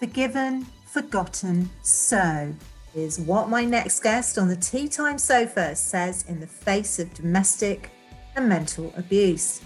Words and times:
Forgiven, 0.00 0.66
forgotten, 0.86 1.68
so 1.82 2.54
is 2.94 3.20
what 3.20 3.50
my 3.50 3.66
next 3.66 4.02
guest 4.02 4.38
on 4.38 4.48
the 4.48 4.56
Tea 4.56 4.88
Time 4.88 5.18
sofa 5.18 5.76
says 5.76 6.24
in 6.26 6.40
the 6.40 6.46
face 6.46 6.98
of 6.98 7.12
domestic 7.12 7.90
and 8.34 8.48
mental 8.48 8.94
abuse. 8.96 9.60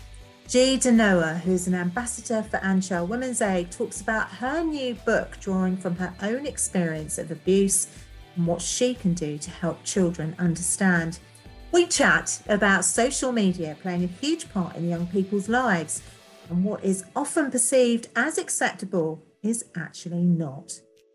G. 0.49 0.77
Denoa, 0.77 1.39
who's 1.39 1.69
an 1.69 1.77
ambassador 1.77 2.43
for 2.43 2.59
Aanchal 2.59 3.07
Women's 3.07 3.43
Aid, 3.43 3.71
talks 3.71 4.01
about 4.01 4.29
her 4.29 4.65
new 4.65 4.97
book 5.07 5.39
drawing 5.39 5.77
from 5.77 5.95
her 5.95 6.12
own 6.20 6.46
experience 6.46 7.16
of 7.16 7.30
abuse 7.30 7.87
and 8.35 8.45
what 8.45 8.61
she 8.61 8.93
can 8.93 9.14
do 9.14 9.39
to 9.39 9.51
help 9.51 9.85
children 9.85 10.35
understand. 10.41 11.21
We 11.71 11.87
chat 11.87 12.43
about 12.48 12.85
social 12.85 13.30
media 13.30 13.77
playing 13.80 14.03
a 14.03 14.09
huge 14.09 14.53
part 14.53 14.75
in 14.75 14.89
young 14.89 15.07
people's 15.07 15.48
lives 15.48 16.03
and 16.51 16.64
what 16.64 16.82
is 16.82 17.05
often 17.14 17.53
perceived 17.53 18.09
as 18.16 18.37
acceptable 18.37 19.23
is 19.45 19.65
actually 19.77 20.25
not. 20.25 20.73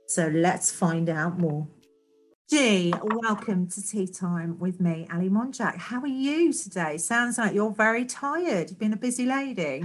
So 0.08 0.28
let's 0.28 0.72
find 0.72 1.10
out 1.10 1.40
more. 1.40 1.68
G, 2.50 2.94
welcome 3.22 3.68
to 3.68 3.82
Tea 3.82 4.08
Time 4.08 4.58
with 4.58 4.80
me, 4.80 5.08
Ali 5.14 5.30
Monjack. 5.30 5.78
How 5.78 6.02
are 6.02 6.08
you 6.08 6.52
today? 6.52 6.98
Sounds 6.98 7.38
like 7.38 7.54
you're 7.54 7.72
very 7.72 8.06
tired. 8.06 8.70
You've 8.70 8.80
been 8.80 8.94
a 8.94 8.98
busy 8.98 9.26
lady. 9.26 9.84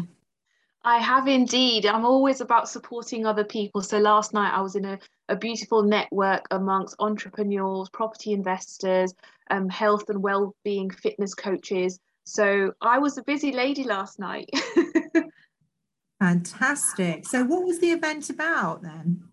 I 0.83 0.99
have 0.99 1.29
indeed. 1.29 1.87
I'm 1.87 2.05
always 2.05 2.41
about 2.41 2.69
supporting 2.69 3.27
other 3.27 3.45
people. 3.45 3.83
So 3.83 3.99
last 3.99 4.35
night 4.35 4.53
I 4.55 4.61
was 4.61 4.77
in 4.77 4.85
a, 4.85 4.99
a 5.29 5.37
beautiful 5.37 5.83
network 5.83 6.45
amongst 6.51 6.97
entrepreneurs, 6.99 7.89
property 7.91 8.33
investors, 8.33 9.15
um, 9.51 9.69
health 9.69 10.09
and 10.09 10.23
well-being 10.23 10.91
fitness 10.91 11.35
coaches. 11.35 11.99
So 12.25 12.73
I 12.81 12.99
was 12.99 13.19
a 13.19 13.23
busy 13.23 13.53
lady 13.53 13.85
last 13.85 14.19
night. 14.19 14.49
Fantastic. 16.25 17.27
So, 17.27 17.45
what 17.45 17.67
was 17.67 17.81
the 17.81 17.91
event 17.91 18.31
about 18.31 18.81
then? 18.81 19.25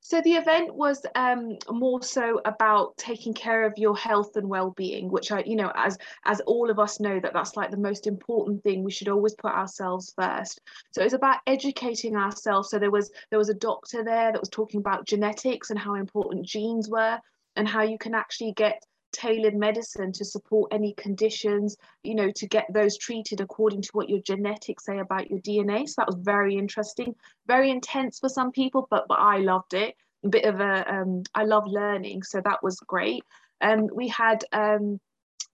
So 0.00 0.20
the 0.20 0.34
event 0.34 0.72
was 0.72 1.04
um, 1.16 1.56
more 1.68 2.00
so 2.04 2.40
about 2.44 2.96
taking 2.96 3.34
care 3.34 3.64
of 3.64 3.76
your 3.76 3.96
health 3.96 4.36
and 4.36 4.48
well-being, 4.48 5.10
which 5.10 5.32
I, 5.32 5.40
you 5.40 5.56
know, 5.56 5.72
as 5.74 5.98
as 6.24 6.40
all 6.42 6.70
of 6.70 6.78
us 6.78 7.00
know 7.00 7.18
that 7.18 7.32
that's 7.32 7.56
like 7.56 7.72
the 7.72 7.76
most 7.76 8.06
important 8.06 8.62
thing. 8.62 8.84
We 8.84 8.92
should 8.92 9.08
always 9.08 9.34
put 9.34 9.50
ourselves 9.50 10.14
first. 10.16 10.60
So 10.92 11.02
it's 11.02 11.14
about 11.14 11.38
educating 11.48 12.14
ourselves. 12.14 12.70
So 12.70 12.78
there 12.78 12.92
was 12.92 13.10
there 13.30 13.38
was 13.40 13.48
a 13.48 13.54
doctor 13.54 14.04
there 14.04 14.30
that 14.30 14.40
was 14.40 14.50
talking 14.50 14.78
about 14.78 15.06
genetics 15.06 15.70
and 15.70 15.78
how 15.80 15.94
important 15.94 16.46
genes 16.46 16.88
were, 16.88 17.18
and 17.56 17.66
how 17.66 17.82
you 17.82 17.98
can 17.98 18.14
actually 18.14 18.52
get 18.52 18.80
tailored 19.12 19.54
medicine 19.54 20.12
to 20.12 20.24
support 20.24 20.72
any 20.72 20.94
conditions, 20.94 21.76
you 22.02 22.14
know, 22.14 22.30
to 22.32 22.46
get 22.46 22.66
those 22.72 22.96
treated 22.96 23.40
according 23.40 23.82
to 23.82 23.90
what 23.92 24.08
your 24.08 24.20
genetics 24.20 24.84
say 24.84 24.98
about 24.98 25.30
your 25.30 25.40
DNA. 25.40 25.88
So 25.88 25.94
that 25.98 26.06
was 26.06 26.16
very 26.16 26.56
interesting, 26.56 27.14
very 27.46 27.70
intense 27.70 28.18
for 28.18 28.28
some 28.28 28.52
people, 28.52 28.86
but 28.90 29.06
but 29.08 29.18
I 29.18 29.38
loved 29.38 29.74
it. 29.74 29.96
A 30.24 30.28
bit 30.28 30.44
of 30.44 30.60
a, 30.60 30.94
um, 30.94 31.22
I 31.34 31.44
love 31.44 31.66
learning, 31.66 32.22
so 32.24 32.40
that 32.44 32.62
was 32.62 32.78
great. 32.80 33.24
Um, 33.62 33.88
we 33.92 34.08
had 34.08 34.44
um, 34.52 35.00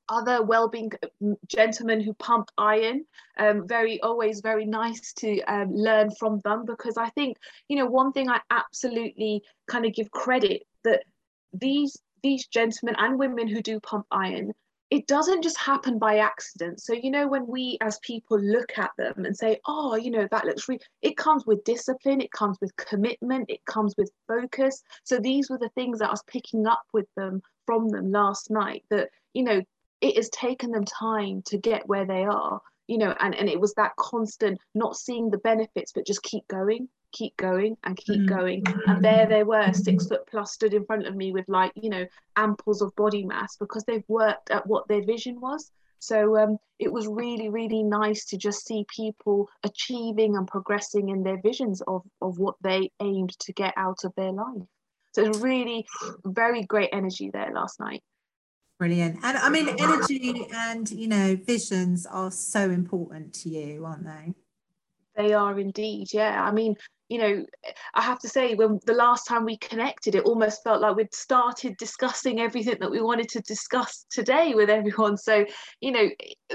other 0.08 0.42
well-being 0.42 0.92
gentlemen 1.48 2.00
who 2.00 2.14
pump 2.14 2.50
iron 2.56 3.04
um, 3.38 3.66
very 3.66 4.00
always 4.02 4.40
very 4.40 4.64
nice 4.64 5.12
to 5.12 5.40
um, 5.42 5.74
learn 5.74 6.10
from 6.12 6.40
them 6.44 6.64
because 6.64 6.96
i 6.96 7.08
think 7.10 7.36
you 7.68 7.76
know 7.76 7.86
one 7.86 8.12
thing 8.12 8.28
i 8.28 8.40
absolutely 8.50 9.42
kind 9.66 9.84
of 9.84 9.92
give 9.92 10.10
credit 10.10 10.62
that 10.84 11.02
these 11.52 11.96
these 12.22 12.46
gentlemen 12.46 12.96
and 12.98 13.18
women 13.18 13.48
who 13.48 13.62
do 13.62 13.80
pump 13.80 14.06
iron, 14.10 14.52
it 14.90 15.06
doesn't 15.08 15.42
just 15.42 15.58
happen 15.58 15.98
by 15.98 16.18
accident. 16.18 16.80
So, 16.80 16.92
you 16.92 17.10
know, 17.10 17.26
when 17.26 17.46
we 17.46 17.76
as 17.80 17.98
people 18.00 18.38
look 18.38 18.78
at 18.78 18.92
them 18.96 19.24
and 19.24 19.36
say, 19.36 19.58
oh, 19.66 19.96
you 19.96 20.10
know, 20.10 20.28
that 20.30 20.44
looks 20.44 20.68
really, 20.68 20.80
it 21.02 21.16
comes 21.16 21.44
with 21.44 21.64
discipline, 21.64 22.20
it 22.20 22.30
comes 22.30 22.58
with 22.60 22.76
commitment, 22.76 23.50
it 23.50 23.64
comes 23.64 23.94
with 23.98 24.10
focus. 24.28 24.82
So, 25.02 25.18
these 25.18 25.50
were 25.50 25.58
the 25.58 25.70
things 25.70 25.98
that 25.98 26.08
I 26.08 26.12
was 26.12 26.22
picking 26.26 26.66
up 26.66 26.84
with 26.92 27.06
them 27.16 27.42
from 27.66 27.88
them 27.88 28.12
last 28.12 28.50
night 28.50 28.84
that, 28.90 29.10
you 29.34 29.42
know, 29.42 29.60
it 30.00 30.16
has 30.16 30.28
taken 30.30 30.70
them 30.70 30.84
time 30.84 31.42
to 31.46 31.58
get 31.58 31.88
where 31.88 32.06
they 32.06 32.24
are, 32.24 32.60
you 32.86 32.98
know, 32.98 33.14
and, 33.18 33.34
and 33.34 33.48
it 33.48 33.60
was 33.60 33.74
that 33.74 33.96
constant 33.96 34.60
not 34.74 34.96
seeing 34.96 35.30
the 35.30 35.38
benefits, 35.38 35.92
but 35.92 36.06
just 36.06 36.22
keep 36.22 36.46
going, 36.48 36.88
keep 37.12 37.36
going 37.36 37.76
and 37.84 37.96
keep 37.96 38.22
mm. 38.22 38.28
going. 38.28 38.64
And 38.86 39.04
there 39.04 39.26
they 39.26 39.42
were 39.42 39.72
six 39.72 40.06
foot 40.06 40.26
plus 40.26 40.52
stood 40.52 40.74
in 40.74 40.84
front 40.84 41.06
of 41.06 41.16
me 41.16 41.32
with 41.32 41.48
like 41.48 41.72
you 41.74 41.90
know 41.90 42.06
amples 42.36 42.82
of 42.82 42.94
body 42.96 43.24
mass 43.24 43.56
because 43.56 43.84
they've 43.84 44.08
worked 44.08 44.50
at 44.50 44.66
what 44.66 44.88
their 44.88 45.04
vision 45.04 45.40
was. 45.40 45.70
So 45.98 46.36
um, 46.36 46.58
it 46.78 46.92
was 46.92 47.06
really 47.06 47.48
really 47.48 47.82
nice 47.82 48.26
to 48.26 48.36
just 48.36 48.66
see 48.66 48.86
people 48.94 49.48
achieving 49.64 50.36
and 50.36 50.46
progressing 50.46 51.08
in 51.08 51.22
their 51.22 51.40
visions 51.40 51.82
of 51.86 52.02
of 52.20 52.38
what 52.38 52.56
they 52.62 52.90
aimed 53.00 53.38
to 53.40 53.52
get 53.52 53.74
out 53.76 54.04
of 54.04 54.14
their 54.16 54.32
life. 54.32 54.62
So 55.12 55.22
it 55.22 55.28
was 55.28 55.40
really 55.40 55.86
very 56.24 56.62
great 56.64 56.90
energy 56.92 57.30
there 57.30 57.50
last 57.52 57.80
night. 57.80 58.02
Brilliant. 58.78 59.20
And 59.22 59.38
i 59.38 59.48
mean 59.48 59.68
energy 59.78 60.46
and 60.54 60.90
you 60.90 61.08
know 61.08 61.36
visions 61.36 62.04
are 62.04 62.30
so 62.30 62.70
important 62.70 63.32
to 63.34 63.48
you 63.48 63.86
aren't 63.86 64.04
they? 64.04 64.34
They 65.16 65.32
are 65.32 65.58
indeed 65.58 66.08
yeah. 66.12 66.42
I 66.42 66.52
mean 66.52 66.76
you 67.08 67.18
know, 67.18 67.46
I 67.94 68.02
have 68.02 68.18
to 68.20 68.28
say, 68.28 68.54
when 68.54 68.80
the 68.84 68.92
last 68.92 69.26
time 69.26 69.44
we 69.44 69.56
connected, 69.58 70.14
it 70.14 70.24
almost 70.24 70.64
felt 70.64 70.80
like 70.80 70.96
we'd 70.96 71.14
started 71.14 71.76
discussing 71.76 72.40
everything 72.40 72.78
that 72.80 72.90
we 72.90 73.00
wanted 73.00 73.28
to 73.30 73.40
discuss 73.42 74.06
today 74.10 74.54
with 74.54 74.70
everyone. 74.70 75.16
So, 75.16 75.44
you 75.80 75.92
know, 75.92 76.08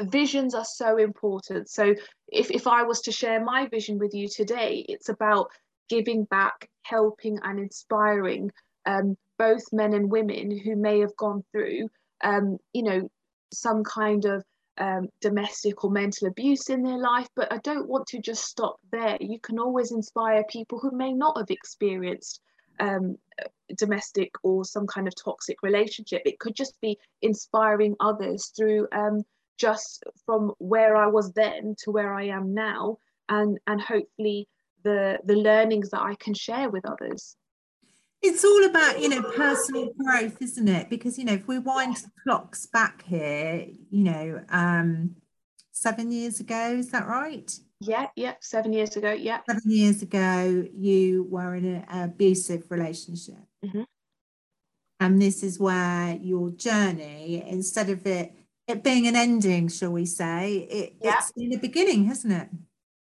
visions 0.03 0.53
are 0.53 0.66
so 0.66 0.97
important. 0.97 1.69
So, 1.69 1.95
if, 2.28 2.51
if 2.51 2.67
I 2.67 2.84
was 2.84 3.01
to 3.01 3.12
share 3.12 3.44
my 3.44 3.67
vision 3.67 3.97
with 3.97 4.13
you 4.13 4.28
today, 4.28 4.85
it's 4.89 5.09
about 5.09 5.47
giving 5.89 6.25
back, 6.25 6.69
helping, 6.83 7.39
and 7.44 7.59
inspiring 7.59 8.51
um, 8.85 9.18
both 9.38 9.63
men 9.72 9.94
and 9.94 10.12
women 10.12 10.57
who 10.57 10.75
may 10.75 11.00
have 11.00 11.16
gone 11.16 11.44
through, 11.51 11.88
um, 12.23 12.57
you 12.73 12.83
know, 12.83 13.09
some 13.53 13.83
kind 13.83 14.25
of 14.25 14.44
um, 14.78 15.09
domestic 15.22 15.84
or 15.84 15.92
mental 15.92 16.28
abuse 16.28 16.70
in 16.70 16.84
their 16.84 16.98
life, 16.98 17.28
but 17.36 17.52
I 17.52 17.58
don't 17.58 17.88
want 17.88 18.08
to 18.08 18.22
just 18.22 18.46
stop 18.46 18.78
there. 18.92 19.18
You 19.20 19.40
can 19.40 19.59
always 19.59 19.92
inspire 19.92 20.44
people 20.50 20.80
who 20.80 20.92
may 20.92 21.14
not 21.14 21.38
have 21.38 21.50
experienced 21.50 22.42
um, 22.80 23.18
domestic 23.78 24.31
or 24.44 24.66
some 24.66 24.88
kind 24.88 25.08
of 25.08 25.14
toxic 25.16 25.62
relationship. 25.62 26.22
It 26.26 26.40
could 26.40 26.56
just 26.56 26.80
be 26.81 26.98
inspiring 27.22 27.96
others 28.00 28.52
through 28.56 28.88
um, 28.92 29.24
just 29.58 30.04
from 30.26 30.54
where 30.58 30.96
I 30.96 31.08
was 31.08 31.31
then 31.34 31.76
to 31.84 31.92
where 31.92 32.14
I 32.14 32.26
am 32.26 32.54
now, 32.54 32.98
and 33.30 33.60
and 33.68 33.80
hopefully 33.80 34.48
the 34.84 35.20
the 35.26 35.36
learnings 35.36 35.90
that 35.92 36.02
I 36.02 36.16
can 36.16 36.34
share 36.34 36.70
with 36.70 36.86
others 36.86 37.36
it's 38.22 38.46
all 38.46 38.66
about 38.66 39.00
you 39.00 39.09
know 39.09 39.22
personal 39.22 39.92
growth 39.94 40.42
isn't 40.42 40.68
it? 40.68 40.90
Because 40.90 41.18
you 41.18 41.26
know 41.26 41.34
if 41.34 41.48
we 41.48 41.59
wind 41.59 41.98
the 41.98 42.12
clocks 42.24 42.68
back 42.68 43.04
here 43.04 43.68
you 43.90 44.04
know 44.04 44.44
um 44.50 45.16
seven 45.72 46.12
years 46.12 46.40
ago 46.40 46.76
is 46.78 46.92
that 46.92 47.08
right? 47.08 47.52
Yeah 47.80 48.08
yeah 48.16 48.36
seven 48.40 48.74
years 48.74 48.96
ago 48.96 49.12
yeah. 49.12 49.40
Seven 49.50 49.72
years 49.72 50.02
ago 50.02 50.68
you 50.74 51.28
were 51.30 51.56
in 51.56 51.66
an 51.66 51.86
abusive 51.90 52.66
relationship. 52.70 53.40
Mm-hmm. 53.64 53.84
and 55.00 55.22
this 55.22 55.44
is 55.44 55.60
where 55.60 56.18
your 56.20 56.50
journey 56.50 57.44
instead 57.46 57.90
of 57.90 58.08
it 58.08 58.34
it 58.68 58.84
being 58.84 59.06
an 59.06 59.16
ending 59.16 59.68
shall 59.68 59.92
we 59.92 60.06
say 60.06 60.68
it, 60.70 60.96
yeah. 61.00 61.18
it's 61.20 61.31
been 61.31 61.54
a 61.54 61.58
beginning 61.58 62.06
hasn't 62.06 62.34
it? 62.34 62.50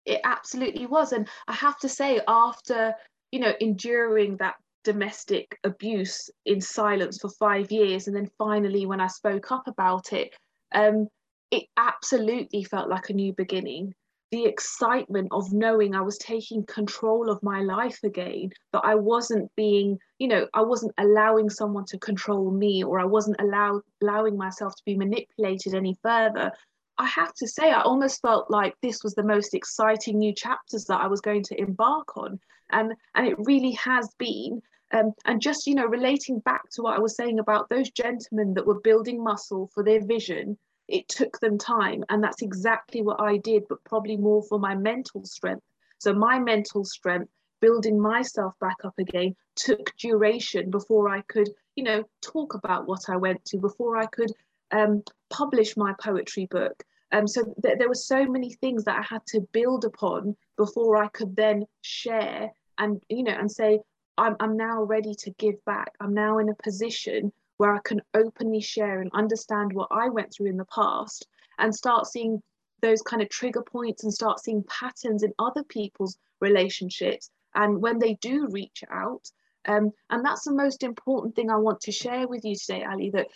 It 0.06 0.22
absolutely 0.24 0.86
was. 0.86 1.12
And 1.12 1.28
i 1.47 1.53
have 1.53 1.78
to 1.80 1.90
say 1.90 2.22
after 2.28 2.96
you 3.31 3.40
know 3.40 3.53
enduring 3.59 4.38
that 4.38 4.56
domestic 4.83 5.57
abuse 5.63 6.29
in 6.45 6.61
silence 6.61 7.19
for 7.19 7.29
five 7.29 7.71
years. 7.71 8.07
And 8.07 8.16
then 8.16 8.29
finally, 8.38 8.85
when 8.85 9.01
I 9.01 9.07
spoke 9.07 9.51
up 9.51 9.67
about 9.67 10.13
it, 10.13 10.33
um, 10.73 11.07
it 11.51 11.63
absolutely 11.77 12.63
felt 12.63 12.89
like 12.89 13.09
a 13.09 13.13
new 13.13 13.33
beginning. 13.33 13.94
The 14.31 14.45
excitement 14.45 15.27
of 15.31 15.53
knowing 15.53 15.94
I 15.94 16.01
was 16.01 16.17
taking 16.17 16.66
control 16.66 17.29
of 17.29 17.44
my 17.44 17.61
life 17.61 17.99
again, 18.03 18.49
that 18.71 18.81
I 18.83 18.95
wasn't 18.95 19.51
being, 19.56 20.00
you 20.18 20.27
know, 20.27 20.47
I 20.56 20.63
wasn't 20.63 20.94
allowing 20.97 21.51
someone 21.51 21.86
to 21.86 22.00
control 22.00 22.50
me 22.50 22.83
or 22.83 23.00
I 23.00 23.06
wasn't 23.06 23.39
allow, 23.39 23.81
allowing 24.01 24.36
myself 24.36 24.75
to 24.75 24.83
be 24.86 24.97
manipulated 24.97 25.75
any 25.75 25.95
further. 26.01 26.51
I 26.97 27.06
have 27.06 27.33
to 27.36 27.47
say, 27.47 27.71
I 27.71 27.81
almost 27.81 28.21
felt 28.21 28.50
like 28.50 28.74
this 28.81 29.03
was 29.03 29.13
the 29.13 29.24
most 29.24 29.53
exciting 29.53 30.18
new 30.18 30.33
chapters 30.33 30.86
that 30.86 31.01
I 31.01 31.07
was 31.07 31.21
going 31.21 31.44
to 31.44 31.62
embark 31.62 32.18
on. 32.18 32.39
And, 32.71 32.94
and 33.13 33.27
it 33.27 33.38
really 33.38 33.71
has 33.74 34.09
been. 34.18 34.62
Um, 34.94 35.13
and 35.25 35.42
just, 35.42 35.66
you 35.66 35.75
know, 35.75 35.86
relating 35.88 36.40
back 36.40 36.69
to 36.72 36.84
what 36.84 36.95
I 36.95 37.00
was 37.00 37.16
saying 37.16 37.40
about 37.40 37.69
those 37.69 37.90
gentlemen 37.90 38.54
that 38.54 38.66
were 38.68 38.80
building 38.80 39.24
muscle 39.24 39.69
for 39.74 39.84
their 39.84 40.06
vision, 40.06 40.57
it 40.88 41.10
took 41.10 41.40
them 41.40 41.57
time. 41.57 42.04
And 42.10 42.24
that's 42.24 42.42
exactly 42.44 43.01
what 43.01 43.19
I 43.19 43.38
did, 43.38 43.63
but 43.68 43.84
probably 43.86 44.18
more 44.18 44.44
for 44.44 44.60
my 44.60 44.75
mental 44.75 45.25
strength. 45.25 45.63
So 45.98 46.13
my 46.13 46.38
mental 46.38 46.86
strength, 46.86 47.31
building 47.60 48.00
myself 48.00 48.54
back 48.60 48.78
up 48.84 48.94
again, 49.00 49.36
took 49.56 49.95
duration 49.98 50.69
before 50.69 51.10
I 51.10 51.22
could, 51.22 51.50
you 51.75 51.84
know, 51.84 52.04
talk 52.22 52.54
about 52.54 52.88
what 52.88 53.10
I 53.10 53.16
went 53.16 53.44
to, 53.46 53.57
before 53.57 53.98
I 53.98 54.06
could 54.06 54.31
um, 54.72 55.01
publish 55.30 55.75
my 55.75 55.94
poetry 56.00 56.46
book. 56.51 56.84
Um, 57.12 57.28
so 57.28 57.44
th- 57.63 57.78
there 57.78 57.88
were 57.88 57.96
so 57.96 58.25
many 58.25 58.51
things 58.54 58.84
that 58.84 59.00
I 59.00 59.04
had 59.04 59.25
to 59.28 59.42
build 59.54 59.86
upon 59.86 60.36
before 60.57 61.01
I 61.01 61.07
could 61.07 61.36
then 61.36 61.66
share 61.81 62.51
and, 62.78 63.01
you 63.07 63.24
know, 63.24 63.31
and 63.31 63.51
say, 63.51 63.80
I'm, 64.18 64.36
I'm 64.39 64.57
now 64.57 64.83
ready 64.83 65.15
to 65.15 65.31
give 65.31 65.63
back. 65.65 65.92
I'm 66.00 66.13
now 66.13 66.39
in 66.39 66.50
a 66.50 66.56
position 66.63 67.31
where 67.57 67.74
I 67.74 67.80
can 67.83 68.01
openly 68.13 68.62
share 68.62 69.01
and 69.01 69.12
understand 69.13 69.74
what 69.74 69.89
I 69.92 70.10
went 70.10 70.33
through 70.33 70.48
in 70.48 70.57
the 70.57 70.65
past 70.65 71.27
and 71.57 71.74
start 71.74 72.07
seeing 72.07 72.42
those 72.81 73.01
kind 73.01 73.21
of 73.21 73.30
trigger 73.30 73.62
points 73.62 74.04
and 74.04 74.13
start 74.13 74.39
seeing 74.39 74.63
patterns 74.63 75.24
in 75.24 75.33
other 75.39 75.63
people's 75.63 76.18
relationships. 76.42 77.30
And 77.56 77.81
when 77.81 78.00
they 78.00 78.15
do 78.15 78.48
reach 78.51 78.83
out, 78.92 79.30
um, 79.65 79.92
and 80.10 80.25
that's 80.25 80.44
the 80.44 80.54
most 80.54 80.83
important 80.83 81.36
thing 81.36 81.50
I 81.50 81.56
want 81.56 81.81
to 81.81 81.92
share 81.92 82.27
with 82.27 82.44
you 82.44 82.56
today, 82.56 82.83
Ali, 82.83 83.12
that 83.12 83.27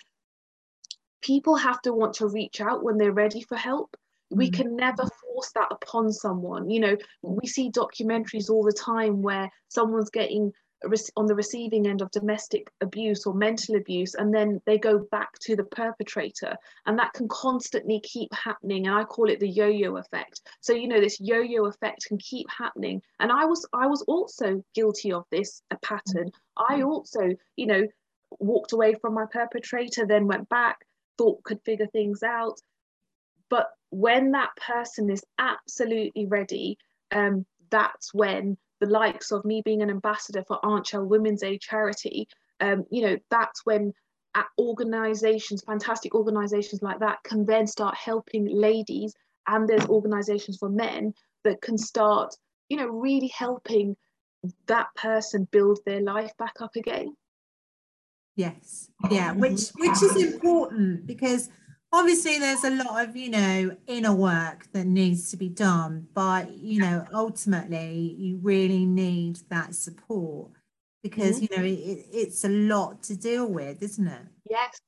people 1.22 1.56
have 1.56 1.82
to 1.84 1.94
want 1.94 2.16
to 2.16 2.28
reach 2.28 2.60
out 2.60 2.84
when 2.84 2.98
they're 2.98 3.12
ready 3.12 3.42
for 3.42 3.56
help. 3.56 3.96
We 4.30 4.50
mm. 4.50 4.54
can 4.54 4.76
never 4.76 5.04
force 5.04 5.52
that 5.56 5.70
upon 5.72 6.12
someone. 6.12 6.70
You 6.70 6.82
know, 6.82 6.98
we 7.22 7.48
see 7.48 7.72
documentaries 7.72 8.50
all 8.50 8.64
the 8.64 8.74
time 8.74 9.22
where 9.22 9.50
someone's 9.70 10.10
getting 10.10 10.52
on 11.16 11.26
the 11.26 11.36
receiving 11.36 11.88
end 11.88 12.02
of 12.02 12.12
domestic 12.12 12.70
abuse 12.82 13.26
or 13.26 13.34
mental 13.34 13.76
abuse 13.76 14.14
and 14.16 14.34
then 14.34 14.62
they 14.66 14.78
go 14.78 15.00
back 15.12 15.38
to 15.40 15.56
the 15.56 15.64
perpetrator. 15.64 16.56
And 16.86 16.98
that 17.00 17.14
can 17.14 17.28
constantly 17.28 18.00
keep 18.02 18.34
happening 18.34 18.88
and 18.88 18.96
i 18.96 19.04
call 19.04 19.30
it 19.30 19.40
the 19.40 19.50
yo-yo 19.50 19.98
effect. 19.98 20.42
So 20.62 20.74
you 20.74 20.88
know 20.88 21.02
this 21.02 21.20
yo-yo 21.20 21.66
effect 21.66 22.06
can 22.08 22.18
keep 22.18 22.48
happening. 22.50 23.02
And 23.20 23.32
i 23.32 23.46
was 23.46 23.66
i 23.74 23.88
was 23.88 24.04
also 24.04 24.64
guilty 24.76 25.12
of 25.12 25.26
this 25.32 25.62
a 25.72 25.78
pattern. 25.78 26.32
I 26.58 26.82
also 26.84 27.22
you 27.56 27.66
know 27.66 27.88
walked 28.40 28.74
away 28.74 28.94
from 28.96 29.14
my 29.14 29.26
perpetrator 29.32 30.06
then 30.06 30.28
went 30.28 30.50
back 30.50 30.78
thought 31.18 31.44
could 31.44 31.62
figure 31.66 31.88
things 31.88 32.22
out. 32.24 32.60
But 33.50 33.68
when 33.90 34.32
that 34.32 34.50
person 34.58 35.10
is 35.10 35.24
absolutely 35.40 36.28
ready 36.28 36.78
um, 37.12 37.46
that's 37.70 38.14
when 38.14 38.58
the 38.80 38.88
likes 38.88 39.32
of 39.32 39.46
me 39.46 39.62
being 39.64 39.82
an 39.82 39.90
ambassador 39.90 40.44
for 40.48 40.60
Aanchal 40.64 41.08
Women's 41.08 41.44
Aid 41.44 41.62
Charity, 41.62 42.28
um, 42.60 42.86
you 42.90 43.02
know, 43.02 43.18
that's 43.30 43.66
when 43.66 43.94
organizations, 44.60 45.64
fantastic 45.66 46.14
organizations 46.14 46.82
like 46.82 47.00
that, 47.00 47.24
can 47.24 47.46
then 47.46 47.66
start 47.68 47.96
helping 47.96 48.46
ladies, 48.46 49.14
and 49.48 49.68
there's 49.68 49.86
organizations 49.86 50.58
for 50.58 50.70
men 50.70 51.14
that 51.44 51.62
can 51.62 51.78
start, 51.78 52.36
you 52.70 52.78
know, 52.78 52.88
really 52.88 53.28
helping 53.28 53.96
that 54.68 54.88
person 54.96 55.48
build 55.52 55.80
their 55.86 56.02
life 56.02 56.32
back 56.38 56.54
up 56.62 56.76
again. 56.76 57.16
Yes, 58.36 58.90
yeah, 59.10 59.32
which 59.32 59.70
which 59.78 60.04
is 60.04 60.16
important 60.16 61.08
because 61.08 61.50
obviously 61.94 62.38
there's 62.40 62.64
a 62.64 62.72
lot 62.72 63.08
of 63.08 63.16
you 63.16 63.30
know 63.30 63.76
inner 63.88 64.14
work 64.14 64.68
that 64.74 64.86
needs 64.86 65.32
to 65.32 65.38
be 65.38 65.50
done 65.50 66.08
but 66.14 66.52
you 66.58 66.82
know 66.82 67.06
ultimately 67.14 68.16
you 68.18 68.38
really 68.42 68.86
need 68.86 69.38
that 69.50 69.74
support 69.74 70.52
because 71.04 71.40
mm-hmm. 71.40 71.54
you 71.54 71.58
know 71.58 71.64
it, 71.64 72.06
it's 72.12 72.44
a 72.44 72.50
lot 72.50 73.02
to 73.04 73.16
deal 73.16 73.48
with 73.48 73.82
isn't 73.82 74.08
it? 74.08 74.22
Yes. 74.50 74.80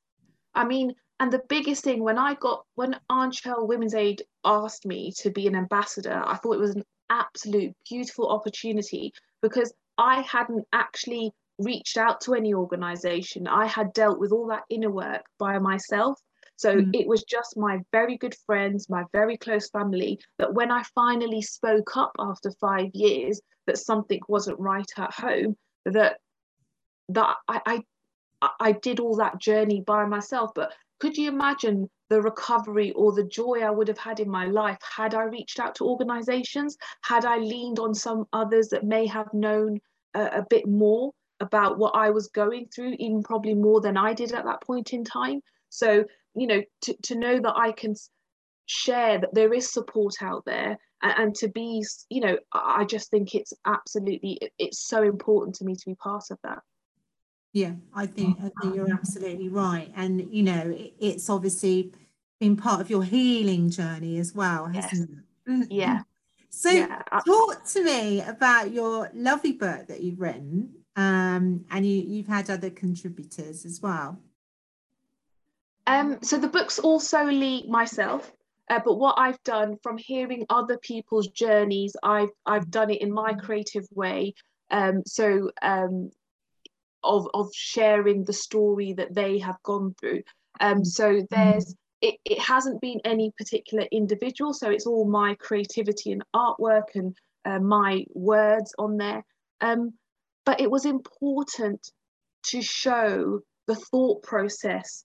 I 0.54 0.66
mean 0.66 0.94
and 1.20 1.32
the 1.32 1.42
biggest 1.50 1.84
thing 1.84 2.02
when 2.04 2.18
i 2.18 2.34
got 2.36 2.66
when 2.76 2.96
Aanchal 3.12 3.68
women's 3.68 3.94
aid 3.94 4.24
asked 4.46 4.86
me 4.86 5.12
to 5.18 5.30
be 5.30 5.48
an 5.48 5.56
ambassador 5.56 6.22
i 6.26 6.36
thought 6.36 6.54
it 6.54 6.60
was 6.60 6.76
an 6.76 6.84
absolute 7.10 7.74
beautiful 7.90 8.30
opportunity 8.30 9.12
because 9.42 9.74
i 9.98 10.22
hadn't 10.22 10.66
actually 10.74 11.34
reached 11.60 11.98
out 11.98 12.22
to 12.22 12.34
any 12.34 12.54
organization. 12.54 13.48
I 13.48 13.68
had 13.68 13.94
dealt 13.94 14.20
with 14.20 14.32
all 14.32 14.48
that 14.48 14.64
inner 14.70 14.90
work 14.90 15.22
by 15.38 15.60
myself 15.60 16.20
so 16.60 16.76
mm. 16.76 16.94
it 16.94 17.08
was 17.08 17.24
just 17.24 17.56
my 17.56 17.80
very 17.94 18.18
good 18.18 18.36
friends, 18.46 18.90
my 18.90 19.06
very 19.14 19.38
close 19.38 19.70
family, 19.70 20.20
that 20.40 20.54
when 20.54 20.72
I 20.72 20.84
finally 20.94 21.42
spoke 21.42 21.96
up 21.96 22.12
after 22.20 22.52
five 22.60 22.90
years 22.94 23.40
that 23.66 23.78
something 23.78 24.20
wasn't 24.28 24.60
right 24.60 24.92
at 24.98 25.14
home, 25.14 25.56
that 25.86 26.18
that 27.08 27.38
I, 27.48 27.84
I 28.42 28.50
I 28.60 28.72
did 28.74 29.00
all 29.00 29.16
that 29.16 29.40
journey 29.40 29.86
by 29.88 30.04
myself. 30.04 30.52
But 30.54 30.74
could 31.00 31.16
you 31.16 31.30
imagine 31.30 31.90
the 32.10 32.22
recovery 32.22 32.92
or 32.92 33.14
the 33.14 33.24
joy 33.24 33.62
I 33.62 33.70
would 33.70 33.88
have 33.88 33.98
had 33.98 34.20
in 34.20 34.30
my 34.30 34.46
life 34.48 34.80
had 34.82 35.16
I 35.16 35.24
reached 35.24 35.62
out 35.62 35.76
to 35.76 35.86
organizations, 35.86 36.76
had 37.04 37.24
I 37.24 37.38
leaned 37.38 37.80
on 37.80 37.94
some 37.94 38.26
others 38.34 38.68
that 38.70 38.84
may 38.84 39.06
have 39.06 39.34
known 39.34 39.80
a, 40.14 40.24
a 40.40 40.46
bit 40.50 40.68
more 40.68 41.14
about 41.40 41.78
what 41.78 41.96
I 41.96 42.10
was 42.10 42.28
going 42.28 42.68
through, 42.76 42.96
even 43.00 43.24
probably 43.24 43.54
more 43.54 43.80
than 43.80 43.96
I 43.96 44.14
did 44.14 44.34
at 44.34 44.44
that 44.44 44.62
point 44.62 44.92
in 44.92 45.06
time. 45.06 45.40
So 45.70 46.04
you 46.36 46.48
know 46.48 46.62
to, 46.82 46.96
to 47.04 47.16
know 47.16 47.40
that 47.40 47.56
i 47.56 47.72
can 47.72 47.96
share 48.66 49.20
that 49.20 49.34
there 49.34 49.54
is 49.54 49.72
support 49.72 50.16
out 50.22 50.44
there 50.46 50.78
and, 51.02 51.14
and 51.18 51.36
to 51.36 51.48
be 51.48 51.84
you 52.10 52.22
know 52.22 52.38
i 52.54 52.86
just 52.86 53.10
think 53.10 53.34
it's 53.34 53.54
absolutely 53.66 54.40
it's 54.58 54.80
so 54.80 55.04
important 55.04 55.56
to 55.56 55.66
me 55.66 55.76
to 55.76 55.86
be 55.86 55.96
part 55.96 56.26
of 56.32 56.38
that 56.44 56.60
yeah 57.54 57.74
i 57.96 58.06
think 58.06 58.38
i 58.40 58.52
think 58.62 58.76
you're 58.76 58.94
absolutely 58.94 59.50
right 59.50 59.92
and 59.96 60.28
you 60.32 60.44
know 60.44 60.70
it, 60.70 60.94
it's 61.00 61.30
obviously 61.30 61.92
been 62.40 62.56
part 62.56 62.80
of 62.80 62.90
your 62.90 63.04
healing 63.04 63.70
journey 63.70 64.18
as 64.18 64.34
well 64.34 64.66
hasn't 64.68 65.10
yes. 65.48 65.66
it 65.66 65.72
yeah 65.72 66.00
so 66.50 66.70
yeah. 66.70 67.02
talk 67.26 67.66
to 67.66 67.84
me 67.84 68.22
about 68.22 68.72
your 68.72 69.10
lovely 69.14 69.52
book 69.52 69.88
that 69.88 70.02
you've 70.02 70.20
written 70.20 70.70
um, 70.96 71.64
and 71.72 71.86
you, 71.86 72.04
you've 72.06 72.28
had 72.28 72.50
other 72.50 72.70
contributors 72.70 73.66
as 73.66 73.82
well 73.82 74.20
um, 75.90 76.20
so 76.22 76.38
the 76.38 76.48
book's 76.48 76.78
all 76.78 77.00
solely 77.00 77.66
myself, 77.68 78.32
uh, 78.70 78.80
but 78.86 79.00
what 79.00 79.16
I've 79.18 79.42
done 79.44 79.78
from 79.82 79.98
hearing 79.98 80.46
other 80.50 80.78
people's 80.78 81.28
journeys, 81.30 81.96
I've 82.04 82.30
I've 82.46 82.70
done 82.70 82.92
it 82.92 83.02
in 83.02 83.12
my 83.12 83.34
creative 83.34 83.88
way. 83.92 84.36
Um, 84.70 85.02
so 85.08 85.50
um, 85.64 86.12
of 87.04 87.28
of 87.34 87.50
sharing 87.56 88.24
the 88.24 88.34
story 88.34 88.94
that 88.94 89.16
they 89.16 89.40
have 89.40 89.56
gone 89.64 89.96
through. 90.00 90.22
Um, 90.60 90.86
so 90.86 91.26
there's 91.32 91.76
it, 92.02 92.16
it 92.24 92.40
hasn't 92.40 92.82
been 92.82 93.02
any 93.04 93.34
particular 93.36 93.88
individual, 93.92 94.54
so 94.54 94.70
it's 94.70 94.86
all 94.86 95.10
my 95.10 95.34
creativity 95.40 96.12
and 96.12 96.24
artwork 96.36 96.94
and 96.94 97.18
uh, 97.46 97.60
my 97.60 98.06
words 98.14 98.76
on 98.78 98.98
there. 98.98 99.26
Um, 99.62 99.94
but 100.46 100.62
it 100.62 100.70
was 100.70 100.86
important 100.86 101.92
to 102.44 102.62
show 102.62 103.40
the 103.66 103.76
thought 103.76 104.22
process 104.22 105.04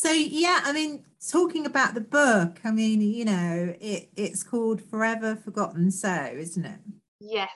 so 0.00 0.10
yeah, 0.12 0.62
I 0.64 0.72
mean, 0.72 1.04
talking 1.28 1.66
about 1.66 1.92
the 1.92 2.00
book, 2.00 2.58
I 2.64 2.70
mean, 2.70 3.02
you 3.02 3.26
know, 3.26 3.74
it 3.78 4.08
it's 4.16 4.42
called 4.42 4.80
Forever 4.80 5.36
Forgotten 5.36 5.90
So, 5.90 6.32
isn't 6.38 6.64
it? 6.64 6.80
Yes. 7.20 7.50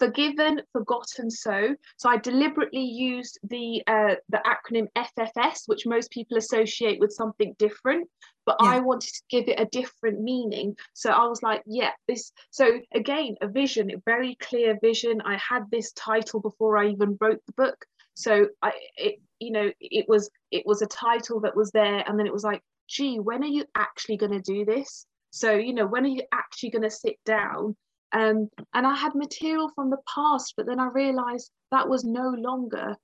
Forgiven, 0.00 0.62
forgotten 0.72 1.30
so. 1.30 1.76
So 1.96 2.08
I 2.08 2.16
deliberately 2.16 2.82
used 2.82 3.38
the 3.44 3.84
uh, 3.86 4.16
the 4.30 4.42
acronym 4.44 4.88
FFS, 4.96 5.60
which 5.66 5.86
most 5.86 6.10
people 6.10 6.38
associate 6.38 6.98
with 6.98 7.12
something 7.12 7.54
different, 7.56 8.08
but 8.46 8.56
yeah. 8.60 8.70
I 8.70 8.80
wanted 8.80 9.12
to 9.12 9.22
give 9.30 9.46
it 9.46 9.60
a 9.60 9.66
different 9.66 10.20
meaning. 10.20 10.74
So 10.94 11.10
I 11.10 11.28
was 11.28 11.40
like, 11.40 11.62
yeah, 11.66 11.92
this. 12.08 12.32
So 12.50 12.80
again, 12.92 13.36
a 13.42 13.46
vision, 13.46 13.92
a 13.92 14.02
very 14.04 14.34
clear 14.40 14.76
vision. 14.82 15.20
I 15.24 15.36
had 15.36 15.70
this 15.70 15.92
title 15.92 16.40
before 16.40 16.78
I 16.78 16.88
even 16.88 17.16
wrote 17.20 17.42
the 17.46 17.52
book. 17.52 17.84
So 18.14 18.48
I, 18.60 18.72
it, 18.96 19.20
you 19.40 19.50
know, 19.50 19.70
it 19.80 20.06
was 20.08 20.30
it 20.50 20.64
was 20.66 20.82
a 20.82 20.86
title 20.86 21.40
that 21.40 21.56
was 21.56 21.70
there, 21.72 22.04
and 22.06 22.18
then 22.18 22.26
it 22.26 22.32
was 22.32 22.44
like, 22.44 22.62
gee, 22.88 23.18
when 23.18 23.42
are 23.42 23.46
you 23.46 23.64
actually 23.74 24.18
going 24.18 24.32
to 24.32 24.40
do 24.40 24.64
this? 24.64 25.06
So 25.30 25.54
you 25.54 25.74
know, 25.74 25.86
when 25.86 26.04
are 26.04 26.08
you 26.08 26.22
actually 26.32 26.70
going 26.70 26.82
to 26.82 26.90
sit 26.90 27.16
down? 27.24 27.76
Um, 28.12 28.48
and 28.74 28.86
I 28.86 28.96
had 28.96 29.14
material 29.14 29.70
from 29.74 29.90
the 29.90 30.02
past, 30.12 30.54
but 30.56 30.66
then 30.66 30.80
I 30.80 30.88
realised 30.88 31.50
that 31.70 31.88
was 31.88 32.04
no 32.04 32.30
longer 32.30 32.96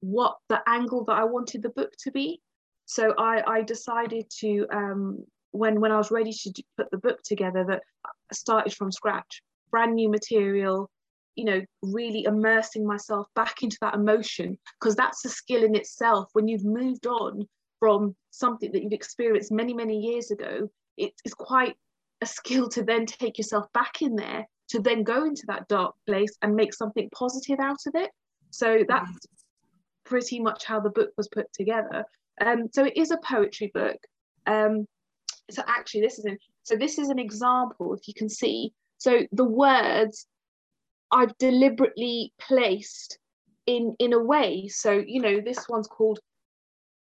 what 0.00 0.36
the 0.48 0.60
angle 0.66 1.04
that 1.04 1.16
I 1.16 1.24
wanted 1.24 1.62
the 1.62 1.70
book 1.70 1.90
to 2.04 2.10
be. 2.10 2.40
So 2.86 3.14
I, 3.16 3.42
I 3.46 3.62
decided 3.62 4.30
to 4.40 4.66
um, 4.72 5.24
when 5.50 5.80
when 5.80 5.92
I 5.92 5.98
was 5.98 6.10
ready 6.10 6.32
to 6.32 6.62
put 6.76 6.90
the 6.90 6.98
book 6.98 7.22
together 7.22 7.64
that 7.68 7.82
I 8.04 8.34
started 8.34 8.74
from 8.74 8.92
scratch, 8.92 9.42
brand 9.70 9.94
new 9.94 10.10
material, 10.10 10.90
you 11.34 11.44
know 11.44 11.60
really 11.82 12.24
immersing 12.24 12.86
myself 12.86 13.26
back 13.34 13.62
into 13.62 13.78
that 13.80 13.94
emotion 13.94 14.58
because 14.80 14.94
that's 14.96 15.24
a 15.24 15.28
skill 15.28 15.64
in 15.64 15.74
itself. 15.74 16.28
When 16.32 16.48
you've 16.48 16.64
moved 16.64 17.06
on 17.06 17.46
from 17.80 18.14
something 18.30 18.70
that 18.72 18.82
you've 18.82 18.92
experienced 18.92 19.52
many 19.52 19.74
many 19.74 19.98
years 19.98 20.30
ago 20.30 20.68
it's 20.96 21.34
quite 21.34 21.74
a 22.20 22.26
skill 22.26 22.68
to 22.68 22.82
then 22.82 23.06
take 23.06 23.38
yourself 23.38 23.66
back 23.72 24.02
in 24.02 24.14
there 24.16 24.46
to 24.68 24.80
then 24.80 25.02
go 25.02 25.24
into 25.24 25.44
that 25.46 25.68
dark 25.68 25.94
place 26.06 26.36
and 26.42 26.54
make 26.54 26.72
something 26.72 27.08
positive 27.14 27.58
out 27.60 27.78
of 27.86 27.94
it. 27.94 28.10
So 28.50 28.84
that's 28.88 29.10
pretty 30.04 30.40
much 30.40 30.64
how 30.64 30.80
the 30.80 30.90
book 30.90 31.10
was 31.16 31.28
put 31.28 31.46
together. 31.52 32.04
Um, 32.40 32.68
so 32.72 32.84
it 32.84 32.96
is 32.96 33.10
a 33.10 33.18
poetry 33.18 33.70
book. 33.74 33.98
Um, 34.46 34.86
so 35.50 35.62
actually 35.66 36.02
this 36.02 36.18
is 36.18 36.24
an 36.24 36.38
so 36.62 36.76
this 36.76 36.98
is 36.98 37.08
an 37.08 37.18
example 37.18 37.94
if 37.94 38.06
you 38.06 38.14
can 38.14 38.28
see. 38.28 38.72
So 38.98 39.26
the 39.32 39.44
words 39.44 40.26
I've 41.12 41.36
deliberately 41.38 42.32
placed 42.40 43.18
in 43.66 43.94
in 43.98 44.12
a 44.12 44.22
way. 44.22 44.68
So 44.68 44.92
you 44.92 45.20
know, 45.20 45.40
this 45.40 45.68
one's 45.68 45.88
called 45.88 46.18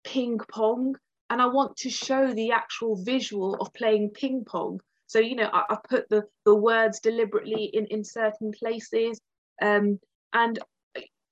ping 0.03 0.39
pong, 0.51 0.95
and 1.29 1.41
I 1.41 1.47
want 1.47 1.77
to 1.77 1.89
show 1.89 2.33
the 2.33 2.51
actual 2.51 2.95
visual 3.03 3.55
of 3.55 3.73
playing 3.73 4.11
ping 4.11 4.43
pong. 4.45 4.81
So 5.07 5.19
you 5.19 5.35
know, 5.35 5.49
I, 5.51 5.63
I 5.69 5.77
put 5.89 6.09
the 6.09 6.23
the 6.45 6.55
words 6.55 6.99
deliberately 6.99 7.65
in 7.65 7.85
in 7.87 8.03
certain 8.03 8.51
places. 8.51 9.19
Um, 9.61 9.99
and 10.33 10.59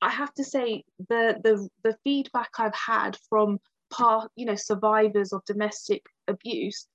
I 0.01 0.09
have 0.09 0.33
to 0.35 0.43
say 0.43 0.83
the 1.09 1.39
the 1.43 1.67
the 1.83 1.97
feedback 2.03 2.51
I've 2.57 2.75
had 2.75 3.17
from 3.29 3.59
part 3.89 4.31
you 4.35 4.45
know 4.45 4.55
survivors 4.55 5.33
of 5.33 5.43
domestic 5.45 6.03
abuse 6.27 6.87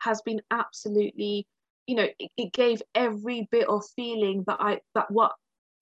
has 0.00 0.20
been 0.22 0.40
absolutely 0.50 1.46
you 1.92 1.96
know 1.96 2.08
it, 2.18 2.30
it 2.38 2.52
gave 2.54 2.80
every 2.94 3.46
bit 3.50 3.68
of 3.68 3.84
feeling 3.94 4.44
that 4.46 4.56
I 4.58 4.80
that 4.94 5.10
what 5.10 5.32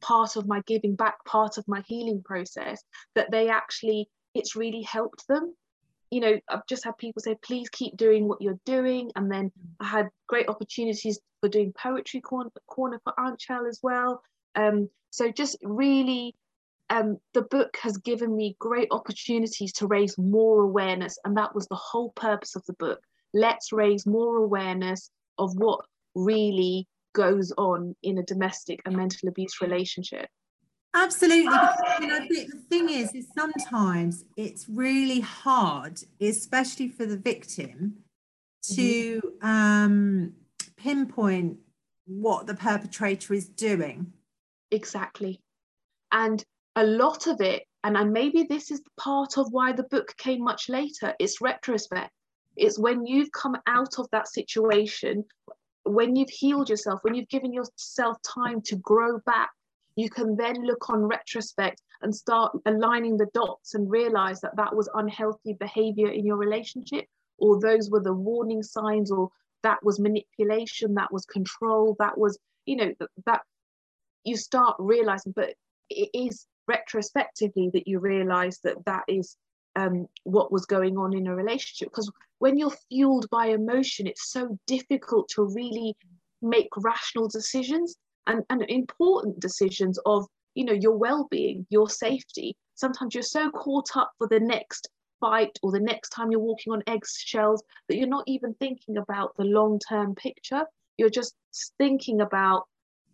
part 0.03 0.35
of 0.35 0.45
my 0.45 0.61
giving 0.67 0.97
back 0.97 1.25
part 1.25 1.57
of 1.57 1.69
my 1.69 1.85
healing 1.87 2.21
process 2.25 2.83
that 3.15 3.31
they 3.31 3.49
actually 3.49 4.09
it's 4.35 4.57
really 4.57 4.83
helped 4.83 5.29
them. 5.29 5.55
You 6.11 6.21
know 6.21 6.41
i've 6.49 6.67
just 6.67 6.85
had 6.85 6.99
people 6.99 7.23
say 7.23 7.37
please 7.45 7.69
keep 7.69 7.97
doing 7.97 8.27
what 8.27 8.43
you're 8.43 8.59
doing. 8.67 9.13
And 9.15 9.31
then 9.31 9.53
i 9.79 9.87
had 9.87 10.09
great 10.27 10.49
opportunities 10.49 11.21
for 11.41 11.49
doing 11.49 11.73
poetry 11.73 12.21
corner, 12.21 12.51
corner 12.67 13.01
for 13.05 13.13
Aanchal 13.17 13.69
as 13.69 13.79
well. 13.81 14.21
Um, 14.57 14.91
so 15.11 15.31
just 15.31 15.59
really 15.63 16.35
um, 16.89 17.19
the 17.35 17.43
book 17.43 17.79
has 17.81 17.99
given 17.99 18.35
me 18.35 18.57
great 18.59 18.89
opportunities 18.91 19.73
to 19.75 19.87
raise 19.87 20.19
more 20.19 20.63
awareness 20.63 21.17
and 21.25 21.37
that 21.37 21.55
was 21.55 21.69
the 21.69 21.77
whole 21.77 22.11
purpose 22.17 22.57
of 22.57 22.67
the 22.67 22.73
book. 22.73 23.01
Let's 23.33 23.71
raise 23.71 24.07
more 24.07 24.39
awareness 24.39 25.09
of 25.39 25.55
what 25.55 25.85
really 26.15 26.87
goes 27.15 27.53
on 27.59 27.95
in 28.03 28.19
a 28.19 28.23
domestic 28.23 28.81
and 28.85 28.97
mental 28.97 29.29
abuse 29.29 29.61
relationship 29.61 30.29
Absolutely. 30.95 31.45
Because, 31.45 31.79
you 32.01 32.07
know, 32.09 32.19
the 32.29 32.63
thing 32.69 32.89
is, 32.89 33.15
is 33.15 33.29
sometimes 33.37 34.25
it's 34.37 34.69
really 34.69 35.21
hard, 35.21 36.01
especially 36.21 36.89
for 36.89 37.07
the 37.07 37.17
victim, 37.17 37.95
to 38.75 39.21
mm-hmm. 39.21 39.47
um, 39.47 40.33
pinpoint 40.77 41.59
what 42.07 42.47
the 42.47 42.55
perpetrator 42.55 43.35
is 43.35 43.49
doing. 43.49 44.13
Exactly. 44.73 45.41
And 46.11 46.43
a 46.75 46.85
lot 46.85 47.29
of 47.29 47.41
it, 47.41 47.65
and, 47.85 47.97
and 47.97 48.13
maybe 48.13 48.43
this 48.43 48.71
is 48.71 48.83
part 48.99 49.39
of 49.39 49.53
why 49.53 49.73
the 49.73 49.85
book 49.85 50.15
came 50.17 50.43
much 50.43 50.69
later, 50.69 51.15
it's 51.21 51.41
retrospect. 51.41 52.11
It's 52.57 52.79
when 52.79 53.07
you've 53.07 53.31
come 53.31 53.57
out 53.69 53.99
of 53.99 54.09
that 54.11 54.29
situation, 54.29 55.25
when 55.95 56.17
you've 56.17 56.31
healed 56.31 56.69
yourself, 56.69 57.01
when 57.03 57.15
you've 57.15 57.29
given 57.29 57.53
yourself 57.53 58.17
time 58.23 58.61
to 58.63 58.77
grow 58.77 59.19
back 59.27 59.51
you 59.97 60.09
can 60.09 60.37
then 60.37 60.65
look 60.65 60.89
on 60.89 61.03
retrospect 61.03 61.83
and 62.03 62.15
start 62.15 62.57
aligning 62.65 63.17
the 63.17 63.29
dots 63.35 63.75
and 63.75 63.91
realize 63.91 64.41
that 64.41 64.57
that 64.57 64.75
was 64.75 64.89
unhealthy 64.95 65.53
behavior 65.55 66.09
in 66.09 66.25
your 66.25 66.37
relationship 66.37 67.05
or 67.39 67.61
those 67.61 67.91
were 67.91 68.03
the 68.03 68.13
warning 68.13 68.63
signs 68.63 69.11
or 69.11 69.29
that 69.63 69.83
was 69.83 70.01
manipulation 70.01 70.95
that 70.95 71.13
was 71.13 71.27
control 71.27 71.97
that 71.99 72.17
was 72.17 72.39
you 72.65 72.77
know 72.77 72.95
that 73.27 73.43
you 74.25 74.37
start 74.37 74.77
realizing. 74.79 75.33
But 75.35 75.55
it 75.89 76.11
is 76.15 76.47
retrospectively 76.67 77.71
that 77.73 77.89
you 77.89 77.99
realize 77.99 78.61
that 78.65 78.85
that 78.87 79.05
is 79.09 79.37
um, 79.77 80.07
what 80.25 80.53
was 80.53 80.67
going 80.67 80.97
on 80.97 81.17
in 81.17 81.27
a 81.27 81.35
relationship 81.35 81.89
because 81.89 82.11
when 82.39 82.59
you're 82.59 82.75
fueled 82.89 83.29
by 83.31 83.47
emotion 83.47 84.07
it's 84.07 84.31
so 84.31 84.59
difficult 84.67 85.29
to 85.29 85.45
really 85.45 85.97
make 86.43 86.69
rational 86.79 87.29
decisions 87.29 87.97
and, 88.27 88.45
and 88.51 88.65
important 88.69 89.39
decisions 89.41 89.99
of 90.07 90.27
you 90.55 90.65
know 90.65 90.73
your 90.73 90.97
well-being 90.97 91.67
your 91.71 91.89
safety. 91.89 92.57
Sometimes 92.75 93.15
you're 93.15 93.23
so 93.23 93.51
caught 93.51 93.97
up 93.97 94.11
for 94.19 94.27
the 94.29 94.41
next 94.41 94.89
fight 95.21 95.59
or 95.63 95.71
the 95.71 95.81
next 95.81 96.09
time 96.11 96.31
you're 96.31 96.41
walking 96.41 96.73
on 96.73 96.83
eggshells 96.87 97.63
that 97.89 97.97
you're 97.97 98.09
not 98.09 98.25
even 98.27 98.55
thinking 98.55 98.97
about 98.97 99.37
the 99.37 99.45
long-term 99.45 100.15
picture. 100.15 100.65
You're 100.97 101.11
just 101.11 101.35
thinking 101.77 102.23
about 102.23 102.65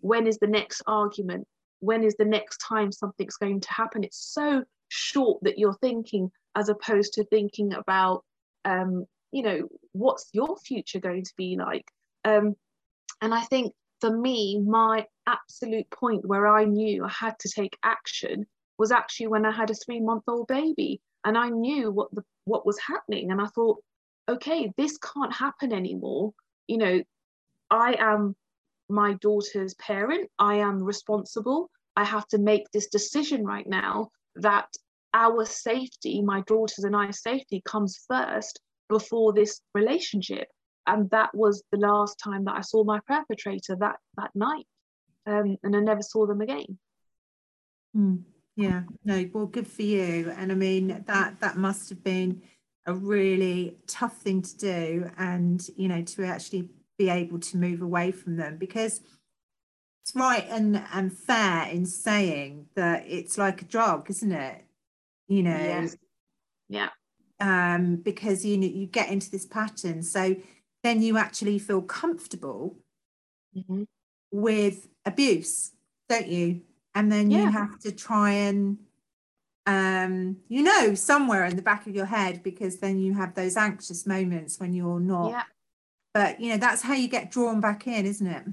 when 0.01 0.27
is 0.27 0.39
the 0.39 0.47
next 0.47 0.83
argument 0.87 1.47
when 1.81 2.03
is 2.03 2.15
the 2.17 2.25
next 2.25 2.59
time 2.59 2.91
something's 2.91 3.37
going 3.37 3.61
to 3.61 3.73
happen. 3.73 4.05
It's 4.05 4.33
so 4.33 4.65
short 4.89 5.43
that 5.43 5.59
you're 5.59 5.77
thinking 5.81 6.31
as 6.57 6.69
opposed 6.69 7.13
to 7.15 7.25
thinking 7.25 7.75
about 7.75 8.25
um, 8.65 9.05
you 9.31 9.43
know 9.43 9.69
what's 9.93 10.29
your 10.33 10.57
future 10.57 10.99
going 10.99 11.23
to 11.25 11.33
be 11.37 11.57
like? 11.57 11.87
Um, 12.25 12.57
and 13.23 13.33
i 13.33 13.41
think 13.43 13.73
for 14.01 14.17
me, 14.17 14.61
my 14.61 15.07
absolute 15.27 15.89
point 15.91 16.27
where 16.27 16.47
I 16.47 16.65
knew 16.65 17.05
I 17.05 17.09
had 17.09 17.39
to 17.41 17.49
take 17.49 17.79
action 17.83 18.47
was 18.79 18.93
actually 18.93 19.29
when 19.29 19.47
I 19.47 19.51
had 19.51 19.71
a 19.71 19.75
three 19.75 20.01
month 20.01 20.25
old 20.29 20.49
baby 20.49 21.01
and 21.25 21.37
I 21.37 21.49
knew 21.49 21.91
what 21.91 22.15
the 22.15 22.23
what 22.45 22.67
was 22.67 22.79
happening 22.79 23.31
and 23.31 23.41
I 23.41 23.47
thought 23.47 23.83
okay 24.29 24.73
this 24.77 24.99
can't 24.99 25.33
happen 25.33 25.73
anymore. 25.73 26.35
You 26.69 26.79
know 26.79 27.03
I 27.71 27.97
am 27.99 28.37
my 28.89 29.15
daughter's 29.15 29.75
parent. 29.75 30.31
I 30.39 30.57
am 30.57 30.83
responsible. 30.83 31.71
I 31.97 32.05
have 32.05 32.29
to 32.29 32.39
make 32.39 32.71
this 32.71 32.89
decision 32.89 33.45
right 33.45 33.67
now 33.67 34.11
that 34.37 34.69
our 35.17 35.45
safety 35.45 36.21
my 36.23 36.43
daughter's 36.43 36.85
and 36.85 36.95
I's 36.95 37.23
safety 37.23 37.63
comes 37.65 38.05
first 38.09 38.61
before 38.89 39.33
this 39.33 39.61
relationship 39.75 40.49
and 40.87 41.11
that 41.11 41.35
was 41.35 41.63
the 41.73 41.79
last 41.79 42.19
time 42.23 42.45
that 42.45 42.57
I 42.57 42.61
saw 42.61 42.85
my 42.85 43.01
perpetrator 43.07 43.77
that 43.81 43.97
that 44.17 44.31
night, 44.35 44.67
um, 45.27 45.57
and 45.63 45.77
I 45.77 45.81
never 45.81 46.03
saw 46.03 46.27
them 46.27 46.41
again. 46.41 46.79
Mm, 47.97 48.23
yeah, 48.55 48.83
no, 49.05 49.29
well, 49.33 49.47
good 49.47 49.67
for 49.67 49.83
you. 49.83 50.33
And 50.37 50.53
I 50.53 50.55
mean 50.55 51.05
that 51.07 51.41
that 51.41 51.57
must 51.57 51.89
have 51.91 52.03
been 52.05 52.43
a 52.87 52.95
really 52.95 53.77
tough 53.87 54.17
thing 54.19 54.43
to 54.43 54.57
do, 54.57 55.11
and 55.19 55.67
you 55.77 55.89
know 55.89 56.03
to 56.03 56.25
actually 56.25 56.71
be 56.99 57.11
able 57.11 57.39
to 57.39 57.57
move 57.59 57.83
away 57.83 58.11
from 58.11 58.37
them 58.37 58.57
because 58.57 59.01
it's 60.03 60.15
right 60.15 60.47
and 60.49 60.83
and 60.93 61.13
fair 61.13 61.67
in 61.67 61.85
saying 61.85 62.67
that 62.77 63.05
it's 63.07 63.37
like 63.37 63.63
a 63.63 63.67
drug, 63.67 64.09
isn't 64.09 64.33
it? 64.33 64.63
You 65.29 65.43
know. 65.43 65.57
Yes. 65.57 65.97
Yeah. 66.69 66.89
Um, 67.39 67.97
because 67.97 68.45
you 68.45 68.57
know 68.57 68.67
you 68.67 68.87
get 68.87 69.11
into 69.11 69.31
this 69.31 69.47
pattern. 69.47 70.03
So 70.03 70.37
then 70.83 71.03
you 71.03 71.19
actually 71.19 71.59
feel 71.59 71.83
comfortable 71.83 72.79
mm-hmm. 73.57 73.83
with 74.31 74.89
abuse, 75.05 75.73
don't 76.09 76.29
you? 76.29 76.63
And 76.95 77.13
then 77.13 77.31
yeah. 77.31 77.43
you 77.43 77.51
have 77.51 77.79
to 77.81 77.93
try 77.93 78.31
and 78.31 78.79
um, 79.67 80.37
you 80.49 80.63
know, 80.63 80.95
somewhere 80.95 81.45
in 81.45 81.57
the 81.57 81.63
back 81.63 81.87
of 81.87 81.95
your 81.95 82.07
head, 82.07 82.43
because 82.43 82.79
then 82.79 83.01
you 83.01 83.15
have 83.15 83.35
those 83.35 83.57
anxious 83.57 84.07
moments 84.07 84.61
when 84.61 84.73
you're 84.73 85.01
not. 85.01 85.31
Yeah. 85.31 85.43
But 86.15 86.41
you 86.41 86.51
know, 86.51 86.57
that's 86.57 86.83
how 86.83 86.95
you 86.95 87.09
get 87.09 87.31
drawn 87.31 87.61
back 87.61 87.87
in, 87.87 88.07
isn't 88.07 88.27
it? 88.27 88.45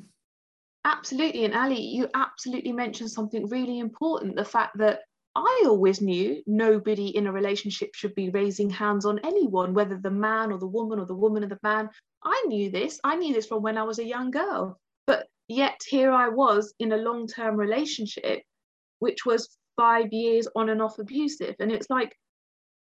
Absolutely. 0.85 1.45
And 1.45 1.53
Ali, 1.53 1.79
you 1.79 2.09
absolutely 2.13 2.73
mentioned 2.73 3.11
something 3.11 3.47
really 3.47 3.79
important 3.79 4.35
the 4.35 4.43
fact 4.43 4.77
that 4.79 5.01
I 5.35 5.63
always 5.65 5.99
knew 5.99 6.43
nobody 6.45 7.15
in 7.15 7.25
a 7.25 7.31
relationship 7.31 7.95
should 7.95 8.13
be 8.13 8.29
raising 8.29 8.69
hands 8.69 9.05
on 9.05 9.19
anyone, 9.23 9.73
whether 9.73 9.97
the 9.97 10.11
man 10.11 10.51
or 10.51 10.59
the 10.59 10.67
woman 10.67 10.99
or 10.99 11.05
the 11.05 11.15
woman 11.15 11.43
or 11.43 11.47
the 11.47 11.59
man. 11.63 11.89
I 12.23 12.43
knew 12.47 12.69
this. 12.69 12.99
I 13.03 13.15
knew 13.15 13.33
this 13.33 13.47
from 13.47 13.63
when 13.63 13.77
I 13.77 13.83
was 13.83 13.99
a 13.99 14.05
young 14.05 14.29
girl. 14.29 14.79
But 15.07 15.27
yet 15.47 15.79
here 15.87 16.11
I 16.11 16.29
was 16.29 16.73
in 16.79 16.91
a 16.91 16.97
long 16.97 17.27
term 17.27 17.55
relationship, 17.55 18.43
which 18.99 19.25
was 19.25 19.57
five 19.75 20.13
years 20.13 20.47
on 20.55 20.69
and 20.69 20.81
off 20.81 20.99
abusive. 20.99 21.55
And 21.59 21.71
it's 21.71 21.89
like, 21.89 22.15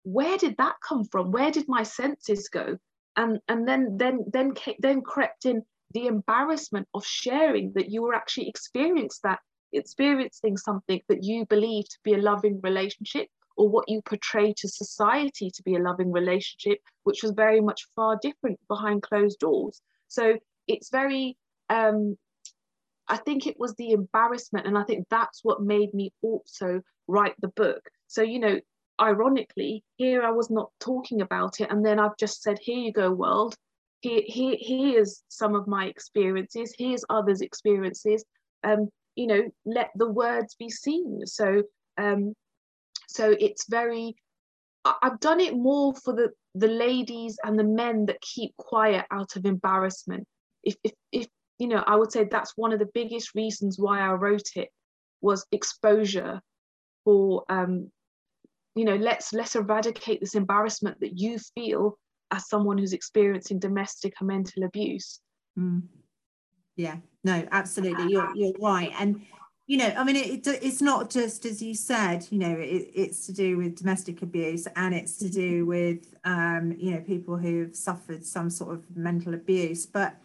where 0.04 0.38
did 0.38 0.58
that 0.58 0.76
come 0.88 1.06
from? 1.06 1.32
Where 1.32 1.50
did 1.52 1.68
my 1.70 1.84
senses 1.84 2.50
go? 2.50 2.78
And 3.16 3.40
and 3.48 3.68
then 3.68 3.98
then 3.98 4.26
then 4.32 4.54
then 4.80 5.02
crept 5.02 5.46
in 5.46 5.64
the 5.94 6.08
embarrassment 6.08 6.88
of 6.94 7.06
sharing 7.06 7.72
that 7.76 7.90
you 7.90 8.02
were 8.02 8.16
actually 8.16 8.50
experienced 8.50 9.22
that 9.24 9.40
experiencing 9.74 10.58
something 10.58 11.02
that 11.10 11.24
you 11.24 11.46
believe 11.46 11.88
to 11.90 11.98
be 12.04 12.14
a 12.14 12.22
loving 12.22 12.60
relationship 12.62 13.28
or 13.56 13.70
what 13.70 13.88
you 13.88 14.02
portray 14.02 14.54
to 14.54 14.68
society 14.68 15.52
to 15.52 15.64
be 15.64 15.76
a 15.76 15.80
loving 15.80 16.12
relationship, 16.12 16.80
which 17.04 17.22
was 17.24 17.32
very 17.32 17.62
much 17.62 17.88
far 17.96 18.18
different 18.22 18.60
behind 18.68 19.04
closed 19.04 19.40
doors. 19.40 19.82
So 20.08 20.38
it's 20.68 20.90
very, 20.90 21.38
um, 21.70 22.18
I 23.08 23.18
think 23.18 23.46
it 23.46 23.60
was 23.60 23.76
the 23.76 23.92
embarrassment, 23.92 24.66
and 24.66 24.78
I 24.78 24.84
think 24.84 25.08
that's 25.10 25.44
what 25.44 25.62
made 25.62 25.94
me 25.94 26.12
also 26.22 26.82
write 27.08 27.36
the 27.42 27.50
book. 27.50 27.82
So, 28.08 28.22
you 28.22 28.40
know, 28.40 28.60
ironically, 29.00 29.84
here 29.98 30.24
I 30.24 30.32
was 30.32 30.50
not 30.50 30.72
talking 30.80 31.22
about 31.22 31.60
it, 31.60 31.70
and 31.70 31.86
then 31.86 32.00
I've 32.00 32.18
just 32.18 32.42
said, 32.42 32.58
Here 32.62 32.78
you 32.78 32.92
go, 32.92 33.12
world. 33.12 33.56
Here, 34.02 34.22
here, 34.26 34.56
here's 34.60 35.24
some 35.30 35.56
of 35.56 35.68
my 35.68 35.86
experiences, 35.86 36.74
here's 36.78 37.06
others' 37.10 37.42
experiences. 37.42 38.26
Um, 38.64 38.90
you 39.16 39.28
know 39.28 39.42
let 39.66 39.92
the 39.96 40.10
words 40.10 40.56
be 40.56 40.70
seen. 40.70 41.26
So 41.26 41.64
um 41.98 42.34
so 43.08 43.36
it's 43.40 43.68
very 43.70 44.16
i've 44.86 45.20
done 45.20 45.40
it 45.40 45.56
more 45.56 45.94
for 45.94 46.14
the 46.14 46.30
the 46.56 46.68
ladies 46.68 47.38
and 47.44 47.58
the 47.58 47.64
men 47.64 48.06
that 48.06 48.20
keep 48.22 48.56
quiet 48.58 49.06
out 49.12 49.36
of 49.36 49.46
embarrassment. 49.46 50.28
If 50.64 50.76
if, 50.84 50.94
if 51.12 51.28
you 51.60 51.68
know 51.68 51.84
i 51.86 51.96
would 51.96 52.12
say 52.12 52.24
that's 52.26 52.54
one 52.56 52.74
of 52.74 52.80
the 52.80 52.90
biggest 52.94 53.36
reasons 53.36 53.78
why 53.80 54.02
i 54.02 54.12
wrote 54.12 54.50
it 54.56 54.70
was 55.22 55.46
exposure 55.52 56.42
for 57.06 57.44
um 57.50 57.92
you 58.76 58.86
know 58.86 58.96
let's 58.96 59.34
let's 59.34 59.56
eradicate 59.56 60.20
this 60.20 60.36
embarrassment 60.36 61.00
that 61.00 61.18
you 61.18 61.38
feel 61.56 61.98
as 62.32 62.50
someone 62.50 62.78
who's 62.78 62.94
experiencing 62.94 63.60
domestic 63.60 64.14
and 64.20 64.28
mental 64.28 64.64
abuse. 64.64 65.20
Mm. 65.58 65.84
Yeah 66.76 66.98
no 67.24 67.48
absolutely 67.52 68.12
you're, 68.12 68.36
you're 68.36 68.54
right 68.60 68.92
and 69.00 69.22
you 69.66 69.78
know, 69.78 69.94
I 69.98 70.04
mean, 70.04 70.18
it, 70.18 70.46
it's 70.46 70.82
not 70.82 71.10
just 71.10 71.46
as 71.46 71.62
you 71.62 71.74
said, 71.74 72.28
you 72.30 72.38
know, 72.38 72.52
it, 72.52 72.90
it's 72.94 73.26
to 73.28 73.34
do 73.34 73.58
with 73.58 73.78
domestic 73.78 74.22
abuse 74.22 74.68
and 74.76 74.94
it's 74.94 75.18
to 75.18 75.30
do 75.30 75.66
with, 75.66 76.14
um, 76.26 76.76
you 76.78 76.92
know, 76.92 77.00
people 77.00 77.38
who've 77.38 77.74
suffered 77.74 78.26
some 78.26 78.50
sort 78.50 78.74
of 78.74 78.96
mental 78.96 79.34
abuse. 79.34 79.86
But 79.86 80.18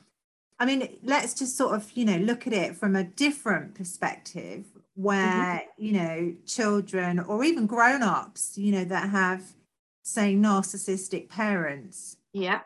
I 0.59 0.67
mean, 0.67 0.99
let's 1.05 1.35
just 1.35 1.57
sort 1.57 1.77
of, 1.77 1.91
you 1.95 2.05
know, 2.05 2.17
look 2.17 2.49
at 2.49 2.53
it 2.53 2.75
from 2.77 2.97
a 2.97 3.05
different 3.05 3.77
perspective 3.77 4.67
where, 4.97 5.63
mm-hmm. 5.63 5.85
you 5.85 5.93
know, 5.93 6.35
children 6.45 7.21
or 7.21 7.45
even 7.45 7.67
grown 7.67 8.03
ups, 8.03 8.59
you 8.59 8.73
know, 8.73 8.85
that 8.85 9.09
have, 9.11 9.45
say, 10.03 10.35
narcissistic 10.35 11.29
parents. 11.29 12.17
Yeah 12.33 12.63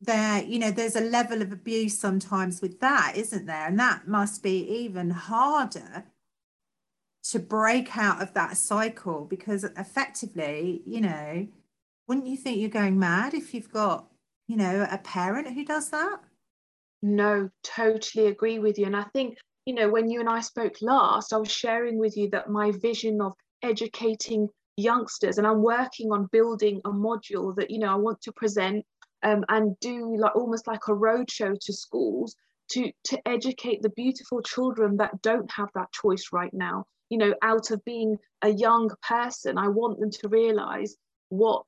there 0.00 0.42
you 0.42 0.58
know 0.58 0.70
there's 0.70 0.96
a 0.96 1.00
level 1.00 1.40
of 1.40 1.52
abuse 1.52 1.98
sometimes 1.98 2.60
with 2.60 2.80
that 2.80 3.14
isn't 3.16 3.46
there? 3.46 3.66
And 3.66 3.78
that 3.78 4.06
must 4.06 4.42
be 4.42 4.66
even 4.68 5.10
harder 5.10 6.04
to 7.24 7.38
break 7.38 7.96
out 7.96 8.20
of 8.22 8.34
that 8.34 8.56
cycle 8.56 9.24
because 9.24 9.64
effectively 9.64 10.82
you 10.86 11.00
know 11.00 11.46
wouldn't 12.06 12.26
you 12.26 12.36
think 12.36 12.58
you're 12.58 12.68
going 12.68 12.98
mad 12.98 13.34
if 13.34 13.54
you've 13.54 13.72
got 13.72 14.06
you 14.46 14.56
know 14.56 14.86
a 14.90 14.98
parent 14.98 15.52
who 15.52 15.64
does 15.64 15.90
that? 15.90 16.20
No 17.02 17.50
totally 17.62 18.26
agree 18.26 18.58
with 18.58 18.78
you. 18.78 18.86
And 18.86 18.96
i 18.96 19.04
think 19.14 19.38
you 19.66 19.74
know 19.74 19.88
when 19.88 20.10
you 20.10 20.20
and 20.20 20.28
i 20.28 20.40
spoke 20.40 20.76
last 20.80 21.32
i 21.32 21.36
was 21.36 21.50
sharing 21.50 21.98
with 21.98 22.16
you 22.16 22.28
that 22.30 22.50
my 22.50 22.70
vision 22.70 23.20
of 23.20 23.32
educating 23.62 24.48
youngsters 24.76 25.38
and 25.38 25.46
i'm 25.46 25.62
working 25.62 26.12
on 26.12 26.28
building 26.32 26.80
a 26.84 26.90
module 26.90 27.54
that 27.56 27.70
you 27.70 27.78
know 27.78 27.92
i 27.92 27.94
want 27.94 28.20
to 28.20 28.32
present 28.32 28.84
um, 29.24 29.44
and 29.48 29.78
do 29.80 30.16
like 30.16 30.36
almost 30.36 30.66
like 30.66 30.86
a 30.88 30.92
roadshow 30.92 31.58
to 31.58 31.72
schools 31.72 32.36
to 32.70 32.90
to 33.04 33.28
educate 33.28 33.82
the 33.82 33.90
beautiful 33.90 34.40
children 34.42 34.96
that 34.98 35.20
don't 35.22 35.50
have 35.50 35.68
that 35.74 35.92
choice 35.92 36.28
right 36.32 36.54
now. 36.54 36.84
You 37.10 37.18
know 37.18 37.34
out 37.42 37.70
of 37.70 37.84
being 37.84 38.16
a 38.42 38.48
young 38.48 38.90
person 39.06 39.56
i 39.56 39.68
want 39.68 40.00
them 40.00 40.10
to 40.10 40.28
realize 40.28 40.96
what 41.28 41.64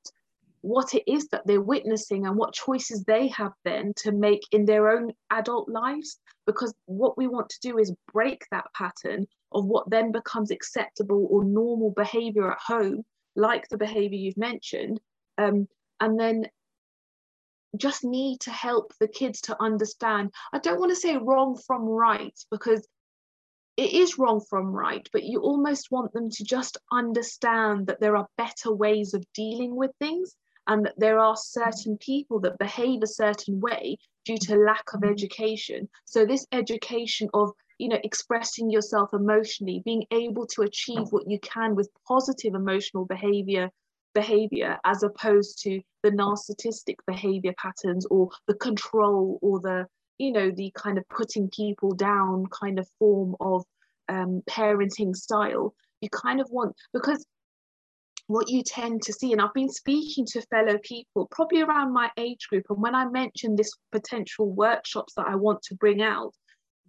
what 0.63 0.95
it 0.95 1.05
is 1.07 1.29
that 1.29 1.47
they're 1.47 1.61
witnessing 1.61 2.27
and 2.27 2.37
what 2.37 2.53
choices 2.53 3.05
they 3.05 3.29
have 3.29 3.53
then 3.65 3.93
to 3.95 4.11
make 4.11 4.43
in 4.51 4.65
their 4.65 4.89
own 4.89 5.13
adult 5.31 5.69
lives. 5.69 6.19
Because 6.45 6.75
what 6.87 7.17
we 7.17 7.29
want 7.29 7.49
to 7.51 7.61
do 7.61 7.79
is 7.79 7.95
break 8.13 8.43
that 8.51 8.67
pattern 8.75 9.27
of 9.53 9.65
what 9.67 9.89
then 9.91 10.11
becomes 10.11 10.51
acceptable 10.51 11.29
or 11.31 11.45
normal 11.45 11.93
behavior 11.93 12.51
at 12.51 12.59
home 12.59 13.05
like 13.37 13.69
the 13.69 13.77
behavior 13.77 14.19
you've 14.19 14.37
mentioned 14.37 14.99
um, 15.39 15.69
and 16.01 16.19
then 16.19 16.47
just 17.77 18.05
need 18.05 18.41
to 18.41 18.51
help 18.51 18.93
the 19.01 19.09
kids 19.09 19.41
to 19.43 19.63
understand. 19.63 20.33
I 20.53 20.59
don't 20.59 20.81
want 20.81 20.91
to 20.91 20.97
say 20.97 21.17
wrong 21.17 21.59
from 21.67 21.83
right 21.83 22.39
because 22.51 22.87
it 23.77 23.93
is 23.93 24.19
wrong 24.19 24.41
from 24.41 24.73
right, 24.73 25.07
but 25.13 25.25
you 25.25 25.41
almost 25.41 25.91
want 25.91 26.13
them 26.13 26.31
to 26.31 26.45
just 26.45 26.79
understand 26.91 27.87
that 27.89 28.01
there 28.01 28.17
are 28.17 28.29
better 28.39 28.73
ways 28.73 29.13
of 29.13 29.25
dealing 29.35 29.77
with 29.77 29.91
things 29.99 30.35
and 30.67 30.87
that 30.87 30.99
there 30.99 31.19
are 31.19 31.37
certain 31.37 31.99
people 31.99 32.41
that 32.41 32.59
behave 32.59 33.03
a 33.03 33.07
certain 33.07 33.61
way 33.61 33.99
due 34.25 34.39
to 34.39 34.57
lack 34.57 34.95
of 34.95 35.05
education. 35.05 35.89
So, 36.07 36.25
this 36.25 36.47
education 36.53 37.29
of 37.35 37.53
you 37.79 37.89
know 37.89 38.01
expressing 38.03 38.71
yourself 38.71 39.11
emotionally 39.13 39.83
being 39.85 40.07
able 40.11 40.47
to 40.47 40.63
achieve 40.63 41.09
what 41.11 41.29
you 41.29 41.39
can 41.41 41.75
with 41.75 41.91
positive 42.09 42.55
emotional 42.55 43.05
behavior 43.05 43.71
behavior 44.17 44.79
as 44.87 45.03
opposed 45.03 45.63
to 45.63 45.79
the 46.03 46.11
narcissistic 46.11 46.97
behavior 47.07 47.53
patterns 47.59 48.07
or 48.07 48.31
the 48.49 48.55
control 48.55 49.39
or 49.43 49.61
the 49.61 49.87
you 50.17 50.33
know 50.33 50.51
the 50.51 50.73
kind 50.75 50.97
of 50.97 51.07
putting 51.11 51.51
people 51.51 51.93
down 51.93 52.47
kind 52.47 52.79
of 52.79 52.89
form 52.99 53.37
of 53.41 53.63
um, 54.09 54.43
parenting 54.49 55.15
style. 55.15 55.75
You 56.01 56.09
kind 56.09 56.41
of 56.41 56.49
want 56.51 56.75
because 56.95 57.27
what 58.29 58.49
you 58.49 58.63
tend 58.63 59.03
to 59.03 59.13
see 59.13 59.31
and 59.33 59.41
i've 59.41 59.55
been 59.55 59.69
speaking 59.69 60.27
to 60.27 60.41
fellow 60.51 60.77
people 60.83 61.29
probably 61.31 61.63
around 61.63 61.93
my 61.93 62.11
age 62.17 62.49
group 62.51 62.65
and 62.71 62.83
when 62.83 62.93
i 62.93 63.05
mentioned 63.09 63.57
this 63.57 63.71
potential 63.93 64.51
workshops 64.51 65.15
that 65.15 65.29
i 65.29 65.37
want 65.37 65.63
to 65.63 65.77
bring 65.77 66.03
out 66.03 66.33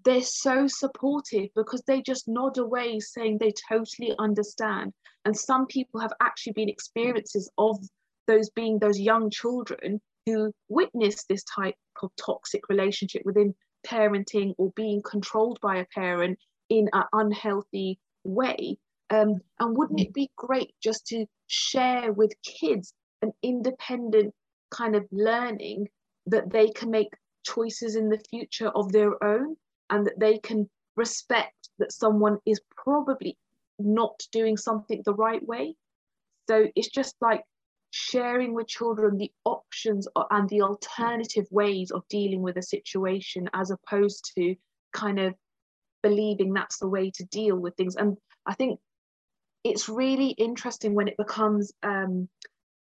they're 0.08 0.22
so 0.22 0.68
supportive 0.68 1.50
because 1.54 1.84
they 1.86 2.02
just 2.02 2.30
nod 2.30 2.58
away 2.58 2.98
saying 2.98 3.38
they 3.38 3.52
totally 3.70 4.16
understand. 4.20 4.94
And 5.26 5.36
some 5.36 5.66
people 5.66 6.00
have 6.00 6.14
actually 6.22 6.54
been 6.54 6.70
experiences 6.70 7.52
of 7.58 7.78
those 8.26 8.50
being 8.52 8.80
those 8.80 8.98
young 8.98 9.30
children 9.30 10.00
who 10.26 10.54
witness 10.70 11.26
this 11.26 11.44
type 11.44 11.76
of 12.02 12.12
toxic 12.16 12.70
relationship 12.70 13.24
within 13.26 13.54
parenting 13.86 14.54
or 14.58 14.72
being 14.78 15.02
controlled 15.02 15.60
by 15.62 15.76
a 15.76 15.86
parent 15.94 16.40
in 16.70 16.88
an 16.94 17.04
unhealthy 17.12 18.00
way. 18.24 18.78
Um, 19.10 19.42
and 19.60 19.78
wouldn't 19.78 20.00
it 20.00 20.14
be 20.14 20.32
great 20.38 20.74
just 20.82 21.06
to 21.08 21.26
share 21.48 22.14
with 22.14 22.32
kids 22.44 22.94
an 23.22 23.34
independent 23.44 24.34
kind 24.72 24.96
of 24.96 25.06
learning 25.12 25.90
that 26.28 26.50
they 26.50 26.70
can 26.70 26.92
make 26.92 27.10
choices 27.44 27.98
in 27.98 28.08
the 28.08 28.24
future 28.30 28.70
of 28.70 28.94
their 28.94 29.22
own 29.22 29.58
and 29.90 30.06
that 30.06 30.20
they 30.20 30.38
can 30.40 30.70
respect 30.96 31.70
that 31.80 31.92
someone 31.92 32.40
is 32.46 32.60
probably 32.76 33.38
not 33.80 34.20
doing 34.32 34.58
something 34.58 35.02
the 35.06 35.14
right 35.14 35.46
way. 35.46 35.76
So 36.50 36.68
it's 36.76 36.90
just 36.90 37.16
like 37.22 37.44
sharing 37.92 38.54
with 38.54 38.68
children 38.68 39.18
the 39.18 39.32
options 39.46 40.08
and 40.32 40.50
the 40.50 40.62
alternative 40.62 41.46
ways 41.52 41.92
of 41.92 42.08
dealing 42.10 42.42
with 42.42 42.58
a 42.58 42.62
situation 42.62 43.50
as 43.54 43.72
opposed 43.72 44.32
to 44.36 44.56
kind 44.94 45.20
of 45.20 45.36
believing 46.04 46.54
that's 46.54 46.80
the 46.80 46.88
way 46.88 47.12
to 47.12 47.24
deal 47.26 47.56
with 47.56 47.76
things. 47.76 47.96
And 47.96 48.18
I 48.46 48.54
think 48.56 48.80
it's 49.64 49.90
really 49.90 50.30
interesting 50.30 50.94
when 50.94 51.08
it 51.08 51.18
becomes 51.18 51.74
um, 51.84 52.30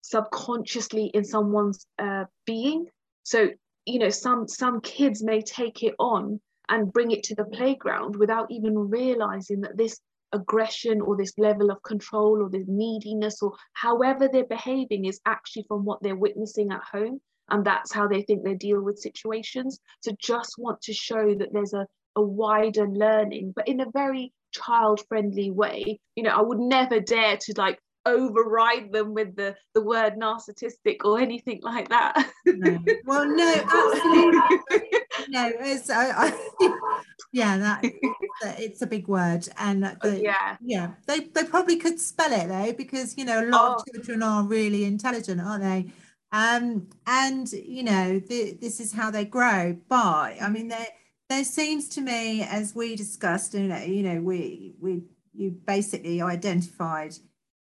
subconsciously 0.03 1.07
in 1.07 1.25
someone's 1.25 1.87
uh, 1.99 2.25
being. 2.47 2.87
So 3.23 3.49
you 3.87 3.99
know, 3.99 4.11
some 4.11 4.47
some 4.47 4.81
kids 4.83 5.23
may 5.23 5.41
take 5.41 5.83
it 5.83 5.95
on 5.99 6.41
and 6.69 6.93
bring 6.93 7.11
it 7.11 7.23
to 7.25 7.35
the 7.35 7.45
playground 7.45 8.17
without 8.17 8.51
even 8.51 8.91
realizing 8.91 9.61
that 9.63 9.77
this 9.77 10.01
aggression 10.33 11.01
or 11.01 11.17
this 11.17 11.33
level 11.39 11.71
of 11.71 11.83
control 11.83 12.43
or 12.43 12.51
this 12.51 12.67
neediness 12.69 13.41
or 13.43 13.55
however 13.73 14.29
they're 14.31 14.45
behaving 14.45 15.07
is 15.07 15.21
actually 15.27 15.65
from 15.69 15.85
what 15.85 16.03
they're 16.03 16.17
witnessing 16.17 16.71
at 16.71 16.83
home. 16.83 17.21
And 17.51 17.65
that's 17.65 17.93
how 17.93 18.07
they 18.09 18.23
think 18.23 18.45
they 18.45 18.55
deal 18.55 18.83
with 18.83 18.99
situations. 18.99 19.81
So 20.03 20.13
just 20.21 20.57
want 20.59 20.83
to 20.83 20.93
show 20.93 21.35
that 21.35 21.53
there's 21.53 21.73
a, 21.73 21.87
a 22.15 22.23
wider 22.23 22.87
learning 22.87 23.53
but 23.57 23.69
in 23.69 23.81
a 23.81 23.91
very 23.91 24.33
child 24.53 25.01
friendly 25.09 25.51
way. 25.51 26.01
You 26.17 26.25
know 26.25 26.31
i 26.31 26.43
would 26.43 26.59
never 26.59 27.01
dare 27.01 27.37
to 27.37 27.55
like 27.57 27.79
override 28.07 28.93
them 28.93 29.13
with 29.15 29.37
the 29.37 29.55
the 29.75 29.83
word 29.83 30.15
narcissistic 30.15 30.99
or 31.05 31.21
anything 31.21 31.61
like 31.63 31.89
that. 31.89 32.31
No. 32.47 32.79
well 33.07 33.27
no 33.27 33.55
absolutely 33.55 35.01
no 35.29 35.51
it's 35.59 35.91
I, 35.91 36.29
I, 36.29 36.91
yeah 37.33 37.59
that 37.59 37.81
it's 38.59 38.83
a 38.83 38.87
big 38.87 39.09
word 39.09 39.49
and 39.59 39.85
the, 39.85 40.21
yeah 40.23 40.57
yeah 40.61 40.91
they, 41.07 41.21
they 41.21 41.45
probably 41.45 41.77
could 41.77 42.01
spell 42.01 42.33
it 42.33 42.49
though 42.49 42.73
because 42.73 43.17
you 43.19 43.25
know 43.25 43.43
a 43.43 43.47
lot 43.47 43.71
oh. 43.71 43.75
of 43.75 43.95
children 43.95 44.23
are 44.23 44.43
really 44.43 44.85
intelligent 44.85 45.41
aren't 45.41 45.63
they 45.63 45.93
um 46.33 46.87
and 47.07 47.53
you 47.53 47.83
know 47.83 48.19
the, 48.19 48.57
this 48.61 48.81
is 48.81 48.93
how 48.93 49.11
they 49.11 49.25
grow 49.25 49.77
but 49.89 50.41
i 50.41 50.49
mean 50.49 50.69
there 50.69 50.89
there 51.29 51.45
seems 51.45 51.89
to 51.89 52.01
me 52.01 52.43
as 52.43 52.75
we 52.75 52.97
discussed 52.97 53.55
you 53.55 53.69
know 53.69 53.79
you 53.79 54.03
know 54.03 54.21
we 54.21 54.75
we 54.81 55.03
you 55.35 55.51
basically 55.67 56.21
identified 56.21 57.15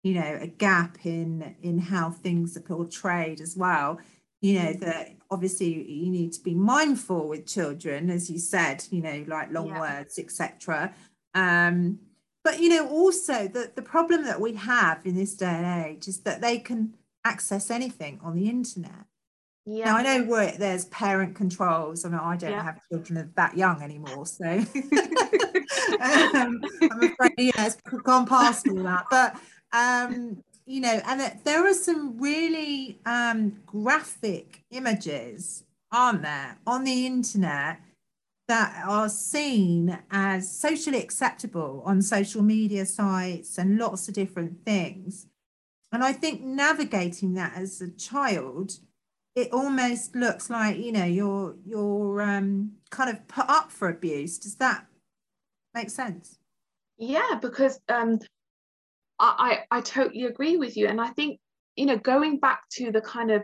you 0.03 0.13
know 0.13 0.37
a 0.41 0.47
gap 0.47 0.97
in 1.05 1.55
in 1.61 1.77
how 1.77 2.09
things 2.09 2.55
are 2.55 2.61
portrayed 2.61 3.41
as 3.41 3.55
well 3.57 3.99
you 4.41 4.59
know 4.59 4.71
mm. 4.71 4.79
that 4.79 5.16
obviously 5.29 5.67
you 5.89 6.09
need 6.09 6.33
to 6.33 6.41
be 6.41 6.53
mindful 6.53 7.27
with 7.27 7.45
children 7.45 8.09
as 8.09 8.29
you 8.29 8.39
said 8.39 8.83
you 8.89 9.01
know 9.01 9.23
like 9.27 9.51
long 9.51 9.67
yeah. 9.67 9.79
words 9.79 10.17
etc 10.19 10.93
um 11.33 11.99
but 12.43 12.59
you 12.59 12.69
know 12.69 12.87
also 12.87 13.47
the 13.47 13.71
the 13.75 13.81
problem 13.81 14.23
that 14.23 14.39
we 14.39 14.53
have 14.53 15.05
in 15.05 15.15
this 15.15 15.35
day 15.35 15.45
and 15.45 15.85
age 15.85 16.07
is 16.07 16.19
that 16.21 16.41
they 16.41 16.57
can 16.57 16.93
access 17.25 17.69
anything 17.69 18.19
on 18.23 18.35
the 18.35 18.49
internet 18.49 19.05
yeah. 19.69 19.85
Now 19.85 19.97
I 19.97 20.03
know 20.03 20.23
where 20.23 20.53
there's 20.57 20.85
parent 20.85 21.35
controls. 21.35 22.05
I 22.05 22.07
mean, 22.09 22.19
I 22.19 22.37
don't 22.37 22.51
yeah. 22.51 22.63
have 22.63 22.79
children 22.89 23.33
that 23.35 23.57
young 23.57 23.81
anymore, 23.81 24.25
so 24.25 24.45
um, 26.01 26.61
I'm 26.81 27.03
afraid 27.03 27.33
yeah, 27.37 27.65
it's 27.65 27.75
gone 27.75 28.25
past 28.25 28.65
all 28.69 28.81
that. 28.83 29.07
But 29.11 29.35
um, 29.73 30.41
you 30.67 30.81
know, 30.81 31.01
and 31.05 31.39
there 31.45 31.65
are 31.65 31.73
some 31.73 32.19
really 32.19 32.99
um, 33.05 33.61
graphic 33.65 34.63
images, 34.69 35.63
aren't 35.91 36.23
there, 36.23 36.57
on 36.67 36.83
the 36.83 37.05
internet 37.05 37.79
that 38.49 38.83
are 38.85 39.09
seen 39.09 39.97
as 40.11 40.51
socially 40.51 40.99
acceptable 40.99 41.81
on 41.85 42.01
social 42.01 42.41
media 42.41 42.85
sites 42.85 43.57
and 43.57 43.77
lots 43.77 44.09
of 44.09 44.13
different 44.13 44.63
things. 44.65 45.27
And 45.91 46.03
I 46.03 46.11
think 46.11 46.41
navigating 46.41 47.33
that 47.35 47.53
as 47.55 47.81
a 47.81 47.89
child, 47.89 48.79
it 49.35 49.53
almost 49.53 50.15
looks 50.15 50.49
like 50.49 50.77
you 50.77 50.91
know 50.91 51.05
you're 51.05 51.55
you're 51.65 52.21
um, 52.21 52.73
kind 52.89 53.09
of 53.09 53.25
put 53.27 53.47
up 53.47 53.71
for 53.71 53.87
abuse. 53.87 54.37
Does 54.37 54.55
that 54.55 54.85
make 55.73 55.89
sense? 55.89 56.39
Yeah, 56.97 57.37
because 57.41 57.79
um, 57.87 58.19
I, 59.19 59.59
I 59.71 59.81
totally 59.81 60.25
agree 60.25 60.57
with 60.57 60.77
you, 60.77 60.87
and 60.87 61.01
I 61.01 61.09
think 61.09 61.39
you 61.75 61.85
know 61.85 61.97
going 61.97 62.39
back 62.39 62.63
to 62.73 62.91
the 62.91 63.01
kind 63.01 63.31
of 63.31 63.43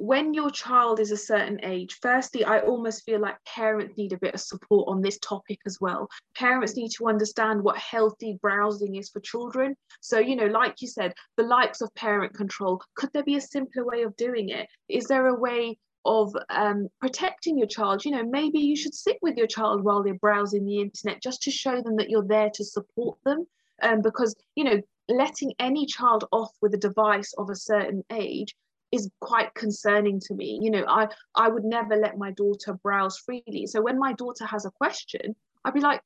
when 0.00 0.32
your 0.32 0.50
child 0.50 0.98
is 0.98 1.10
a 1.10 1.16
certain 1.16 1.60
age, 1.62 1.98
firstly, 2.00 2.42
I 2.42 2.60
almost 2.60 3.04
feel 3.04 3.20
like 3.20 3.36
parents 3.44 3.98
need 3.98 4.14
a 4.14 4.18
bit 4.18 4.32
of 4.32 4.40
support 4.40 4.88
on 4.88 5.02
this 5.02 5.18
topic 5.18 5.58
as 5.66 5.76
well. 5.78 6.08
Parents 6.34 6.74
need 6.74 6.88
to 6.92 7.06
understand 7.06 7.62
what 7.62 7.76
healthy 7.76 8.38
browsing 8.40 8.94
is 8.96 9.10
for 9.10 9.20
children. 9.20 9.76
So, 10.00 10.18
you 10.18 10.36
know, 10.36 10.46
like 10.46 10.80
you 10.80 10.88
said, 10.88 11.12
the 11.36 11.42
likes 11.42 11.82
of 11.82 11.94
parent 11.94 12.32
control, 12.32 12.82
could 12.94 13.12
there 13.12 13.24
be 13.24 13.36
a 13.36 13.42
simpler 13.42 13.84
way 13.84 14.02
of 14.02 14.16
doing 14.16 14.48
it? 14.48 14.68
Is 14.88 15.04
there 15.04 15.26
a 15.26 15.38
way 15.38 15.76
of 16.06 16.34
um, 16.48 16.88
protecting 16.98 17.58
your 17.58 17.68
child? 17.68 18.02
You 18.02 18.12
know, 18.12 18.24
maybe 18.24 18.58
you 18.58 18.76
should 18.76 18.94
sit 18.94 19.18
with 19.20 19.36
your 19.36 19.46
child 19.46 19.84
while 19.84 20.02
they're 20.02 20.14
browsing 20.14 20.64
the 20.64 20.80
internet 20.80 21.22
just 21.22 21.42
to 21.42 21.50
show 21.50 21.82
them 21.82 21.96
that 21.96 22.08
you're 22.08 22.26
there 22.26 22.48
to 22.54 22.64
support 22.64 23.18
them. 23.26 23.46
Um, 23.82 24.02
because, 24.02 24.34
you 24.56 24.64
know, 24.64 24.80
letting 25.08 25.52
any 25.58 25.86
child 25.86 26.24
off 26.32 26.52
with 26.60 26.74
a 26.74 26.78
device 26.78 27.32
of 27.38 27.50
a 27.50 27.56
certain 27.56 28.04
age 28.12 28.54
is 28.92 29.10
quite 29.20 29.54
concerning 29.54 30.20
to 30.20 30.34
me. 30.34 30.58
You 30.62 30.70
know, 30.70 30.84
I 30.88 31.08
I 31.34 31.48
would 31.48 31.64
never 31.64 31.96
let 31.96 32.18
my 32.18 32.32
daughter 32.32 32.74
browse 32.82 33.18
freely. 33.18 33.66
So 33.66 33.80
when 33.80 33.98
my 33.98 34.12
daughter 34.14 34.46
has 34.46 34.64
a 34.64 34.70
question, 34.70 35.34
I'd 35.64 35.74
be 35.74 35.80
like, 35.80 36.02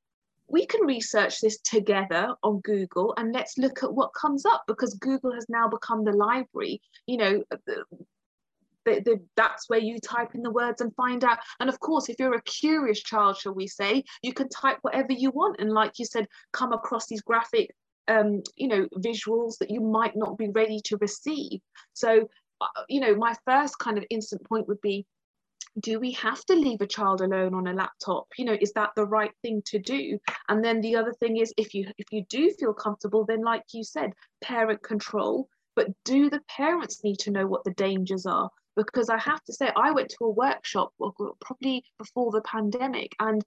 we 0.48 0.66
can 0.66 0.86
research 0.86 1.40
this 1.40 1.58
together 1.60 2.34
on 2.42 2.60
Google 2.60 3.14
and 3.16 3.32
let's 3.32 3.56
look 3.56 3.82
at 3.82 3.94
what 3.94 4.12
comes 4.12 4.44
up 4.44 4.64
because 4.66 4.94
Google 4.94 5.32
has 5.32 5.46
now 5.48 5.68
become 5.68 6.04
the 6.04 6.12
library. 6.12 6.82
You 7.06 7.16
know, 7.16 7.44
the, 8.84 9.00
the, 9.04 9.20
that's 9.36 9.68
where 9.68 9.80
you 9.80 9.98
type 9.98 10.34
in 10.34 10.42
the 10.42 10.50
words 10.50 10.80
and 10.80 10.94
find 10.94 11.24
out. 11.24 11.38
And 11.60 11.68
of 11.68 11.80
course, 11.80 12.08
if 12.08 12.16
you're 12.18 12.34
a 12.34 12.42
curious 12.42 13.02
child, 13.02 13.36
shall 13.36 13.54
we 13.54 13.66
say, 13.66 14.04
you 14.22 14.32
can 14.32 14.48
type 14.48 14.78
whatever 14.82 15.12
you 15.12 15.30
want. 15.30 15.60
And 15.60 15.72
like 15.72 15.98
you 15.98 16.04
said, 16.04 16.26
come 16.52 16.72
across 16.72 17.06
these 17.06 17.22
graphic 17.22 17.70
um, 18.06 18.42
you 18.56 18.68
know, 18.68 18.86
visuals 18.98 19.56
that 19.58 19.70
you 19.70 19.80
might 19.80 20.14
not 20.14 20.36
be 20.36 20.50
ready 20.50 20.80
to 20.84 20.98
receive. 20.98 21.60
So 21.94 22.28
uh, 22.60 22.82
you 22.88 23.00
know, 23.00 23.14
my 23.14 23.34
first 23.44 23.78
kind 23.78 23.98
of 23.98 24.04
instant 24.10 24.44
point 24.44 24.68
would 24.68 24.80
be 24.80 25.06
do 25.80 25.98
we 25.98 26.12
have 26.12 26.44
to 26.44 26.54
leave 26.54 26.80
a 26.80 26.86
child 26.86 27.20
alone 27.20 27.52
on 27.52 27.66
a 27.66 27.72
laptop 27.72 28.28
you 28.38 28.44
know 28.44 28.56
is 28.60 28.72
that 28.74 28.90
the 28.94 29.04
right 29.04 29.32
thing 29.42 29.60
to 29.64 29.76
do 29.78 30.18
and 30.48 30.64
then 30.64 30.80
the 30.80 30.94
other 30.94 31.12
thing 31.14 31.38
is 31.38 31.52
if 31.56 31.74
you 31.74 31.86
if 31.98 32.06
you 32.12 32.24
do 32.28 32.48
feel 32.60 32.72
comfortable 32.72 33.24
then 33.24 33.42
like 33.42 33.64
you 33.72 33.82
said 33.82 34.12
parent 34.40 34.80
control 34.84 35.48
but 35.74 35.88
do 36.04 36.30
the 36.30 36.40
parents 36.48 37.02
need 37.02 37.18
to 37.18 37.32
know 37.32 37.46
what 37.46 37.64
the 37.64 37.72
dangers 37.72 38.24
are 38.24 38.50
because 38.76 39.08
i 39.08 39.18
have 39.18 39.42
to 39.44 39.52
say 39.52 39.70
i 39.76 39.90
went 39.90 40.08
to 40.08 40.24
a 40.24 40.30
workshop 40.30 40.92
probably 41.40 41.84
before 41.98 42.30
the 42.32 42.42
pandemic 42.42 43.14
and 43.20 43.44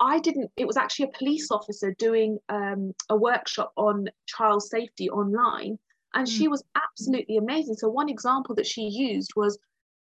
I 0.00 0.20
didn't, 0.20 0.50
it 0.56 0.66
was 0.66 0.76
actually 0.76 1.06
a 1.06 1.18
police 1.18 1.50
officer 1.50 1.92
doing 1.98 2.38
um, 2.48 2.92
a 3.08 3.16
workshop 3.16 3.72
on 3.76 4.08
child 4.26 4.62
safety 4.62 5.10
online. 5.10 5.78
And 6.14 6.26
mm. 6.26 6.30
she 6.30 6.48
was 6.48 6.62
absolutely 6.76 7.36
amazing. 7.36 7.74
So, 7.74 7.88
one 7.88 8.08
example 8.08 8.54
that 8.54 8.66
she 8.66 8.82
used 8.82 9.32
was 9.34 9.58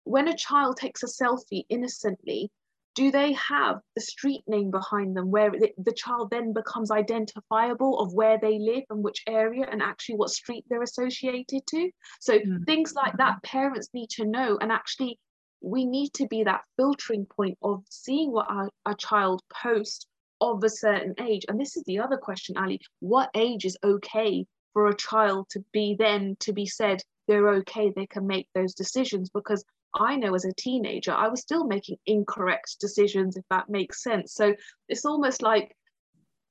when 0.03 0.27
a 0.27 0.35
child 0.35 0.77
takes 0.77 1.03
a 1.03 1.07
selfie 1.07 1.65
innocently, 1.69 2.51
do 2.95 3.11
they 3.11 3.33
have 3.33 3.81
the 3.95 4.01
street 4.01 4.41
name 4.47 4.71
behind 4.71 5.15
them 5.15 5.29
where 5.29 5.51
the 5.51 5.93
child 5.93 6.29
then 6.31 6.53
becomes 6.53 6.91
identifiable 6.91 7.99
of 7.99 8.13
where 8.13 8.39
they 8.41 8.57
live 8.57 8.83
and 8.89 9.03
which 9.03 9.23
area 9.27 9.67
and 9.69 9.81
actually 9.81 10.15
what 10.15 10.29
street 10.29 10.65
they're 10.69 10.81
associated 10.81 11.61
to? 11.67 11.91
So, 12.21 12.39
mm. 12.39 12.65
things 12.65 12.93
like 12.95 13.17
that, 13.17 13.43
parents 13.43 13.89
need 13.93 14.09
to 14.11 14.25
know. 14.25 14.57
And 14.59 14.71
actually, 14.71 15.19
we 15.61 15.85
need 15.85 16.13
to 16.13 16.27
be 16.27 16.43
that 16.43 16.61
filtering 16.77 17.25
point 17.25 17.57
of 17.61 17.83
seeing 17.89 18.31
what 18.31 18.49
our, 18.49 18.69
our 18.85 18.95
child 18.95 19.41
posts 19.51 20.05
of 20.41 20.63
a 20.63 20.69
certain 20.69 21.15
age. 21.19 21.45
And 21.47 21.59
this 21.59 21.75
is 21.75 21.83
the 21.83 21.99
other 21.99 22.17
question, 22.17 22.57
Ali 22.57 22.79
what 22.99 23.29
age 23.35 23.65
is 23.65 23.77
okay 23.83 24.45
for 24.73 24.87
a 24.87 24.95
child 24.95 25.47
to 25.49 25.63
be 25.71 25.95
then 25.97 26.35
to 26.41 26.53
be 26.53 26.65
said 26.65 27.01
they're 27.27 27.49
okay 27.49 27.91
they 27.95 28.05
can 28.05 28.27
make 28.27 28.47
those 28.53 28.73
decisions 28.73 29.29
because 29.29 29.63
i 29.95 30.15
know 30.15 30.33
as 30.35 30.45
a 30.45 30.53
teenager 30.53 31.11
i 31.11 31.27
was 31.27 31.41
still 31.41 31.65
making 31.65 31.97
incorrect 32.05 32.77
decisions 32.79 33.35
if 33.35 33.43
that 33.49 33.69
makes 33.69 34.03
sense. 34.03 34.33
So 34.33 34.55
it's 34.89 35.05
almost 35.05 35.41
like 35.41 35.75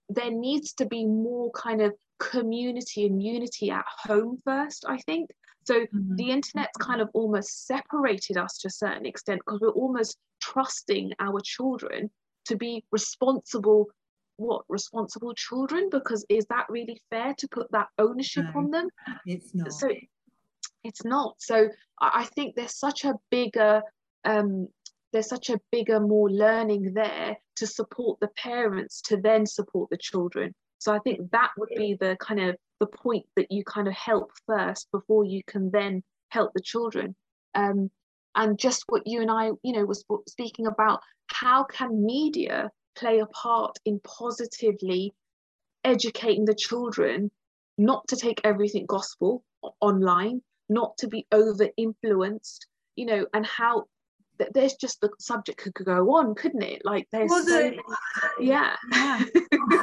there 0.08 0.30
needs 0.30 0.74
to 0.74 0.86
be 0.86 1.06
more 1.06 1.50
kind 1.52 1.80
of 1.80 1.94
community 2.18 3.06
and 3.06 3.22
unity 3.22 3.70
at 3.70 3.86
home 3.88 4.40
first 4.44 4.84
i 4.88 4.98
think. 4.98 5.30
So 5.66 5.80
mm-hmm. 5.80 6.16
the 6.16 6.30
internet's 6.30 6.76
kind 6.78 7.00
of 7.00 7.08
almost 7.14 7.66
separated 7.66 8.36
us 8.36 8.58
to 8.58 8.68
a 8.68 8.70
certain 8.70 9.06
extent 9.06 9.40
because 9.44 9.60
we're 9.60 9.70
almost 9.70 10.18
trusting 10.40 11.12
our 11.20 11.40
children 11.42 12.10
to 12.46 12.56
be 12.56 12.84
responsible 12.92 13.88
what 14.36 14.64
responsible 14.68 15.34
children? 15.34 15.88
Because 15.90 16.24
is 16.28 16.46
that 16.46 16.66
really 16.68 17.00
fair 17.10 17.34
to 17.38 17.48
put 17.48 17.70
that 17.72 17.88
ownership 17.98 18.44
no, 18.52 18.60
on 18.60 18.70
them? 18.70 18.88
it's 19.26 19.54
not. 19.54 19.72
So 19.72 19.88
it's 20.84 21.04
not. 21.04 21.36
So 21.38 21.68
i 22.00 22.24
think 22.34 22.54
there's 22.54 22.76
such 22.76 23.04
a 23.04 23.14
bigger 23.30 23.80
um 24.24 24.66
there's 25.12 25.28
such 25.28 25.48
a 25.48 25.60
bigger 25.70 26.00
more 26.00 26.28
learning 26.28 26.92
there 26.92 27.36
to 27.56 27.66
support 27.68 28.18
the 28.20 28.28
parents 28.36 29.00
to 29.00 29.16
then 29.16 29.46
support 29.46 29.88
the 29.90 29.98
children. 29.98 30.54
So 30.78 30.92
i 30.92 30.98
think 31.00 31.30
that 31.32 31.50
would 31.56 31.70
be 31.76 31.96
the 31.98 32.16
kind 32.20 32.40
of 32.40 32.56
the 32.80 32.86
point 32.86 33.26
that 33.36 33.50
you 33.50 33.64
kind 33.64 33.88
of 33.88 33.94
help 33.94 34.30
first 34.46 34.88
before 34.92 35.24
you 35.24 35.42
can 35.46 35.70
then 35.70 36.02
help 36.28 36.52
the 36.54 36.60
children. 36.60 37.14
Um, 37.54 37.90
and 38.34 38.58
just 38.58 38.82
what 38.88 39.06
you 39.06 39.20
and 39.22 39.30
i 39.30 39.50
you 39.62 39.72
know 39.72 39.84
was 39.84 40.04
speaking 40.28 40.66
about 40.66 41.00
how 41.28 41.64
can 41.64 42.04
media 42.04 42.70
play 42.96 43.20
a 43.20 43.26
part 43.26 43.78
in 43.84 44.00
positively 44.00 45.14
educating 45.84 46.44
the 46.44 46.54
children 46.54 47.30
not 47.78 48.06
to 48.08 48.16
take 48.16 48.40
everything 48.44 48.86
gospel 48.86 49.44
online, 49.80 50.42
not 50.68 50.96
to 50.98 51.08
be 51.08 51.26
over 51.32 51.68
influenced, 51.76 52.66
you 52.96 53.06
know, 53.06 53.26
and 53.34 53.46
how 53.46 53.84
there's 54.52 54.74
just 54.74 55.00
the 55.00 55.10
subject 55.18 55.60
could 55.60 55.74
go 55.74 56.16
on, 56.16 56.34
couldn't 56.34 56.62
it? 56.62 56.82
Like 56.84 57.06
there's 57.12 57.30
so, 57.30 57.72
yeah, 58.40 58.74
yeah. 58.92 59.22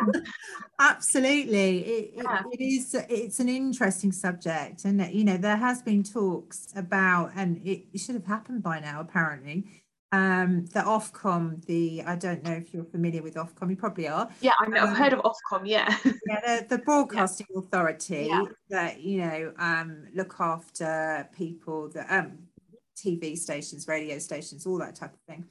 absolutely. 0.80 1.80
It, 1.80 2.12
yeah. 2.16 2.44
It, 2.52 2.60
it 2.60 2.64
is. 2.64 2.96
It's 3.10 3.40
an 3.40 3.50
interesting 3.50 4.12
subject, 4.12 4.86
and 4.86 5.02
you 5.14 5.24
know 5.24 5.38
there 5.38 5.58
has 5.58 5.82
been 5.82 6.04
talks 6.04 6.68
about, 6.76 7.32
and 7.36 7.62
it 7.66 8.00
should 8.00 8.16
have 8.16 8.26
happened 8.26 8.64
by 8.64 8.80
now, 8.80 9.00
apparently, 9.00 9.81
um, 10.12 10.66
the 10.68 10.82
Ofcom, 10.82 11.64
the 11.66 12.04
I 12.04 12.16
don't 12.16 12.44
know 12.44 12.52
if 12.52 12.74
you're 12.74 12.84
familiar 12.84 13.22
with 13.24 13.36
Ofcom, 13.36 13.70
you 13.70 13.78
probably 13.78 14.08
are. 14.08 14.30
Yeah, 14.42 14.52
I 14.60 14.68
know, 14.68 14.84
um, 14.84 14.90
I've 14.90 14.98
heard 14.98 15.14
of 15.14 15.22
Ofcom. 15.22 15.62
Yeah, 15.66 15.96
yeah, 16.06 16.60
the, 16.60 16.66
the 16.70 16.78
broadcasting 16.80 17.48
yeah. 17.50 17.60
authority 17.60 18.28
yeah. 18.30 18.44
that 18.70 19.02
you 19.02 19.20
know 19.22 19.54
um, 19.58 20.08
look 20.14 20.36
after 20.40 21.30
people 21.36 21.90
that 21.90 22.08
um, 22.12 22.40
TV 22.98 23.38
stations, 23.38 23.88
radio 23.88 24.20
stations, 24.20 24.66
all 24.66 24.80
that 24.80 24.96
type 24.96 25.14
of 25.14 25.20
thing. 25.28 25.46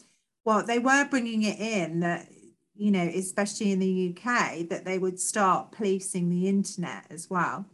Well, 0.44 0.64
they 0.64 0.78
were 0.78 1.06
bringing 1.08 1.42
it 1.42 1.58
in 1.58 2.00
that 2.00 2.28
you 2.74 2.90
know, 2.90 3.02
especially 3.14 3.72
in 3.72 3.78
the 3.78 4.16
UK, 4.16 4.68
that 4.70 4.86
they 4.86 4.98
would 4.98 5.20
start 5.20 5.70
policing 5.70 6.30
the 6.30 6.48
internet 6.48 7.04
as 7.10 7.28
well. 7.28 7.66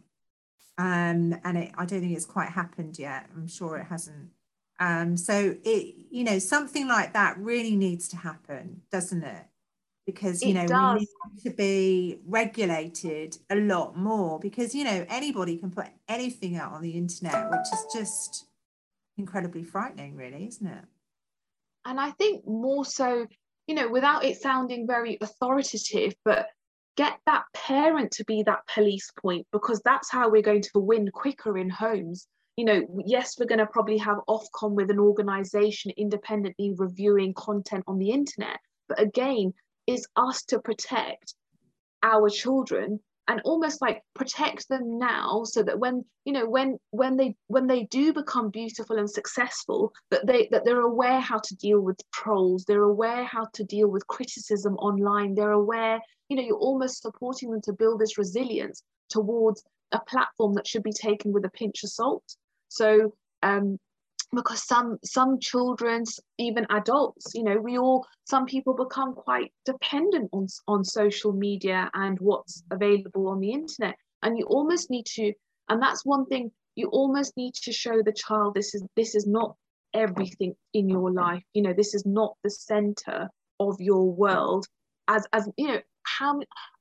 Um, 0.77 1.33
and 1.43 1.57
it, 1.57 1.71
I 1.77 1.85
don't 1.85 2.01
think 2.01 2.15
it's 2.15 2.25
quite 2.25 2.49
happened 2.49 2.99
yet. 2.99 3.29
I'm 3.33 3.47
sure 3.47 3.77
it 3.77 3.85
hasn't 3.85 4.29
um, 4.79 5.17
so 5.17 5.55
it, 5.63 5.95
you 6.11 6.23
know, 6.23 6.39
something 6.39 6.87
like 6.87 7.13
that 7.13 7.37
really 7.37 7.75
needs 7.75 8.07
to 8.09 8.17
happen, 8.17 8.81
doesn't 8.91 9.23
it? 9.23 9.45
Because 10.05 10.41
you 10.41 10.55
it 10.55 10.69
know 10.69 10.93
we 10.93 10.99
need 10.99 11.43
to 11.43 11.49
be 11.49 12.19
regulated 12.25 13.37
a 13.49 13.55
lot 13.55 13.97
more 13.97 14.39
because 14.39 14.73
you 14.73 14.85
know 14.85 15.05
anybody 15.09 15.57
can 15.57 15.69
put 15.69 15.87
anything 16.07 16.55
out 16.55 16.71
on 16.71 16.81
the 16.81 16.91
internet, 16.91 17.49
which 17.51 17.67
is 17.73 17.85
just 17.93 18.45
incredibly 19.17 19.63
frightening, 19.63 20.15
really, 20.15 20.47
isn't 20.47 20.67
it? 20.67 20.85
And 21.85 21.99
I 21.99 22.11
think 22.11 22.47
more 22.47 22.85
so, 22.85 23.27
you 23.65 23.75
know, 23.75 23.89
without 23.89 24.23
it 24.23 24.41
sounding 24.41 24.87
very 24.87 25.17
authoritative, 25.19 26.13
but 26.23 26.47
get 26.95 27.19
that 27.25 27.43
parent 27.53 28.11
to 28.11 28.25
be 28.25 28.43
that 28.43 28.67
police 28.73 29.11
point 29.21 29.45
because 29.51 29.81
that's 29.83 30.09
how 30.09 30.29
we're 30.29 30.41
going 30.41 30.61
to 30.61 30.79
win 30.79 31.09
quicker 31.11 31.57
in 31.57 31.69
homes 31.69 32.27
you 32.57 32.65
know, 32.65 32.81
yes, 33.05 33.37
we're 33.39 33.45
going 33.45 33.59
to 33.59 33.67
probably 33.67 33.99
have 33.99 34.17
Ofcom 34.27 34.71
with 34.71 34.89
an 34.89 34.99
organization 34.99 35.91
independently 35.95 36.73
reviewing 36.75 37.35
content 37.35 37.83
on 37.87 37.99
the 37.99 38.09
internet. 38.09 38.59
But 38.89 38.99
again, 38.99 39.53
it's 39.85 40.07
us 40.15 40.43
to 40.45 40.59
protect 40.59 41.35
our 42.01 42.29
children 42.29 42.99
and 43.27 43.41
almost 43.43 43.81
like 43.81 44.01
protect 44.15 44.67
them 44.69 44.97
now 44.97 45.43
so 45.43 45.61
that 45.61 45.77
when 45.77 46.03
you 46.25 46.33
know 46.33 46.47
when 46.49 46.77
when 46.91 47.17
they 47.17 47.35
when 47.47 47.67
they 47.67 47.83
do 47.85 48.13
become 48.13 48.49
beautiful 48.49 48.97
and 48.97 49.09
successful 49.09 49.91
that 50.11 50.25
they 50.25 50.47
that 50.51 50.63
they're 50.63 50.81
aware 50.81 51.19
how 51.19 51.37
to 51.37 51.55
deal 51.55 51.81
with 51.81 51.99
trolls 52.13 52.63
they're 52.65 52.83
aware 52.83 53.25
how 53.25 53.45
to 53.53 53.63
deal 53.65 53.89
with 53.89 54.07
criticism 54.07 54.75
online 54.75 55.35
they're 55.35 55.51
aware 55.51 55.99
you 56.29 56.37
know 56.37 56.43
you're 56.43 56.57
almost 56.57 57.01
supporting 57.01 57.51
them 57.51 57.61
to 57.61 57.73
build 57.73 57.99
this 57.99 58.17
resilience 58.17 58.81
towards 59.09 59.63
a 59.91 59.99
platform 59.99 60.53
that 60.53 60.67
should 60.67 60.83
be 60.83 60.93
taken 60.93 61.33
with 61.33 61.43
a 61.43 61.49
pinch 61.49 61.83
of 61.83 61.89
salt 61.89 62.37
so 62.69 63.13
um, 63.43 63.77
because 64.35 64.63
some 64.67 64.97
some 65.03 65.39
children's 65.39 66.19
even 66.37 66.65
adults 66.69 67.31
you 67.33 67.43
know 67.43 67.57
we 67.57 67.77
all 67.77 68.05
some 68.25 68.45
people 68.45 68.73
become 68.73 69.13
quite 69.13 69.53
dependent 69.65 70.29
on 70.33 70.47
on 70.67 70.83
social 70.83 71.31
media 71.31 71.89
and 71.93 72.19
what's 72.19 72.63
available 72.71 73.29
on 73.29 73.39
the 73.39 73.51
internet. 73.51 73.95
And 74.23 74.37
you 74.37 74.45
almost 74.45 74.89
need 74.89 75.05
to 75.15 75.33
and 75.69 75.81
that's 75.81 76.05
one 76.05 76.25
thing 76.25 76.51
you 76.75 76.87
almost 76.89 77.35
need 77.37 77.53
to 77.63 77.71
show 77.71 78.01
the 78.03 78.13
child 78.13 78.53
this 78.53 78.75
is 78.75 78.83
this 78.95 79.15
is 79.15 79.25
not 79.25 79.55
everything 79.93 80.55
in 80.73 80.89
your 80.89 81.11
life. 81.11 81.43
You 81.53 81.61
know 81.61 81.73
this 81.73 81.93
is 81.93 82.05
not 82.05 82.35
the 82.43 82.49
center 82.49 83.29
of 83.59 83.77
your 83.79 84.11
world. 84.11 84.65
As 85.07 85.25
as 85.31 85.49
you 85.57 85.67
know 85.67 85.79
how 86.03 86.39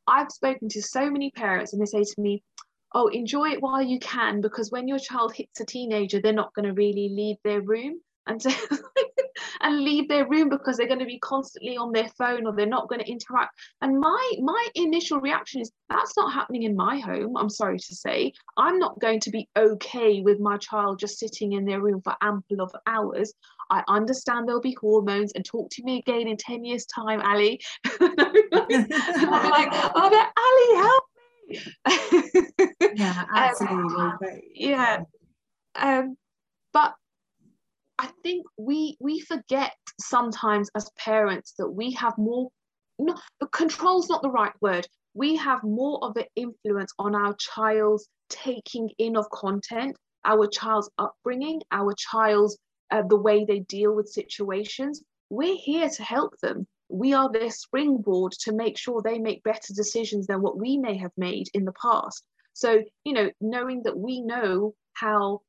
i've 0.08 0.30
spoken 0.30 0.68
to 0.68 0.80
so 0.80 1.10
many 1.10 1.32
parents 1.32 1.72
and 1.72 1.82
they 1.82 1.86
say 1.86 2.04
to 2.04 2.20
me 2.20 2.40
oh, 2.96 3.08
enjoy 3.08 3.50
it 3.50 3.60
while 3.60 3.82
you 3.82 3.98
can, 3.98 4.40
because 4.40 4.70
when 4.70 4.88
your 4.88 4.98
child 4.98 5.34
hits 5.34 5.60
a 5.60 5.66
teenager, 5.66 6.18
they're 6.18 6.32
not 6.32 6.54
going 6.54 6.64
to 6.64 6.72
really 6.72 7.10
leave 7.10 7.36
their 7.44 7.60
room 7.60 8.00
and 8.26 8.40
so, 8.40 8.50
and 9.60 9.84
leave 9.84 10.08
their 10.08 10.26
room 10.26 10.48
because 10.48 10.78
they're 10.78 10.86
going 10.86 11.00
to 11.00 11.04
be 11.04 11.18
constantly 11.18 11.76
on 11.76 11.92
their 11.92 12.08
phone 12.16 12.46
or 12.46 12.56
they're 12.56 12.64
not 12.64 12.88
going 12.88 13.02
to 13.02 13.10
interact. 13.10 13.54
And 13.82 14.00
my 14.00 14.32
my 14.40 14.66
initial 14.74 15.20
reaction 15.20 15.60
is 15.60 15.70
that's 15.90 16.16
not 16.16 16.32
happening 16.32 16.62
in 16.62 16.74
my 16.74 16.98
home. 16.98 17.36
I'm 17.36 17.50
sorry 17.50 17.78
to 17.78 17.94
say, 17.94 18.32
I'm 18.56 18.78
not 18.78 18.98
going 18.98 19.20
to 19.20 19.30
be 19.30 19.46
okay 19.58 20.22
with 20.22 20.40
my 20.40 20.56
child 20.56 20.98
just 20.98 21.18
sitting 21.18 21.52
in 21.52 21.66
their 21.66 21.82
room 21.82 22.00
for 22.00 22.14
ample 22.22 22.62
of 22.62 22.74
hours. 22.86 23.34
I 23.70 23.82
understand 23.88 24.48
there'll 24.48 24.62
be 24.62 24.76
hormones 24.80 25.32
and 25.32 25.44
talk 25.44 25.68
to 25.72 25.82
me 25.82 25.98
again 25.98 26.28
in 26.28 26.38
10 26.38 26.64
years' 26.64 26.86
time, 26.86 27.20
Ali. 27.20 27.60
and 28.00 28.14
I'm 28.18 29.50
like, 29.50 29.68
oh, 29.94 30.32
Ali, 30.38 30.82
help 30.82 31.04
yeah, 31.48 33.24
absolutely. 33.34 33.96
Um, 33.96 34.18
yeah. 34.54 34.98
Um, 35.74 36.16
but 36.72 36.94
I 37.98 38.08
think 38.22 38.46
we 38.58 38.96
we 39.00 39.20
forget 39.20 39.72
sometimes 40.00 40.70
as 40.74 40.90
parents 40.98 41.54
that 41.58 41.68
we 41.68 41.92
have 41.92 42.16
more 42.18 42.50
no, 42.98 43.14
control's 43.52 44.08
not 44.08 44.22
the 44.22 44.30
right 44.30 44.52
word. 44.60 44.86
We 45.14 45.36
have 45.36 45.62
more 45.62 45.98
of 46.02 46.16
an 46.16 46.24
influence 46.34 46.92
on 46.98 47.14
our 47.14 47.34
child's 47.34 48.08
taking 48.28 48.90
in 48.98 49.16
of 49.16 49.28
content, 49.30 49.96
our 50.24 50.46
child's 50.46 50.90
upbringing, 50.98 51.62
our 51.70 51.94
child's 51.96 52.58
uh, 52.90 53.02
the 53.08 53.16
way 53.16 53.44
they 53.44 53.60
deal 53.60 53.94
with 53.94 54.08
situations. 54.08 55.02
We're 55.30 55.56
here 55.56 55.88
to 55.88 56.02
help 56.02 56.38
them 56.38 56.66
we 56.88 57.12
are 57.14 57.30
their 57.30 57.50
springboard 57.50 58.32
to 58.32 58.52
make 58.52 58.78
sure 58.78 59.02
they 59.02 59.18
make 59.18 59.42
better 59.42 59.72
decisions 59.74 60.26
than 60.26 60.42
what 60.42 60.58
we 60.58 60.78
may 60.78 60.96
have 60.96 61.12
made 61.16 61.48
in 61.54 61.64
the 61.64 61.74
past. 61.80 62.24
So, 62.52 62.82
you 63.04 63.12
know, 63.12 63.30
knowing 63.40 63.82
that 63.82 63.98
we 63.98 64.20
know 64.20 64.74
how 64.94 65.42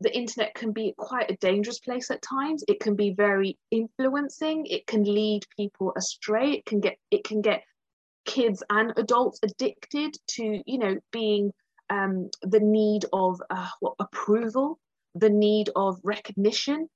the 0.00 0.16
internet 0.16 0.54
can 0.54 0.72
be 0.72 0.94
quite 0.96 1.30
a 1.30 1.36
dangerous 1.36 1.80
place 1.80 2.10
at 2.10 2.22
times 2.22 2.62
it 2.68 2.80
can 2.80 2.94
be 2.94 3.10
very 3.10 3.58
influencing 3.70 4.64
it 4.66 4.86
can 4.86 5.02
lead 5.02 5.44
people 5.56 5.92
astray 5.96 6.52
it 6.52 6.64
can 6.64 6.80
get 6.80 6.96
it 7.10 7.24
can 7.24 7.40
get 7.40 7.64
kids 8.24 8.62
and 8.70 8.92
adults 8.96 9.40
addicted 9.42 10.16
to 10.28 10.62
you 10.66 10.78
know 10.78 10.96
being 11.12 11.52
um, 11.90 12.30
the 12.42 12.60
need 12.60 13.06
of 13.12 13.40
uh, 13.50 13.68
what 13.80 13.94
approval 13.98 14.78
the 15.14 15.30
need 15.30 15.70
of 15.74 15.98
recognition 16.04 16.88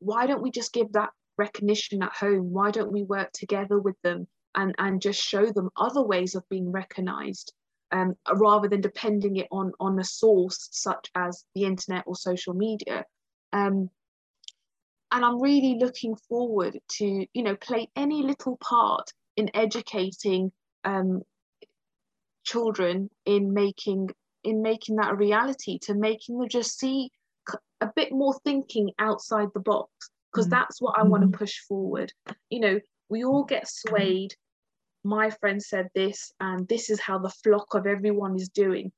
why 0.00 0.26
don't 0.26 0.42
we 0.42 0.50
just 0.50 0.72
give 0.72 0.92
that 0.92 1.10
recognition 1.38 2.02
at 2.02 2.12
home. 2.12 2.52
Why 2.52 2.70
don't 2.70 2.92
we 2.92 3.02
work 3.02 3.32
together 3.32 3.78
with 3.78 3.96
them 4.02 4.26
and 4.54 4.74
and 4.78 5.00
just 5.00 5.20
show 5.20 5.46
them 5.46 5.70
other 5.76 6.02
ways 6.02 6.34
of 6.34 6.48
being 6.48 6.70
recognized 6.72 7.52
um, 7.92 8.14
rather 8.34 8.68
than 8.68 8.80
depending 8.80 9.36
it 9.36 9.48
on 9.50 9.72
on 9.80 9.98
a 9.98 10.04
source 10.04 10.68
such 10.72 11.10
as 11.14 11.44
the 11.54 11.64
internet 11.64 12.04
or 12.06 12.16
social 12.16 12.54
media? 12.54 13.04
Um, 13.52 13.90
and 15.12 15.24
i'm 15.24 15.40
really 15.40 15.76
looking 15.78 16.16
forward 16.28 16.78
to 16.88 17.26
you 17.32 17.42
know 17.42 17.56
play 17.56 17.88
any 17.96 18.22
little 18.22 18.56
part 18.56 19.12
in 19.36 19.50
educating 19.54 20.50
um, 20.84 21.22
children 22.44 23.10
in 23.24 23.52
making 23.52 24.08
in 24.44 24.62
making 24.62 24.96
that 24.96 25.12
a 25.12 25.16
reality 25.16 25.78
to 25.78 25.94
making 25.94 26.38
them 26.38 26.48
just 26.48 26.78
see 26.78 27.10
a 27.80 27.88
bit 27.94 28.12
more 28.12 28.34
thinking 28.44 28.90
outside 28.98 29.48
the 29.52 29.60
box 29.60 29.90
because 30.36 30.48
mm. 30.48 30.50
that's 30.50 30.82
what 30.82 30.98
I 30.98 31.02
want 31.02 31.22
to 31.22 31.28
mm-hmm. 31.28 31.38
push 31.38 31.58
forward. 31.60 32.12
You 32.50 32.60
know, 32.60 32.80
we 33.08 33.24
all 33.24 33.44
get 33.44 33.66
swayed. 33.66 34.34
My 35.02 35.30
friend 35.30 35.62
said 35.62 35.88
this, 35.94 36.30
and 36.40 36.68
this 36.68 36.90
is 36.90 37.00
how 37.00 37.18
the 37.18 37.30
flock 37.30 37.74
of 37.74 37.86
everyone 37.86 38.36
is 38.36 38.50
doing. 38.50 38.92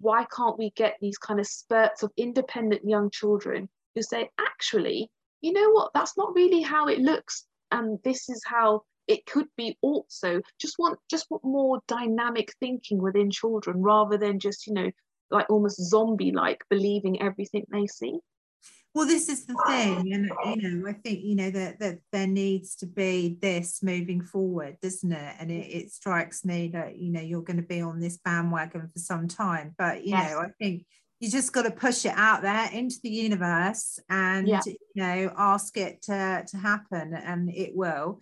Why 0.00 0.26
can't 0.34 0.58
we 0.58 0.70
get 0.76 0.96
these 1.00 1.18
kind 1.18 1.40
of 1.40 1.46
spurts 1.46 2.02
of 2.02 2.12
independent 2.16 2.88
young 2.88 3.10
children 3.10 3.68
who 3.94 4.02
say, 4.02 4.30
actually, 4.38 5.10
you 5.42 5.52
know 5.52 5.70
what, 5.70 5.90
that's 5.92 6.16
not 6.16 6.34
really 6.34 6.62
how 6.62 6.86
it 6.88 7.00
looks, 7.00 7.44
and 7.70 7.98
this 8.02 8.30
is 8.30 8.42
how 8.46 8.82
it 9.08 9.24
could 9.24 9.46
be 9.56 9.76
also 9.80 10.42
just 10.60 10.78
want 10.78 10.98
just 11.10 11.26
want 11.30 11.42
more 11.42 11.80
dynamic 11.88 12.52
thinking 12.60 13.00
within 13.00 13.30
children 13.30 13.80
rather 13.80 14.18
than 14.18 14.38
just 14.38 14.66
you 14.66 14.74
know 14.74 14.90
like 15.30 15.48
almost 15.48 15.80
zombie 15.80 16.30
like 16.30 16.62
believing 16.68 17.22
everything 17.22 17.64
they 17.70 17.86
see 17.86 18.18
well 18.98 19.06
this 19.06 19.28
is 19.28 19.46
the 19.46 19.54
thing 19.68 20.12
and 20.12 20.28
you 20.56 20.68
know 20.68 20.88
i 20.88 20.92
think 20.92 21.20
you 21.22 21.36
know 21.36 21.50
that, 21.50 21.78
that 21.78 21.98
there 22.10 22.26
needs 22.26 22.74
to 22.74 22.84
be 22.84 23.38
this 23.40 23.80
moving 23.80 24.20
forward 24.20 24.76
doesn't 24.82 25.12
it 25.12 25.34
and 25.38 25.52
it, 25.52 25.66
it 25.68 25.92
strikes 25.92 26.44
me 26.44 26.66
that 26.66 26.98
you 26.98 27.12
know 27.12 27.20
you're 27.20 27.42
going 27.42 27.60
to 27.60 27.62
be 27.62 27.80
on 27.80 28.00
this 28.00 28.18
bandwagon 28.18 28.90
for 28.92 28.98
some 28.98 29.28
time 29.28 29.72
but 29.78 30.04
you 30.04 30.10
yes. 30.10 30.32
know 30.32 30.40
i 30.40 30.48
think 30.58 30.84
you 31.20 31.30
just 31.30 31.52
got 31.52 31.62
to 31.62 31.70
push 31.70 32.04
it 32.06 32.12
out 32.16 32.42
there 32.42 32.68
into 32.72 32.96
the 33.04 33.08
universe 33.08 34.00
and 34.10 34.48
yeah. 34.48 34.60
you 34.66 34.76
know 34.96 35.32
ask 35.38 35.76
it 35.76 36.02
to, 36.02 36.44
to 36.48 36.56
happen 36.56 37.14
and 37.14 37.48
it 37.54 37.76
will 37.76 38.18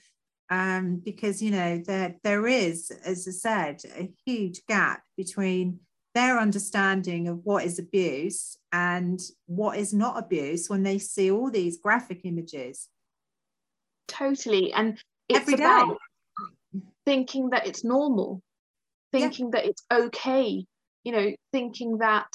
um, 0.50 1.00
because 1.02 1.42
you 1.42 1.52
know 1.52 1.82
there 1.86 2.16
there 2.22 2.46
is 2.46 2.90
as 3.02 3.26
i 3.26 3.30
said 3.30 3.80
a 3.96 4.12
huge 4.26 4.60
gap 4.68 5.02
between 5.16 5.80
their 6.16 6.38
understanding 6.38 7.28
of 7.28 7.44
what 7.44 7.62
is 7.62 7.78
abuse 7.78 8.56
and 8.72 9.20
what 9.44 9.76
is 9.76 9.92
not 9.92 10.18
abuse 10.18 10.68
when 10.70 10.82
they 10.82 10.98
see 10.98 11.30
all 11.30 11.50
these 11.50 11.76
graphic 11.76 12.22
images. 12.24 12.88
Totally. 14.08 14.72
And 14.72 14.98
it's 15.28 15.40
Every 15.40 15.54
about 15.54 15.98
day. 16.72 16.80
thinking 17.04 17.50
that 17.50 17.66
it's 17.66 17.84
normal, 17.84 18.40
thinking 19.12 19.46
yeah. 19.46 19.60
that 19.60 19.66
it's 19.66 19.82
okay, 19.92 20.64
you 21.04 21.12
know, 21.12 21.34
thinking 21.52 21.98
that, 21.98 22.28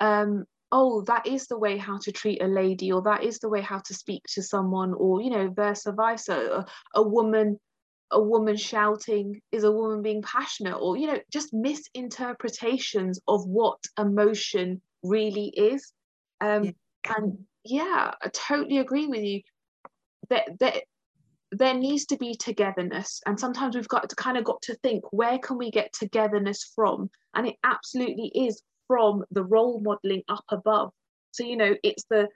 um, 0.00 0.44
oh, 0.72 1.02
that 1.02 1.26
is 1.26 1.46
the 1.46 1.58
way 1.58 1.76
how 1.76 1.98
to 1.98 2.10
treat 2.10 2.42
a 2.42 2.48
lady, 2.48 2.90
or 2.90 3.02
that 3.02 3.22
is 3.22 3.38
the 3.38 3.48
way 3.48 3.60
how 3.60 3.78
to 3.78 3.94
speak 3.94 4.22
to 4.34 4.42
someone, 4.42 4.92
or, 4.92 5.20
you 5.20 5.30
know, 5.30 5.50
versa 5.50 5.92
versa. 5.92 6.64
A, 6.94 7.00
a 7.00 7.02
woman 7.02 7.60
a 8.10 8.20
woman 8.20 8.56
shouting 8.56 9.40
is 9.52 9.64
a 9.64 9.72
woman 9.72 10.02
being 10.02 10.22
passionate 10.22 10.76
or 10.76 10.96
you 10.96 11.06
know 11.06 11.18
just 11.32 11.52
misinterpretations 11.52 13.20
of 13.28 13.46
what 13.46 13.78
emotion 13.98 14.80
really 15.02 15.52
is. 15.56 15.92
Um, 16.42 16.64
yeah. 16.64 16.72
and 17.16 17.38
yeah 17.62 18.12
i 18.22 18.28
totally 18.28 18.78
agree 18.78 19.06
with 19.06 19.22
you. 19.22 19.42
That 20.28 20.58
that 20.60 20.82
there 21.52 21.74
needs 21.74 22.06
to 22.06 22.16
be 22.16 22.34
togetherness. 22.34 23.20
And 23.26 23.38
sometimes 23.38 23.74
we've 23.74 23.88
got 23.88 24.08
to 24.08 24.16
kind 24.16 24.36
of 24.36 24.44
got 24.44 24.62
to 24.62 24.74
think 24.76 25.02
where 25.12 25.38
can 25.38 25.58
we 25.58 25.70
get 25.70 25.92
togetherness 25.92 26.72
from? 26.76 27.10
And 27.34 27.46
it 27.46 27.56
absolutely 27.64 28.30
is 28.34 28.62
from 28.86 29.24
the 29.32 29.42
role 29.42 29.80
modeling 29.80 30.22
up 30.28 30.44
above. 30.48 30.92
So 31.32 31.44
you 31.44 31.56
know 31.56 31.74
it's 31.82 32.04
the 32.10 32.28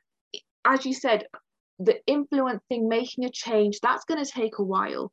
as 0.65 0.87
you 0.87 0.95
said 0.95 1.25
the 1.79 1.97
influencing 2.07 2.89
making 2.89 3.25
a 3.25 3.31
change 3.31 3.81
that's 3.81 4.05
going 4.05 4.25
to 4.25 4.31
take 4.31 4.59
a 4.59 4.63
while 4.63 5.11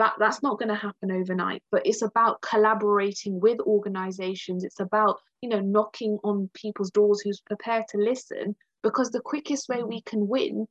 that 0.00 0.14
that's 0.18 0.42
not 0.42 0.58
going 0.58 0.70
to 0.70 0.74
happen 0.74 1.12
overnight 1.12 1.62
but 1.70 1.86
it's 1.86 2.02
about 2.02 2.40
collaborating 2.40 3.38
with 3.38 3.60
organizations. 3.60 4.64
It's 4.64 4.80
about 4.80 5.18
you 5.42 5.48
know 5.48 5.60
knocking 5.60 6.18
on 6.24 6.50
people's 6.54 6.90
doors 6.90 7.20
who's 7.20 7.40
prepared 7.40 7.84
to 7.90 7.98
listen 7.98 8.56
because 8.82 9.10
the 9.10 9.20
quickest 9.20 9.68
way 9.68 9.82
we 9.82 10.00
can 10.02 10.26
win 10.26 10.66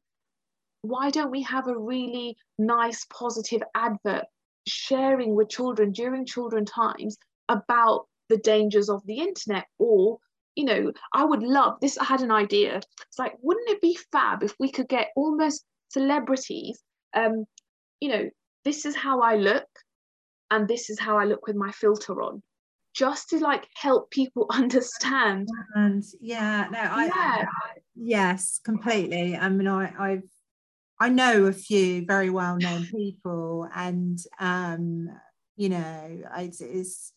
why 0.82 1.10
don't 1.12 1.32
we 1.32 1.44
have 1.44 1.68
a 1.68 1.78
really 1.78 2.38
nice 2.58 3.06
positive 3.06 3.62
advert 3.76 4.26
sharing 4.68 5.36
with 5.36 5.50
children 5.50 5.92
during 5.92 6.26
children 6.26 6.66
times 6.66 7.18
about 7.50 8.08
the 8.30 8.38
dangers 8.38 8.90
of 8.90 9.06
the 9.06 9.20
internet? 9.20 9.66
Or 9.78 10.18
you 10.56 10.66
know 10.66 10.92
i 11.14 11.24
would 11.24 11.44
love 11.44 11.78
this 11.80 11.98
i 12.00 12.04
had 12.04 12.22
an 12.22 12.32
idea. 12.32 12.78
It's 12.78 13.20
like 13.20 13.36
wouldn't 13.42 13.70
it 13.70 13.82
be 13.82 13.98
fab 14.12 14.44
if 14.44 14.56
we 14.60 14.72
could 14.72 14.90
get 14.90 15.10
almost 15.16 15.64
celebrities 15.90 16.82
um 17.16 17.46
you 18.00 18.10
know 18.10 18.30
this 18.66 18.86
is 18.86 18.96
how 18.96 19.22
I 19.22 19.36
look 19.36 19.68
and 20.52 20.68
this 20.68 20.90
is 20.90 21.00
how 21.00 21.18
I 21.18 21.26
look 21.26 21.48
with 21.48 21.56
my 21.56 21.72
filter 21.72 22.22
on 22.22 22.42
just 22.94 23.30
to 23.30 23.40
like 23.40 23.68
help 23.76 24.10
people 24.12 24.48
understand 24.52 25.48
and 25.76 26.04
yeah 26.20 26.68
no 26.72 26.80
I, 26.80 27.06
yeah. 27.06 27.46
I 27.46 27.72
yes 27.96 28.60
completely 28.64 29.36
I 29.36 29.50
mean 29.50 29.68
I 29.68 29.94
I've 29.98 30.30
I 31.00 31.10
know 31.10 31.46
a 31.46 31.54
few 31.54 32.06
very 32.06 32.30
well 32.30 32.58
known 32.58 32.86
people 32.92 33.68
and 33.74 34.20
um 34.40 35.10
you 35.56 35.70
know 35.70 36.22
it's, 36.38 36.62
it's 36.62 37.14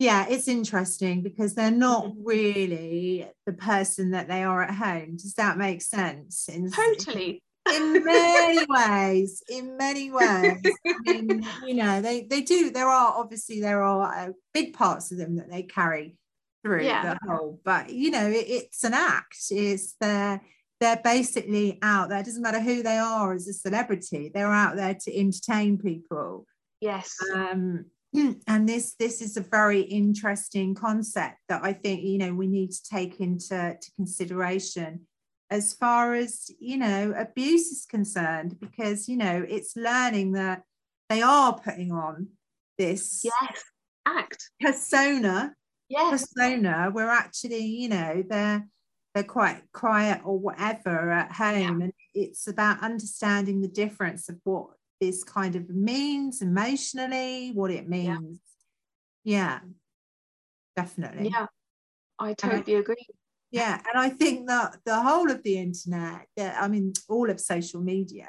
yeah, 0.00 0.24
it's 0.30 0.48
interesting 0.48 1.22
because 1.22 1.54
they're 1.54 1.70
not 1.70 2.06
Mm-hmm. 2.06 2.24
really 2.24 3.30
the 3.44 3.52
person 3.52 4.12
that 4.12 4.28
they 4.28 4.42
are 4.42 4.62
at 4.62 4.74
home. 4.74 5.16
Does 5.16 5.34
that 5.34 5.58
make 5.58 5.82
sense? 5.82 6.48
In, 6.48 6.70
Totally. 6.70 7.42
In 7.74 8.04
many 8.04 8.66
ways, 8.68 9.42
in 9.48 9.76
many 9.76 10.10
ways. 10.10 10.60
I 10.86 10.98
mean, 11.04 11.44
you 11.66 11.74
know, 11.74 12.00
they 12.00 12.22
they 12.22 12.42
do. 12.42 12.70
There 12.70 12.88
are 12.88 13.14
obviously 13.16 13.60
there 13.60 13.82
are 13.82 14.28
uh, 14.28 14.32
big 14.54 14.74
parts 14.74 15.12
of 15.12 15.18
them 15.18 15.36
that 15.36 15.50
they 15.50 15.62
carry 15.62 16.16
through 16.64 16.84
Yeah. 16.84 17.14
the 17.14 17.18
whole, 17.28 17.60
but 17.64 17.90
you 17.90 18.10
know, 18.10 18.26
it, 18.28 18.46
it's 18.48 18.84
an 18.84 18.94
act. 18.94 19.36
It's 19.50 19.94
they're 20.00 20.40
they're 20.80 21.00
basically 21.02 21.78
out 21.82 22.08
there. 22.08 22.20
It 22.20 22.26
doesn't 22.26 22.42
matter 22.42 22.60
who 22.60 22.82
they 22.82 22.96
are 22.98 23.34
as 23.34 23.46
a 23.48 23.52
celebrity. 23.52 24.30
They're 24.32 24.52
out 24.52 24.76
there 24.76 24.94
to 24.94 25.16
entertain 25.18 25.78
people 25.78 26.46
Yes. 26.80 27.14
um, 27.34 27.84
and 28.46 28.68
this 28.68 28.94
this 28.98 29.20
is 29.20 29.36
a 29.36 29.40
very 29.42 29.82
interesting 29.82 30.74
concept 30.74 31.36
that 31.48 31.62
I 31.62 31.72
think 31.74 32.02
you 32.02 32.18
know 32.18 32.34
we 32.34 32.46
need 32.46 32.72
to 32.72 32.82
take 32.90 33.20
into 33.20 33.76
to 33.80 33.90
consideration 33.96 35.06
as 35.50 35.74
far 35.74 36.14
as 36.14 36.50
you 36.58 36.76
know 36.76 37.14
abuse 37.16 37.66
is 37.66 37.86
concerned 37.86 38.58
because 38.60 39.08
you 39.08 39.16
know 39.16 39.44
it's 39.48 39.76
learning 39.76 40.32
that 40.32 40.62
they 41.08 41.22
are 41.22 41.58
putting 41.58 41.92
on 41.92 42.28
this 42.78 43.22
yes. 43.24 43.64
Act. 44.06 44.50
persona 44.60 45.54
Yes. 45.88 46.10
persona 46.10 46.90
where 46.92 47.10
actually 47.10 47.64
you 47.64 47.88
know 47.88 48.22
they're 48.28 48.66
they're 49.14 49.24
quite 49.24 49.60
quiet 49.72 50.20
or 50.24 50.38
whatever 50.38 51.10
at 51.10 51.32
home 51.32 51.82
and 51.82 51.92
it's 52.14 52.46
about 52.46 52.80
understanding 52.80 53.60
the 53.60 53.68
difference 53.68 54.28
of 54.28 54.36
what 54.44 54.68
this 55.00 55.24
kind 55.24 55.56
of 55.56 55.68
means 55.68 56.42
emotionally 56.42 57.50
what 57.52 57.72
it 57.72 57.88
means 57.88 58.38
yeah, 59.24 59.60
definitely 60.76 61.28
Yeah. 61.28 61.46
I 62.18 62.34
totally 62.34 62.76
agree. 62.76 63.06
Yeah 63.50 63.80
and 63.88 64.00
i 64.00 64.08
think 64.08 64.46
that 64.46 64.76
the 64.84 65.00
whole 65.00 65.30
of 65.30 65.42
the 65.42 65.58
internet 65.58 66.26
i 66.38 66.68
mean 66.68 66.92
all 67.08 67.30
of 67.30 67.40
social 67.40 67.80
media 67.80 68.28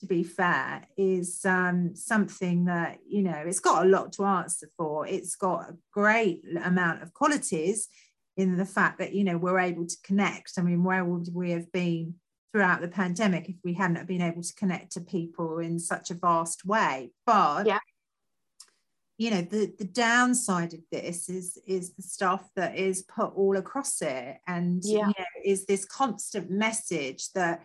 to 0.00 0.06
be 0.06 0.22
fair 0.22 0.86
is 0.96 1.44
um, 1.44 1.94
something 1.94 2.66
that 2.66 2.98
you 3.08 3.22
know 3.22 3.42
it's 3.46 3.60
got 3.60 3.84
a 3.84 3.88
lot 3.88 4.12
to 4.12 4.24
answer 4.24 4.68
for. 4.76 5.06
It's 5.06 5.36
got 5.36 5.70
a 5.70 5.76
great 5.92 6.42
amount 6.62 7.02
of 7.02 7.12
qualities 7.12 7.88
in 8.36 8.56
the 8.56 8.64
fact 8.64 8.98
that 8.98 9.12
you 9.12 9.24
know 9.24 9.36
we're 9.36 9.58
able 9.58 9.86
to 9.86 9.96
connect. 10.04 10.52
I 10.58 10.62
mean 10.62 10.84
where 10.84 11.04
would 11.04 11.28
we 11.34 11.50
have 11.50 11.70
been 11.72 12.14
throughout 12.52 12.80
the 12.80 12.88
pandemic 12.88 13.48
if 13.48 13.56
we 13.64 13.74
hadn't 13.74 14.06
been 14.06 14.22
able 14.22 14.42
to 14.42 14.54
connect 14.54 14.92
to 14.92 15.00
people 15.00 15.58
in 15.58 15.78
such 15.78 16.10
a 16.10 16.14
vast 16.14 16.64
way? 16.64 17.10
But 17.26 17.66
Yeah. 17.66 17.80
You 19.18 19.30
know 19.30 19.42
the 19.42 19.74
the 19.78 19.84
downside 19.84 20.72
of 20.72 20.80
this 20.90 21.28
is 21.28 21.58
is 21.66 21.92
the 21.94 22.02
stuff 22.02 22.48
that 22.56 22.76
is 22.76 23.02
put 23.02 23.34
all 23.34 23.56
across 23.56 24.00
it 24.00 24.38
and 24.46 24.82
Yeah. 24.84 25.08
you 25.08 25.14
know 25.18 25.24
is 25.44 25.66
this 25.66 25.84
constant 25.84 26.50
message 26.50 27.32
that 27.32 27.62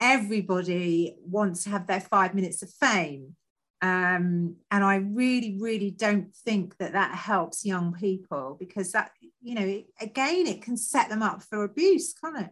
everybody 0.00 1.16
wants 1.20 1.64
to 1.64 1.70
have 1.70 1.86
their 1.86 2.00
five 2.00 2.34
minutes 2.34 2.62
of 2.62 2.70
fame 2.70 3.36
um, 3.82 4.56
and 4.70 4.84
i 4.84 4.96
really 4.96 5.58
really 5.60 5.90
don't 5.90 6.34
think 6.34 6.76
that 6.78 6.92
that 6.92 7.14
helps 7.14 7.64
young 7.66 7.92
people 7.92 8.56
because 8.58 8.92
that 8.92 9.10
you 9.40 9.54
know 9.54 9.82
again 10.00 10.46
it 10.46 10.62
can 10.62 10.76
set 10.76 11.08
them 11.08 11.22
up 11.22 11.42
for 11.42 11.64
abuse 11.64 12.14
can't 12.14 12.38
it 12.46 12.50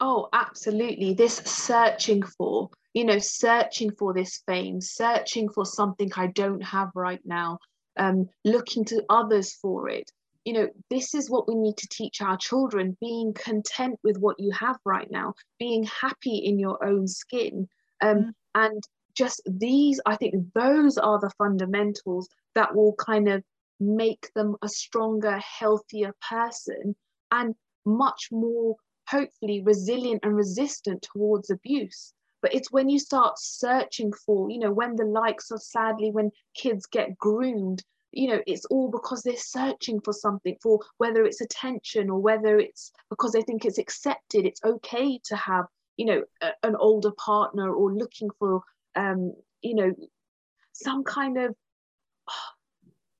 Oh, 0.00 0.28
absolutely. 0.32 1.14
This 1.14 1.36
searching 1.36 2.22
for, 2.22 2.70
you 2.94 3.04
know, 3.04 3.18
searching 3.18 3.90
for 3.90 4.14
this 4.14 4.42
fame, 4.46 4.80
searching 4.80 5.48
for 5.48 5.66
something 5.66 6.10
I 6.16 6.28
don't 6.28 6.62
have 6.62 6.90
right 6.94 7.20
now, 7.24 7.58
um, 7.98 8.28
looking 8.44 8.84
to 8.86 9.04
others 9.10 9.52
for 9.54 9.88
it. 9.88 10.10
You 10.44 10.52
know, 10.52 10.68
this 10.90 11.14
is 11.14 11.28
what 11.28 11.48
we 11.48 11.56
need 11.56 11.76
to 11.78 11.88
teach 11.88 12.20
our 12.20 12.36
children 12.36 12.96
being 13.00 13.34
content 13.34 13.98
with 14.04 14.18
what 14.18 14.38
you 14.38 14.52
have 14.52 14.78
right 14.84 15.10
now, 15.10 15.34
being 15.58 15.84
happy 15.84 16.36
in 16.36 16.58
your 16.58 16.82
own 16.84 17.08
skin. 17.08 17.68
Um, 18.00 18.16
Mm. 18.16 18.32
And 18.56 18.82
just 19.16 19.42
these, 19.46 20.00
I 20.06 20.16
think 20.16 20.34
those 20.54 20.98
are 20.98 21.18
the 21.18 21.30
fundamentals 21.38 22.28
that 22.54 22.74
will 22.74 22.94
kind 22.94 23.28
of 23.28 23.42
make 23.80 24.30
them 24.34 24.56
a 24.62 24.68
stronger, 24.68 25.38
healthier 25.38 26.12
person 26.28 26.94
and 27.32 27.54
much 27.84 28.28
more 28.30 28.76
hopefully 29.08 29.62
resilient 29.62 30.20
and 30.24 30.36
resistant 30.36 31.02
towards 31.02 31.50
abuse 31.50 32.12
but 32.44 32.52
it's 32.52 32.70
when 32.70 32.90
you 32.90 32.98
start 32.98 33.38
searching 33.38 34.12
for 34.12 34.50
you 34.50 34.58
know 34.58 34.70
when 34.70 34.94
the 34.96 35.04
likes 35.06 35.50
of 35.50 35.62
sadly 35.62 36.10
when 36.10 36.30
kids 36.54 36.84
get 36.84 37.16
groomed 37.16 37.82
you 38.12 38.28
know 38.28 38.38
it's 38.46 38.66
all 38.66 38.90
because 38.90 39.22
they're 39.22 39.34
searching 39.38 39.98
for 40.02 40.12
something 40.12 40.54
for 40.62 40.78
whether 40.98 41.24
it's 41.24 41.40
attention 41.40 42.10
or 42.10 42.18
whether 42.18 42.58
it's 42.58 42.92
because 43.08 43.32
they 43.32 43.40
think 43.40 43.64
it's 43.64 43.78
accepted 43.78 44.44
it's 44.44 44.60
okay 44.62 45.18
to 45.24 45.34
have 45.34 45.64
you 45.96 46.04
know 46.04 46.22
a, 46.42 46.50
an 46.64 46.76
older 46.76 47.12
partner 47.12 47.72
or 47.72 47.94
looking 47.94 48.28
for 48.38 48.60
um 48.94 49.32
you 49.62 49.74
know 49.74 49.94
some 50.74 51.02
kind 51.02 51.38
of 51.38 51.56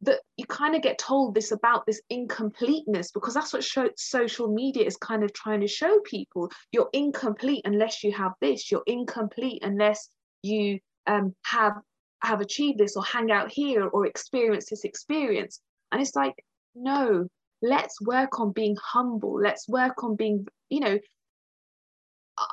that 0.04 0.20
you 0.36 0.46
kind 0.46 0.74
of 0.74 0.82
get 0.82 0.98
told 0.98 1.34
this 1.34 1.52
about 1.52 1.86
this 1.86 2.00
incompleteness 2.10 3.10
because 3.10 3.34
that's 3.34 3.52
what 3.52 3.64
show, 3.64 3.88
social 3.96 4.48
media 4.48 4.84
is 4.84 4.96
kind 4.96 5.22
of 5.22 5.32
trying 5.32 5.60
to 5.60 5.68
show 5.68 6.00
people. 6.00 6.50
You're 6.72 6.90
incomplete 6.92 7.62
unless 7.64 8.02
you 8.04 8.12
have 8.12 8.32
this. 8.40 8.70
You're 8.70 8.82
incomplete 8.86 9.62
unless 9.62 10.08
you 10.42 10.78
um, 11.06 11.34
have 11.44 11.74
have 12.22 12.40
achieved 12.40 12.78
this 12.78 12.96
or 12.96 13.04
hang 13.04 13.30
out 13.30 13.52
here 13.52 13.86
or 13.86 14.06
experience 14.06 14.70
this 14.70 14.84
experience. 14.84 15.60
And 15.92 16.00
it's 16.00 16.16
like 16.16 16.34
no 16.74 17.28
let's 17.62 18.00
work 18.02 18.40
on 18.40 18.52
being 18.52 18.76
humble. 18.82 19.40
Let's 19.40 19.68
work 19.68 20.02
on 20.04 20.16
being 20.16 20.46
you 20.68 20.80
know 20.80 20.98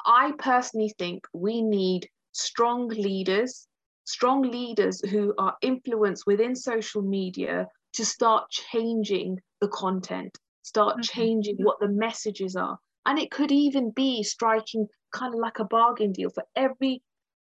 i 0.06 0.32
personally 0.38 0.94
think 0.98 1.26
we 1.34 1.62
need 1.62 2.08
strong 2.34 2.88
leaders 2.90 3.68
strong 4.12 4.42
leaders 4.44 5.02
who 5.10 5.34
are 5.38 5.56
influenced 5.62 6.26
within 6.28 6.56
social 6.56 7.02
media 7.02 7.68
to 7.94 8.06
start 8.06 8.50
changing 8.50 9.40
the 9.62 9.68
content, 9.70 10.38
start 10.64 10.98
Mhm. 10.98 11.04
changing 11.04 11.58
what 11.58 11.80
the 11.80 11.88
messages 11.88 12.56
are. 12.56 12.78
And 13.06 13.18
it 13.18 13.32
could 13.32 13.52
even 13.52 13.92
be 13.92 14.24
striking 14.24 14.88
kind 15.12 15.34
of 15.34 15.40
like 15.40 15.60
a 15.60 15.66
bargain 15.66 16.12
deal 16.12 16.30
for 16.30 16.44
every 16.56 17.02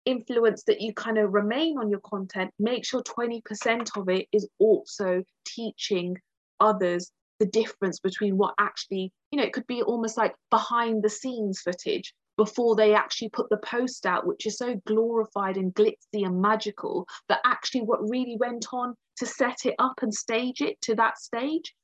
influence 0.04 0.62
that 0.64 0.80
you 0.80 0.94
kind 0.94 1.18
of 1.18 1.32
remain 1.32 1.78
on 1.78 1.90
your 1.90 2.00
content, 2.00 2.52
make 2.58 2.84
sure 2.84 3.02
20% 3.02 3.90
of 3.96 4.08
it 4.08 4.26
is 4.32 4.48
also 4.58 5.22
teaching 5.44 6.16
others 6.60 7.10
the 7.38 7.46
difference 7.46 8.00
between 8.00 8.36
what 8.36 8.54
actually, 8.58 9.12
you 9.30 9.38
know, 9.38 9.44
it 9.44 9.52
could 9.52 9.66
be 9.66 9.82
almost 9.82 10.16
like 10.16 10.34
behind 10.50 11.02
the 11.02 11.10
scenes 11.10 11.60
footage 11.60 12.14
before 12.36 12.76
they 12.76 12.94
actually 12.94 13.30
put 13.30 13.48
the 13.48 13.56
post 13.58 14.06
out, 14.06 14.26
which 14.26 14.46
is 14.46 14.58
so 14.58 14.74
glorified 14.86 15.56
and 15.56 15.74
glitzy 15.74 16.24
and 16.24 16.40
magical, 16.40 17.06
but 17.28 17.40
actually 17.44 17.82
what 17.82 18.08
really 18.08 18.36
went 18.38 18.66
on 18.72 18.94
to 19.16 19.26
set 19.26 19.64
it 19.64 19.74
up 19.78 20.02
and 20.02 20.14
stage 20.14 20.60
it 20.60 20.80
to 20.82 20.94
that 20.94 21.18
stage. 21.18 21.74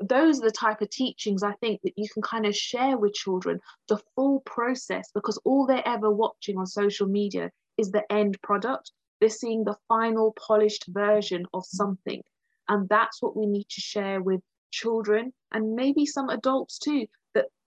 Those 0.00 0.38
are 0.38 0.46
the 0.46 0.52
type 0.52 0.80
of 0.80 0.90
teachings 0.90 1.42
I 1.42 1.52
think 1.54 1.82
that 1.82 1.94
you 1.96 2.08
can 2.08 2.22
kind 2.22 2.46
of 2.46 2.56
share 2.56 2.96
with 2.96 3.14
children 3.14 3.60
the 3.88 4.00
full 4.14 4.40
process 4.40 5.10
because 5.12 5.38
all 5.44 5.66
they're 5.66 5.86
ever 5.86 6.10
watching 6.10 6.56
on 6.56 6.66
social 6.66 7.06
media 7.06 7.50
is 7.76 7.90
the 7.90 8.10
end 8.10 8.40
product. 8.42 8.92
They're 9.20 9.28
seeing 9.28 9.64
the 9.64 9.76
final 9.88 10.32
polished 10.32 10.84
version 10.88 11.46
of 11.52 11.64
something. 11.66 12.22
And 12.68 12.88
that's 12.88 13.20
what 13.20 13.36
we 13.36 13.46
need 13.46 13.68
to 13.70 13.80
share 13.80 14.22
with 14.22 14.40
children 14.70 15.32
and 15.52 15.74
maybe 15.74 16.06
some 16.06 16.28
adults 16.28 16.78
too 16.78 17.06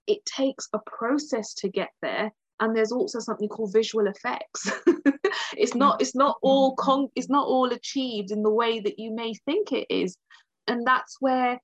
it 0.06 0.24
takes 0.24 0.68
a 0.72 0.78
process 0.86 1.54
to 1.54 1.68
get 1.68 1.90
there 2.00 2.32
and 2.60 2.76
there's 2.76 2.92
also 2.92 3.18
something 3.18 3.48
called 3.48 3.72
visual 3.72 4.06
effects. 4.06 4.70
It's 5.56 5.74
not 5.74 6.00
it's 6.00 6.14
not 6.14 6.36
mm-hmm. 6.36 6.48
all 6.48 6.76
con 6.76 7.08
it's 7.14 7.28
not 7.28 7.46
all 7.46 7.72
achieved 7.72 8.30
in 8.30 8.42
the 8.42 8.50
way 8.50 8.80
that 8.80 8.98
you 8.98 9.14
may 9.14 9.34
think 9.46 9.72
it 9.72 9.86
is. 9.90 10.16
And 10.66 10.86
that's 10.86 11.16
where 11.20 11.60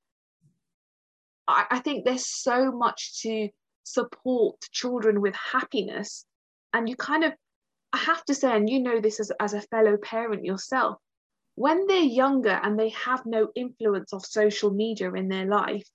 I, 1.47 1.67
I 1.71 1.79
think 1.81 2.05
there's 2.05 2.27
so 2.27 2.71
much 2.71 3.23
to 3.23 3.49
support 3.85 4.61
children 4.73 5.21
with 5.21 5.35
happiness. 5.35 6.25
And 6.73 6.89
you 6.89 6.97
kind 6.97 7.25
of 7.25 7.33
i 7.95 7.97
have 7.97 8.23
to 8.27 8.35
say 8.35 8.55
and 8.55 8.69
you 8.69 8.81
know 8.81 9.01
this 9.01 9.19
as, 9.19 9.33
as 9.41 9.55
a 9.55 9.63
fellow 9.63 9.97
parent 9.97 10.45
yourself 10.45 10.99
when 11.55 11.87
they're 11.87 12.03
younger 12.03 12.61
and 12.63 12.79
they 12.79 12.91
have 12.91 13.25
no 13.25 13.49
influence 13.55 14.13
of 14.13 14.25
social 14.27 14.71
media 14.71 15.11
in 15.15 15.29
their 15.29 15.47
life 15.47 15.89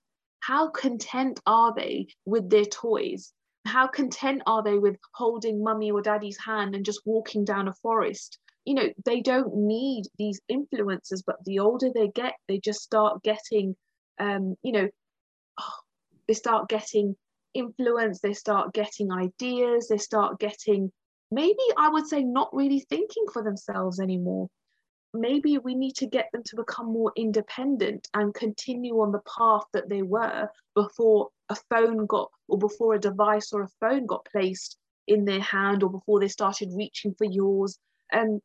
how 0.46 0.68
content 0.68 1.40
are 1.46 1.72
they 1.74 2.06
with 2.26 2.50
their 2.50 2.66
toys? 2.66 3.32
How 3.64 3.86
content 3.86 4.42
are 4.46 4.62
they 4.62 4.78
with 4.78 4.96
holding 5.14 5.64
mummy 5.64 5.90
or 5.90 6.02
daddy's 6.02 6.38
hand 6.38 6.74
and 6.74 6.84
just 6.84 7.00
walking 7.06 7.46
down 7.46 7.66
a 7.66 7.72
forest? 7.72 8.38
You 8.66 8.74
know 8.74 8.88
they 9.04 9.20
don't 9.20 9.54
need 9.54 10.04
these 10.18 10.40
influences 10.48 11.22
but 11.26 11.36
the 11.44 11.58
older 11.60 11.90
they 11.94 12.08
get 12.08 12.34
they 12.48 12.58
just 12.58 12.80
start 12.80 13.22
getting 13.22 13.76
um 14.18 14.56
you 14.62 14.72
know 14.72 14.88
oh, 15.60 15.78
they 16.26 16.34
start 16.34 16.70
getting 16.70 17.14
influence 17.52 18.20
they 18.20 18.32
start 18.32 18.72
getting 18.72 19.12
ideas 19.12 19.88
they 19.88 19.98
start 19.98 20.38
getting 20.38 20.90
maybe 21.30 21.66
i 21.76 21.90
would 21.90 22.06
say 22.06 22.22
not 22.24 22.48
really 22.54 22.80
thinking 22.88 23.26
for 23.34 23.42
themselves 23.42 24.00
anymore 24.00 24.48
maybe 25.14 25.58
we 25.58 25.74
need 25.74 25.94
to 25.96 26.06
get 26.06 26.28
them 26.32 26.42
to 26.44 26.56
become 26.56 26.92
more 26.92 27.12
independent 27.16 28.08
and 28.14 28.34
continue 28.34 29.00
on 29.00 29.12
the 29.12 29.22
path 29.38 29.62
that 29.72 29.88
they 29.88 30.02
were 30.02 30.48
before 30.74 31.28
a 31.48 31.56
phone 31.70 32.06
got 32.06 32.30
or 32.48 32.58
before 32.58 32.94
a 32.94 33.00
device 33.00 33.52
or 33.52 33.62
a 33.62 33.68
phone 33.80 34.06
got 34.06 34.26
placed 34.30 34.76
in 35.06 35.24
their 35.24 35.40
hand 35.40 35.82
or 35.82 35.90
before 35.90 36.20
they 36.20 36.28
started 36.28 36.70
reaching 36.74 37.14
for 37.14 37.24
yours. 37.24 37.78
And 38.12 38.40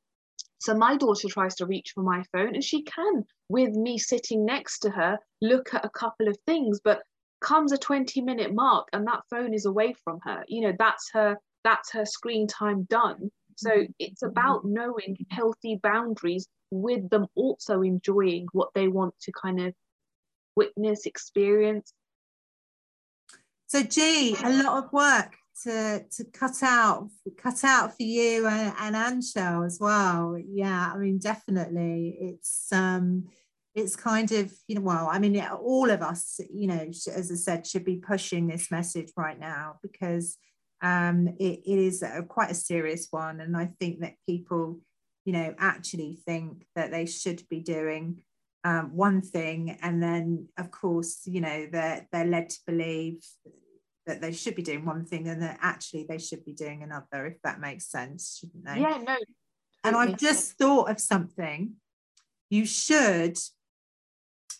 so 0.59 0.75
my 0.75 0.97
daughter 0.97 1.27
tries 1.27 1.55
to 1.55 1.65
reach 1.65 1.91
for 1.95 2.03
my 2.03 2.23
phone 2.31 2.53
and 2.53 2.63
she 2.63 2.83
can 2.83 3.25
with 3.47 3.73
me 3.73 3.97
sitting 3.97 4.45
next 4.45 4.79
to 4.79 4.89
her 4.89 5.17
look 5.41 5.73
at 5.73 5.85
a 5.85 5.89
couple 5.89 6.27
of 6.27 6.37
things. 6.45 6.79
But 6.83 7.01
comes 7.41 7.71
a 7.71 7.77
20 7.77 8.21
minute 8.21 8.53
mark 8.53 8.89
and 8.93 9.07
that 9.07 9.23
phone 9.29 9.53
is 9.53 9.65
away 9.65 9.93
from 10.03 10.19
her. 10.23 10.43
You 10.47 10.61
know 10.61 10.73
that's 10.77 11.09
her 11.13 11.37
that's 11.63 11.91
her 11.91 12.05
screen 12.05 12.47
time 12.47 12.83
done 12.83 13.31
so 13.59 13.85
it's 13.99 14.23
about 14.23 14.65
knowing 14.65 15.17
healthy 15.29 15.79
boundaries 15.81 16.47
with 16.71 17.09
them 17.09 17.27
also 17.35 17.81
enjoying 17.81 18.47
what 18.53 18.69
they 18.73 18.87
want 18.87 19.13
to 19.21 19.31
kind 19.31 19.59
of 19.59 19.73
witness, 20.55 21.05
experience. 21.05 21.93
So, 23.67 23.83
G, 23.83 24.35
a 24.43 24.63
lot 24.63 24.83
of 24.83 24.93
work 24.93 25.35
to 25.63 26.03
to 26.09 26.23
cut 26.25 26.63
out, 26.63 27.09
cut 27.37 27.63
out 27.63 27.95
for 27.95 28.03
you 28.03 28.47
and, 28.47 28.73
and 28.79 28.95
Aanchal 28.95 29.65
as 29.65 29.77
well. 29.79 30.37
Yeah, 30.43 30.91
I 30.93 30.97
mean, 30.97 31.19
definitely, 31.19 32.17
it's 32.19 32.71
um, 32.71 33.27
it's 33.75 33.95
kind 33.95 34.31
of 34.31 34.51
you 34.67 34.75
know, 34.75 34.81
well, 34.81 35.07
I 35.11 35.19
mean, 35.19 35.39
all 35.39 35.89
of 35.89 36.01
us, 36.01 36.39
you 36.51 36.67
know, 36.67 36.89
as 36.89 37.31
I 37.31 37.35
said, 37.35 37.67
should 37.67 37.85
be 37.85 37.97
pushing 37.97 38.47
this 38.47 38.71
message 38.71 39.11
right 39.15 39.39
now 39.39 39.75
because 39.83 40.37
um, 40.81 41.27
it, 41.39 41.61
it 41.65 41.79
is 41.79 42.01
a, 42.01 42.23
quite 42.23 42.51
a 42.51 42.55
serious 42.55 43.07
one, 43.11 43.41
and 43.41 43.55
I 43.55 43.69
think 43.79 43.99
that 44.01 44.15
people 44.27 44.79
you 45.29 45.33
know, 45.33 45.53
actually 45.59 46.17
think 46.25 46.65
that 46.75 46.89
they 46.89 47.05
should 47.05 47.47
be 47.49 47.59
doing 47.59 48.17
um, 48.63 48.95
one 48.95 49.21
thing, 49.21 49.77
and 49.81 50.01
then 50.01 50.47
of 50.57 50.71
course, 50.71 51.21
you 51.25 51.39
know, 51.39 51.67
they're 51.71 52.07
they're 52.11 52.25
led 52.25 52.49
to 52.49 52.57
believe 52.65 53.23
that 54.07 54.21
they 54.21 54.31
should 54.31 54.55
be 54.55 54.63
doing 54.63 54.85
one 54.85 55.05
thing, 55.05 55.27
and 55.27 55.41
that 55.43 55.59
actually 55.61 56.07
they 56.09 56.17
should 56.17 56.43
be 56.45 56.53
doing 56.53 56.81
another. 56.81 57.27
If 57.27 57.41
that 57.43 57.59
makes 57.59 57.85
sense, 57.91 58.39
shouldn't 58.39 58.65
they? 58.65 58.81
Yeah, 58.81 58.99
no. 59.05 59.17
And 59.83 59.95
I've 59.95 60.17
just 60.17 60.57
thought 60.57 60.89
of 60.89 60.99
something. 60.99 61.73
You 62.49 62.65
should. 62.65 63.37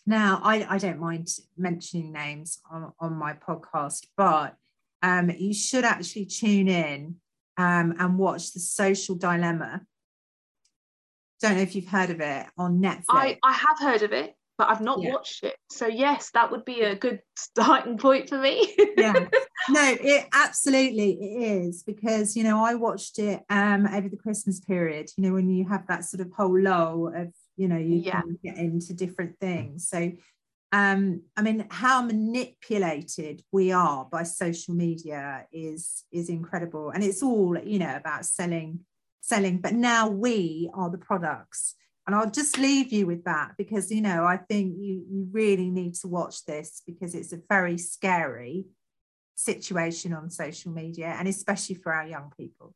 Now, 0.06 0.40
I, 0.44 0.66
I 0.70 0.78
don't 0.78 1.00
mind 1.00 1.28
mentioning 1.58 2.12
names 2.12 2.60
on, 2.70 2.92
on 3.00 3.14
my 3.14 3.34
podcast, 3.34 4.06
but 4.16 4.54
um, 5.02 5.30
you 5.30 5.54
should 5.54 5.84
actually 5.84 6.26
tune 6.26 6.68
in 6.68 7.16
um, 7.56 7.94
and 7.98 8.18
watch 8.18 8.52
The 8.52 8.60
Social 8.60 9.14
Dilemma 9.14 9.82
don't 11.40 11.56
know 11.56 11.62
if 11.62 11.74
you've 11.74 11.88
heard 11.88 12.10
of 12.10 12.20
it 12.20 12.46
on 12.58 12.80
Netflix. 12.80 13.04
I, 13.08 13.38
I 13.42 13.52
have 13.52 13.78
heard 13.78 14.02
of 14.02 14.12
it, 14.12 14.34
but 14.58 14.68
I've 14.68 14.80
not 14.80 15.00
yeah. 15.00 15.12
watched 15.12 15.42
it. 15.42 15.56
So 15.70 15.86
yes, 15.86 16.30
that 16.34 16.50
would 16.50 16.64
be 16.64 16.82
a 16.82 16.94
good 16.94 17.20
starting 17.36 17.98
point 17.98 18.28
for 18.28 18.38
me. 18.38 18.74
yeah. 18.96 19.26
No, 19.68 19.96
it 20.00 20.26
absolutely 20.32 21.12
it 21.12 21.64
is 21.66 21.82
because 21.82 22.36
you 22.36 22.44
know 22.44 22.64
I 22.64 22.74
watched 22.74 23.18
it 23.18 23.42
um 23.50 23.86
over 23.86 24.08
the 24.08 24.16
Christmas 24.16 24.60
period, 24.60 25.10
you 25.16 25.24
know, 25.24 25.32
when 25.32 25.48
you 25.48 25.66
have 25.68 25.86
that 25.88 26.04
sort 26.04 26.20
of 26.20 26.32
whole 26.36 26.60
lull 26.60 27.12
of, 27.14 27.32
you 27.56 27.68
know, 27.68 27.78
you 27.78 27.96
yeah. 27.96 28.20
can 28.20 28.38
get 28.44 28.56
into 28.56 28.92
different 28.92 29.38
things. 29.38 29.88
So 29.88 30.12
um 30.72 31.20
i 31.36 31.42
mean 31.42 31.66
how 31.70 32.00
manipulated 32.00 33.42
we 33.50 33.72
are 33.72 34.04
by 34.04 34.22
social 34.22 34.74
media 34.74 35.44
is 35.52 36.04
is 36.12 36.28
incredible 36.28 36.90
and 36.90 37.02
it's 37.02 37.22
all 37.22 37.58
you 37.58 37.78
know 37.78 37.96
about 37.96 38.24
selling 38.24 38.80
selling, 39.20 39.58
but 39.58 39.74
now 39.74 40.08
we 40.08 40.70
are 40.74 40.90
the 40.90 40.98
products. 40.98 41.74
And 42.06 42.16
I'll 42.16 42.30
just 42.30 42.58
leave 42.58 42.92
you 42.92 43.06
with 43.06 43.24
that 43.24 43.52
because, 43.56 43.90
you 43.92 44.00
know, 44.00 44.24
I 44.24 44.36
think 44.36 44.74
you, 44.78 45.04
you 45.08 45.28
really 45.30 45.70
need 45.70 45.94
to 45.96 46.08
watch 46.08 46.44
this 46.44 46.82
because 46.86 47.14
it's 47.14 47.32
a 47.32 47.40
very 47.48 47.78
scary 47.78 48.64
situation 49.76 50.12
on 50.12 50.30
social 50.30 50.72
media 50.72 51.14
and 51.18 51.28
especially 51.28 51.76
for 51.76 51.92
our 51.92 52.06
young 52.06 52.32
people. 52.36 52.74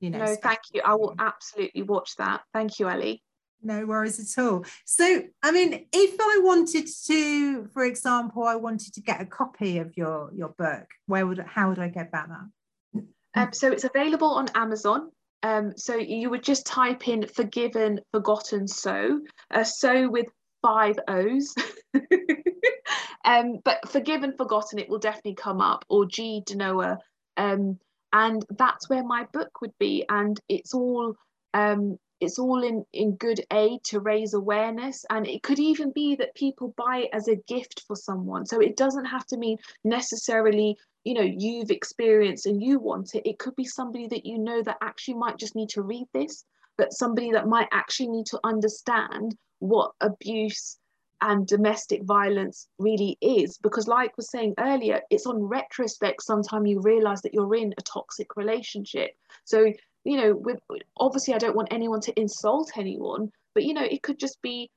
You 0.00 0.10
know, 0.10 0.24
no, 0.24 0.36
thank 0.36 0.60
you. 0.72 0.82
I 0.84 0.94
will 0.94 1.14
absolutely 1.18 1.82
watch 1.82 2.16
that. 2.16 2.42
Thank 2.52 2.78
you, 2.78 2.88
Ellie. 2.88 3.22
No 3.66 3.84
worries 3.84 4.20
at 4.20 4.42
all. 4.42 4.64
So, 4.84 5.22
I 5.42 5.50
mean, 5.50 5.86
if 5.92 6.16
I 6.20 6.40
wanted 6.44 6.86
to, 7.06 7.66
for 7.74 7.84
example, 7.84 8.44
I 8.44 8.54
wanted 8.54 8.94
to 8.94 9.00
get 9.00 9.20
a 9.20 9.26
copy 9.26 9.78
of 9.78 9.96
your 9.96 10.30
your 10.32 10.50
book, 10.50 10.86
where 11.06 11.26
would 11.26 11.40
how 11.40 11.70
would 11.70 11.80
I 11.80 11.88
get 11.88 12.08
about 12.08 12.28
that? 12.28 13.02
Um, 13.34 13.52
so 13.52 13.72
it's 13.72 13.82
available 13.82 14.30
on 14.30 14.48
Amazon. 14.54 15.10
Um, 15.42 15.72
so 15.76 15.96
you 15.96 16.30
would 16.30 16.44
just 16.44 16.64
type 16.64 17.08
in 17.08 17.26
forgiven, 17.26 18.00
forgotten, 18.12 18.68
so, 18.68 19.20
uh, 19.50 19.64
so 19.64 20.08
with 20.08 20.26
five 20.62 20.96
O's. 21.08 21.52
um, 23.24 23.58
but 23.64 23.88
forgiven, 23.88 24.34
forgotten, 24.36 24.78
it 24.78 24.88
will 24.88 24.98
definitely 24.98 25.34
come 25.34 25.60
up, 25.60 25.84
or 25.88 26.06
G 26.06 26.42
Denoa. 26.46 26.98
Um, 27.36 27.78
and 28.12 28.44
that's 28.50 28.88
where 28.88 29.04
my 29.04 29.26
book 29.32 29.60
would 29.60 29.74
be. 29.78 30.04
And 30.08 30.40
it's 30.48 30.72
all 30.72 31.16
um, 31.52 31.98
it's 32.20 32.38
all 32.38 32.62
in 32.62 32.84
in 32.92 33.16
good 33.16 33.40
aid 33.52 33.84
to 33.84 34.00
raise 34.00 34.34
awareness. 34.34 35.04
And 35.10 35.26
it 35.26 35.42
could 35.42 35.58
even 35.58 35.92
be 35.92 36.16
that 36.16 36.34
people 36.34 36.74
buy 36.76 37.04
it 37.04 37.10
as 37.12 37.28
a 37.28 37.36
gift 37.48 37.84
for 37.86 37.96
someone. 37.96 38.46
So 38.46 38.60
it 38.60 38.76
doesn't 38.76 39.06
have 39.06 39.26
to 39.26 39.36
mean 39.36 39.58
necessarily 39.84 40.76
you 41.04 41.14
know 41.14 41.22
you've 41.22 41.70
experienced 41.70 42.46
and 42.46 42.62
you 42.62 42.78
want 42.78 43.14
it. 43.14 43.28
It 43.28 43.38
could 43.38 43.56
be 43.56 43.64
somebody 43.64 44.08
that 44.08 44.26
you 44.26 44.38
know 44.38 44.62
that 44.62 44.78
actually 44.80 45.14
might 45.14 45.38
just 45.38 45.54
need 45.54 45.70
to 45.70 45.82
read 45.82 46.06
this 46.12 46.44
but 46.76 46.92
somebody 46.92 47.32
that 47.32 47.48
might 47.48 47.68
actually 47.72 48.08
need 48.08 48.26
to 48.26 48.40
understand 48.44 49.36
what 49.60 49.92
abuse 50.00 50.78
and 51.22 51.46
domestic 51.46 52.02
violence 52.04 52.68
really 52.78 53.16
is. 53.22 53.58
Because 53.58 53.88
like 53.88 54.16
was 54.16 54.30
saying 54.30 54.54
earlier 54.58 55.00
it's 55.10 55.26
on 55.26 55.42
retrospect 55.42 56.22
sometimes 56.22 56.68
you 56.68 56.80
realize 56.80 57.22
that 57.22 57.32
you're 57.32 57.54
in 57.54 57.74
a 57.78 57.82
toxic 57.82 58.36
relationship. 58.36 59.12
So 59.44 59.72
you 60.06 60.16
know 60.16 60.34
with 60.34 60.58
obviously 60.96 61.34
i 61.34 61.38
don't 61.38 61.56
want 61.56 61.72
anyone 61.72 62.00
to 62.00 62.18
insult 62.18 62.70
anyone 62.76 63.30
but 63.54 63.64
you 63.64 63.74
know 63.74 63.82
it 63.82 64.02
could 64.02 64.18
just 64.18 64.40
be 64.40 64.70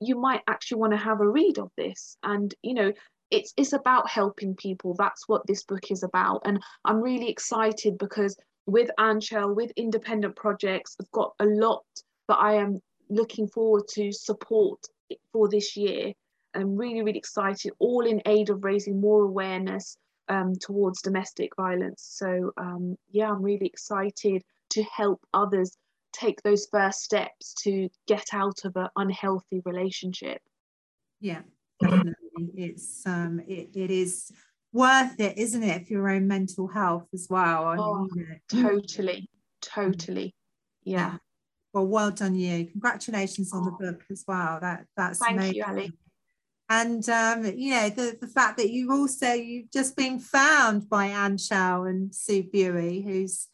you 0.00 0.18
might 0.18 0.42
actually 0.46 0.78
want 0.78 0.92
to 0.92 0.98
have 0.98 1.20
a 1.20 1.28
read 1.28 1.58
of 1.58 1.70
this. 1.76 2.16
And 2.22 2.54
you 2.62 2.74
know 2.74 2.92
it's 3.30 3.52
it's 3.56 3.72
about 3.72 4.08
helping 4.08 4.54
people. 4.54 4.94
That's 4.94 5.28
what 5.28 5.46
this 5.46 5.64
book 5.64 5.90
is 5.90 6.02
about. 6.02 6.42
And 6.44 6.62
i'm 6.84 7.00
really 7.00 7.28
excited 7.28 7.98
because 7.98 8.36
with 8.66 8.90
Aanchal 8.98 9.54
with 9.54 9.70
independent 9.76 10.34
projects 10.36 10.96
i've 11.00 11.10
got 11.12 11.32
a 11.38 11.44
lot 11.44 11.84
that 12.28 12.38
i 12.38 12.54
am 12.54 12.80
looking 13.08 13.46
forward 13.46 13.84
to 13.94 14.12
support 14.12 14.80
for 15.32 15.48
this 15.48 15.76
year. 15.76 16.12
I'm 16.54 16.76
really 16.76 17.02
really 17.02 17.18
excited 17.18 17.72
all 17.78 18.06
in 18.06 18.22
aid 18.26 18.50
of 18.50 18.64
raising 18.64 19.00
more 19.00 19.22
awareness 19.22 19.96
um, 20.28 20.54
towards 20.60 21.02
domestic 21.02 21.54
violence. 21.56 22.02
So 22.18 22.52
um, 22.56 22.96
yeah 23.10 23.30
i'm 23.30 23.42
really 23.42 23.66
excited 23.66 24.42
to 24.76 24.82
help 24.84 25.20
others 25.34 25.76
take 26.12 26.42
those 26.42 26.66
first 26.72 27.00
steps 27.00 27.54
to 27.62 27.88
get 28.06 28.26
out 28.32 28.64
of 28.64 28.76
an 28.76 28.88
unhealthy 28.96 29.60
relationship. 29.64 30.40
Yeah 31.20 31.42
definitely. 31.80 32.14
It's 32.54 33.06
um 33.06 33.40
it, 33.46 33.70
it 33.74 33.90
is 33.90 34.30
worth 34.72 35.18
it 35.18 35.38
isn't 35.38 35.62
it 35.62 35.86
for 35.86 35.92
your 35.92 36.08
own 36.08 36.26
mental 36.26 36.68
health 36.68 37.06
as 37.14 37.26
well? 37.28 37.74
Oh, 37.78 38.08
totally 38.50 39.28
totally. 39.62 40.34
Yeah. 40.84 41.16
Well 41.72 41.86
well 41.86 42.10
done 42.10 42.34
you. 42.34 42.66
Congratulations 42.66 43.52
on 43.52 43.64
the 43.64 43.72
oh. 43.72 43.78
book 43.78 44.04
as 44.10 44.24
well. 44.26 44.58
That 44.60 44.86
that's 44.96 45.18
thank 45.18 45.38
amazing. 45.38 45.54
you 45.54 45.64
Ali. 45.66 45.92
and 46.68 47.08
um 47.08 47.44
you 47.44 47.70
know 47.70 47.88
the 47.90 48.18
the 48.20 48.28
fact 48.28 48.58
that 48.58 48.70
you've 48.70 48.90
also 48.90 49.32
you've 49.32 49.70
just 49.70 49.96
been 49.96 50.18
found 50.18 50.88
by 50.88 51.08
Aanchal 51.08 51.88
and 51.88 52.14
Sue 52.14 52.42
Buey 52.42 53.04
who's 53.04 53.48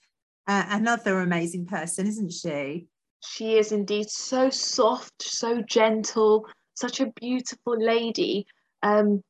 uh, 0.47 0.65
another 0.69 1.21
amazing 1.21 1.67
person 1.67 2.07
isn't 2.07 2.33
she 2.33 2.87
she 3.21 3.57
is 3.57 3.73
indeed 3.73 4.09
so 4.11 4.51
soft 4.51 5.23
so 5.23 5.63
gentle 5.63 6.47
such 6.75 7.01
a 7.01 7.13
beautiful 7.21 7.77
lady 7.79 8.47
um, 8.83 9.23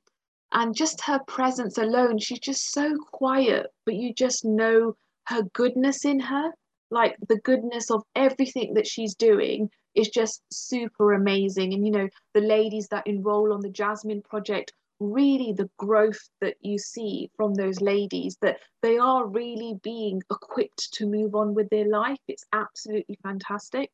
and 0.52 0.74
just 0.74 1.00
her 1.02 1.18
presence 1.26 1.78
alone, 1.78 2.18
she's 2.18 2.38
just 2.38 2.72
so 2.72 2.96
quiet, 3.10 3.68
but 3.86 3.94
you 3.94 4.12
just 4.12 4.44
know 4.44 4.96
her 5.24 5.42
goodness 5.54 6.04
in 6.04 6.20
her. 6.20 6.50
Like 6.90 7.16
the 7.26 7.38
goodness 7.38 7.90
of 7.90 8.02
everything 8.14 8.74
that 8.74 8.86
she's 8.86 9.14
doing 9.14 9.70
is 9.94 10.08
just 10.08 10.42
super 10.52 11.14
amazing. 11.14 11.72
And 11.72 11.86
you 11.86 11.92
know, 11.92 12.08
the 12.34 12.42
ladies 12.42 12.88
that 12.88 13.06
enroll 13.06 13.54
on 13.54 13.60
the 13.60 13.70
Jasmine 13.70 14.22
Project, 14.22 14.74
really 15.02 15.52
the 15.52 15.70
growth 15.78 16.20
that 16.40 16.56
you 16.60 16.78
see 16.78 17.30
from 17.36 17.54
those 17.54 17.80
ladies, 17.80 18.36
that 18.42 18.58
they 18.82 18.98
are 18.98 19.26
really 19.26 19.78
being 19.82 20.22
equipped 20.30 20.92
to 20.94 21.06
move 21.06 21.34
on 21.34 21.54
with 21.54 21.68
their 21.70 21.88
life. 21.88 22.18
It's 22.28 22.44
absolutely 22.52 23.18
fantastic. 23.22 23.90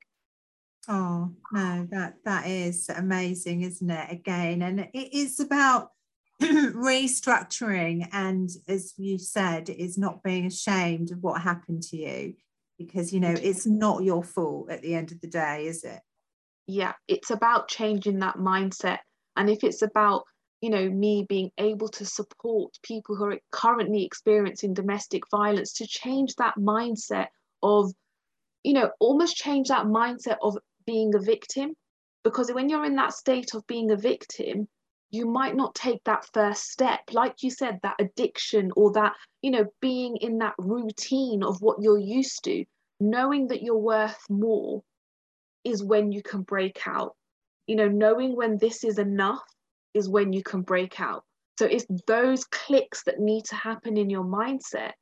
Oh 0.88 1.32
no, 1.52 1.86
that 1.90 2.14
that 2.24 2.46
is 2.46 2.88
amazing, 2.88 3.62
isn't 3.62 3.90
it? 3.90 4.10
Again, 4.10 4.62
and 4.62 4.80
it 4.80 5.14
is 5.14 5.38
about 5.40 5.90
restructuring 6.42 8.08
and 8.12 8.48
as 8.68 8.94
you 8.96 9.18
said 9.18 9.68
is 9.68 9.98
not 9.98 10.22
being 10.22 10.46
ashamed 10.46 11.10
of 11.10 11.20
what 11.20 11.42
happened 11.42 11.82
to 11.82 11.96
you 11.96 12.32
because 12.78 13.12
you 13.12 13.18
know 13.18 13.34
it's 13.42 13.66
not 13.66 14.04
your 14.04 14.22
fault 14.22 14.70
at 14.70 14.80
the 14.80 14.94
end 14.94 15.10
of 15.10 15.20
the 15.20 15.26
day 15.26 15.66
is 15.66 15.82
it 15.82 15.98
yeah 16.68 16.92
it's 17.08 17.32
about 17.32 17.66
changing 17.66 18.20
that 18.20 18.36
mindset 18.36 18.98
and 19.36 19.50
if 19.50 19.64
it's 19.64 19.82
about 19.82 20.22
you 20.60 20.70
know 20.70 20.88
me 20.88 21.24
being 21.28 21.50
able 21.58 21.88
to 21.88 22.04
support 22.04 22.78
people 22.82 23.16
who 23.16 23.24
are 23.24 23.38
currently 23.50 24.04
experiencing 24.04 24.74
domestic 24.74 25.22
violence 25.30 25.72
to 25.74 25.86
change 25.86 26.34
that 26.36 26.54
mindset 26.56 27.28
of 27.62 27.92
you 28.64 28.72
know 28.72 28.90
almost 28.98 29.36
change 29.36 29.68
that 29.68 29.86
mindset 29.86 30.36
of 30.42 30.56
being 30.86 31.14
a 31.14 31.20
victim. 31.20 31.74
Because 32.24 32.50
when 32.52 32.68
you're 32.68 32.84
in 32.84 32.96
that 32.96 33.12
state 33.12 33.54
of 33.54 33.66
being 33.66 33.90
a 33.90 33.96
victim 33.96 34.68
you 35.10 35.26
might 35.26 35.56
not 35.56 35.74
take 35.74 36.02
that 36.04 36.26
first 36.34 36.70
step. 36.70 37.00
Like 37.12 37.42
you 37.42 37.50
said 37.50 37.80
that 37.82 37.96
addiction 37.98 38.70
or 38.76 38.92
that 38.92 39.14
you 39.42 39.50
know 39.50 39.66
being 39.80 40.16
in 40.16 40.38
that 40.38 40.54
routine 40.58 41.42
of 41.42 41.60
what 41.62 41.80
you're 41.80 41.98
used 41.98 42.44
to 42.44 42.64
knowing 43.00 43.46
that 43.48 43.62
you're 43.62 43.78
worth 43.78 44.18
more 44.28 44.82
is 45.64 45.84
when 45.84 46.12
you 46.12 46.22
can 46.22 46.42
break 46.42 46.86
out. 46.86 47.14
You 47.66 47.76
know 47.76 47.88
knowing 47.88 48.36
when 48.36 48.58
this 48.58 48.84
is 48.84 48.98
enough 48.98 49.42
is 49.98 50.08
when 50.08 50.32
you 50.32 50.42
can 50.42 50.62
break 50.62 51.00
out. 51.00 51.24
So 51.58 51.66
it's 51.66 51.86
those 52.06 52.44
clicks 52.44 53.02
that 53.02 53.18
need 53.18 53.44
to 53.46 53.56
happen 53.56 53.96
in 53.96 54.08
your 54.08 54.24
mindset 54.24 54.92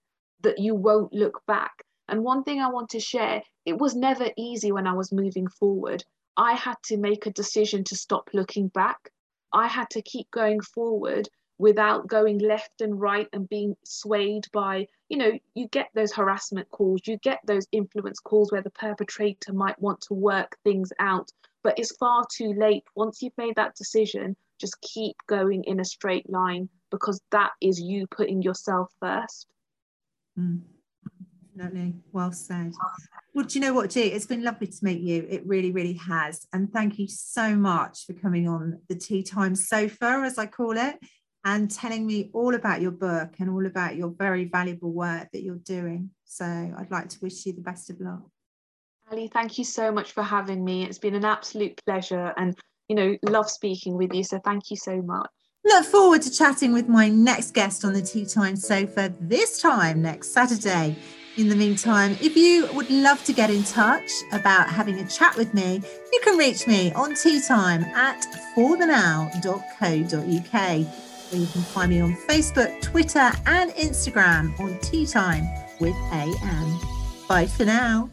that 0.41 0.59
you 0.59 0.75
won't 0.75 1.13
look 1.13 1.41
back. 1.47 1.85
And 2.09 2.25
one 2.25 2.45
thing 2.45 2.61
i 2.61 2.69
want 2.69 2.89
to 2.91 3.01
share 3.01 3.43
it 3.65 3.79
was 3.79 3.95
never 3.95 4.31
easy 4.37 4.73
when 4.73 4.87
i 4.87 4.93
was 4.93 5.13
moving 5.13 5.49
forward. 5.49 6.05
I 6.37 6.55
had 6.55 6.77
to 6.85 6.97
make 6.97 7.27
a 7.27 7.33
decision 7.33 7.85
to 7.85 7.97
stop 7.97 8.31
looking 8.33 8.69
back. 8.69 9.11
I 9.53 9.67
had 9.67 9.91
to 9.91 10.03
keep 10.03 10.31
going 10.31 10.61
forward 10.61 11.29
without 11.59 12.07
going 12.07 12.39
left 12.39 12.81
and 12.81 13.01
right 13.01 13.29
and 13.33 13.49
being 13.49 13.75
swayed 13.85 14.45
by, 14.53 14.87
you 15.09 15.17
know, 15.17 15.33
you 15.55 15.69
get 15.69 15.89
those 15.95 16.13
harassment 16.13 16.69
calls, 16.71 17.01
you 17.07 17.17
get 17.19 17.41
those 17.47 17.67
influence 17.73 18.21
calls 18.21 18.53
where 18.53 18.63
the 18.63 18.71
perpetrator 18.71 19.53
might 19.53 19.81
want 19.81 20.01
to 20.03 20.15
work 20.15 20.57
things 20.65 20.93
out, 20.99 21.31
but 21.63 21.79
it's 21.79 21.97
far 21.97 22.25
too 22.31 22.53
late. 22.53 22.85
Once 22.95 23.23
you've 23.23 23.39
made 23.39 23.57
that 23.57 23.75
decision, 23.75 24.37
just 24.61 24.81
keep 24.81 25.17
going 25.29 25.65
in 25.65 25.81
a 25.81 25.85
straight 25.85 26.29
line 26.31 26.69
because 26.91 27.21
that 27.31 27.51
is 27.61 27.81
you 27.81 28.07
putting 28.09 28.43
yourself 28.43 28.91
first. 29.01 29.47
Mm. 30.39 30.61
Definitely. 31.57 31.95
Well 32.13 32.33
said. 32.33 32.75
Well, 33.35 33.47
do 33.47 33.59
you 33.59 33.65
know 33.65 33.73
what, 33.73 33.89
G? 33.91 34.03
It's 34.03 34.27
been 34.27 34.43
lovely 34.43 34.67
to 34.67 34.85
meet 34.85 35.01
you. 35.01 35.27
It 35.29 35.47
really, 35.47 35.73
really 35.73 35.95
has. 35.95 36.47
And 36.53 36.71
thank 36.71 36.99
you 36.99 37.09
so 37.09 37.57
much 37.57 38.05
for 38.07 38.13
coming 38.13 38.47
on 38.47 38.79
the 38.89 38.95
Tea 38.95 39.23
Time 39.23 39.55
Sofa, 39.55 40.23
as 40.25 40.37
I 40.37 40.47
call 40.47 40.77
it, 40.77 40.97
and 41.45 41.71
telling 41.71 42.07
me 42.07 42.31
all 42.35 42.55
about 42.55 42.83
your 42.83 42.91
book 42.91 43.37
and 43.39 43.49
all 43.49 43.65
about 43.65 43.97
your 43.97 44.11
very 44.11 44.45
valuable 44.45 44.93
work 44.93 45.29
that 45.33 45.43
you're 45.43 45.57
doing. 45.57 46.11
So 46.25 46.45
I'd 46.45 46.91
like 46.91 47.09
to 47.11 47.19
wish 47.23 47.47
you 47.47 47.55
the 47.55 47.63
best 47.63 47.89
of 47.89 48.01
luck. 48.01 48.23
Ali, 49.11 49.29
thank 49.29 49.57
you 49.57 49.65
so 49.65 49.91
much 49.91 50.13
for 50.13 50.23
having 50.23 50.65
me. 50.65 50.85
It's 50.85 50.99
been 50.99 51.15
an 51.15 51.25
absolute 51.25 51.81
pleasure 51.87 52.35
and, 52.37 52.55
you 52.89 52.97
know, 52.97 53.17
love 53.23 53.51
speaking 53.51 53.97
with 53.97 54.15
you. 54.15 54.25
So 54.25 54.39
thank 54.39 54.71
you 54.71 54.77
so 54.77 55.03
much. 55.03 55.29
Look 55.65 55.85
forward 55.85 56.23
to 56.23 56.31
chatting 56.31 56.73
with 56.73 56.89
my 56.89 57.09
next 57.09 57.53
guest 57.53 57.85
on 57.85 57.93
the 57.93 58.03
Tea 58.03 58.25
Time 58.25 58.55
Sofa 58.55 59.13
this 59.21 59.61
time 59.61 60.01
next 60.01 60.33
Saturday. 60.33 60.97
In 61.37 61.49
the 61.49 61.57
meantime, 61.57 62.17
if 62.23 62.37
you 62.37 62.73
would 62.73 62.89
love 62.89 63.23
to 63.25 63.33
get 63.33 63.51
in 63.51 63.65
touch 63.65 64.09
about 64.33 64.71
having 64.71 65.01
a 65.01 65.09
chat 65.09 65.37
with 65.37 65.53
me, 65.53 65.83
you 66.13 66.21
can 66.23 66.39
reach 66.39 66.67
me 66.67 66.93
on 66.93 67.13
teatime 67.13 67.85
at 67.95 68.25
forthenow.co.uk. 68.57 70.87
Or 71.33 71.37
you 71.37 71.47
can 71.47 71.63
find 71.63 71.91
me 71.91 72.01
on 72.01 72.15
Facebook, 72.29 72.81
Twitter, 72.81 73.33
and 73.47 73.73
Instagram 73.73 74.59
on 74.61 74.79
Tea 74.79 75.05
Time 75.05 75.49
with 75.81 75.97
AM. 76.13 76.79
Bye 77.29 77.47
for 77.47 77.65
now. 77.65 78.11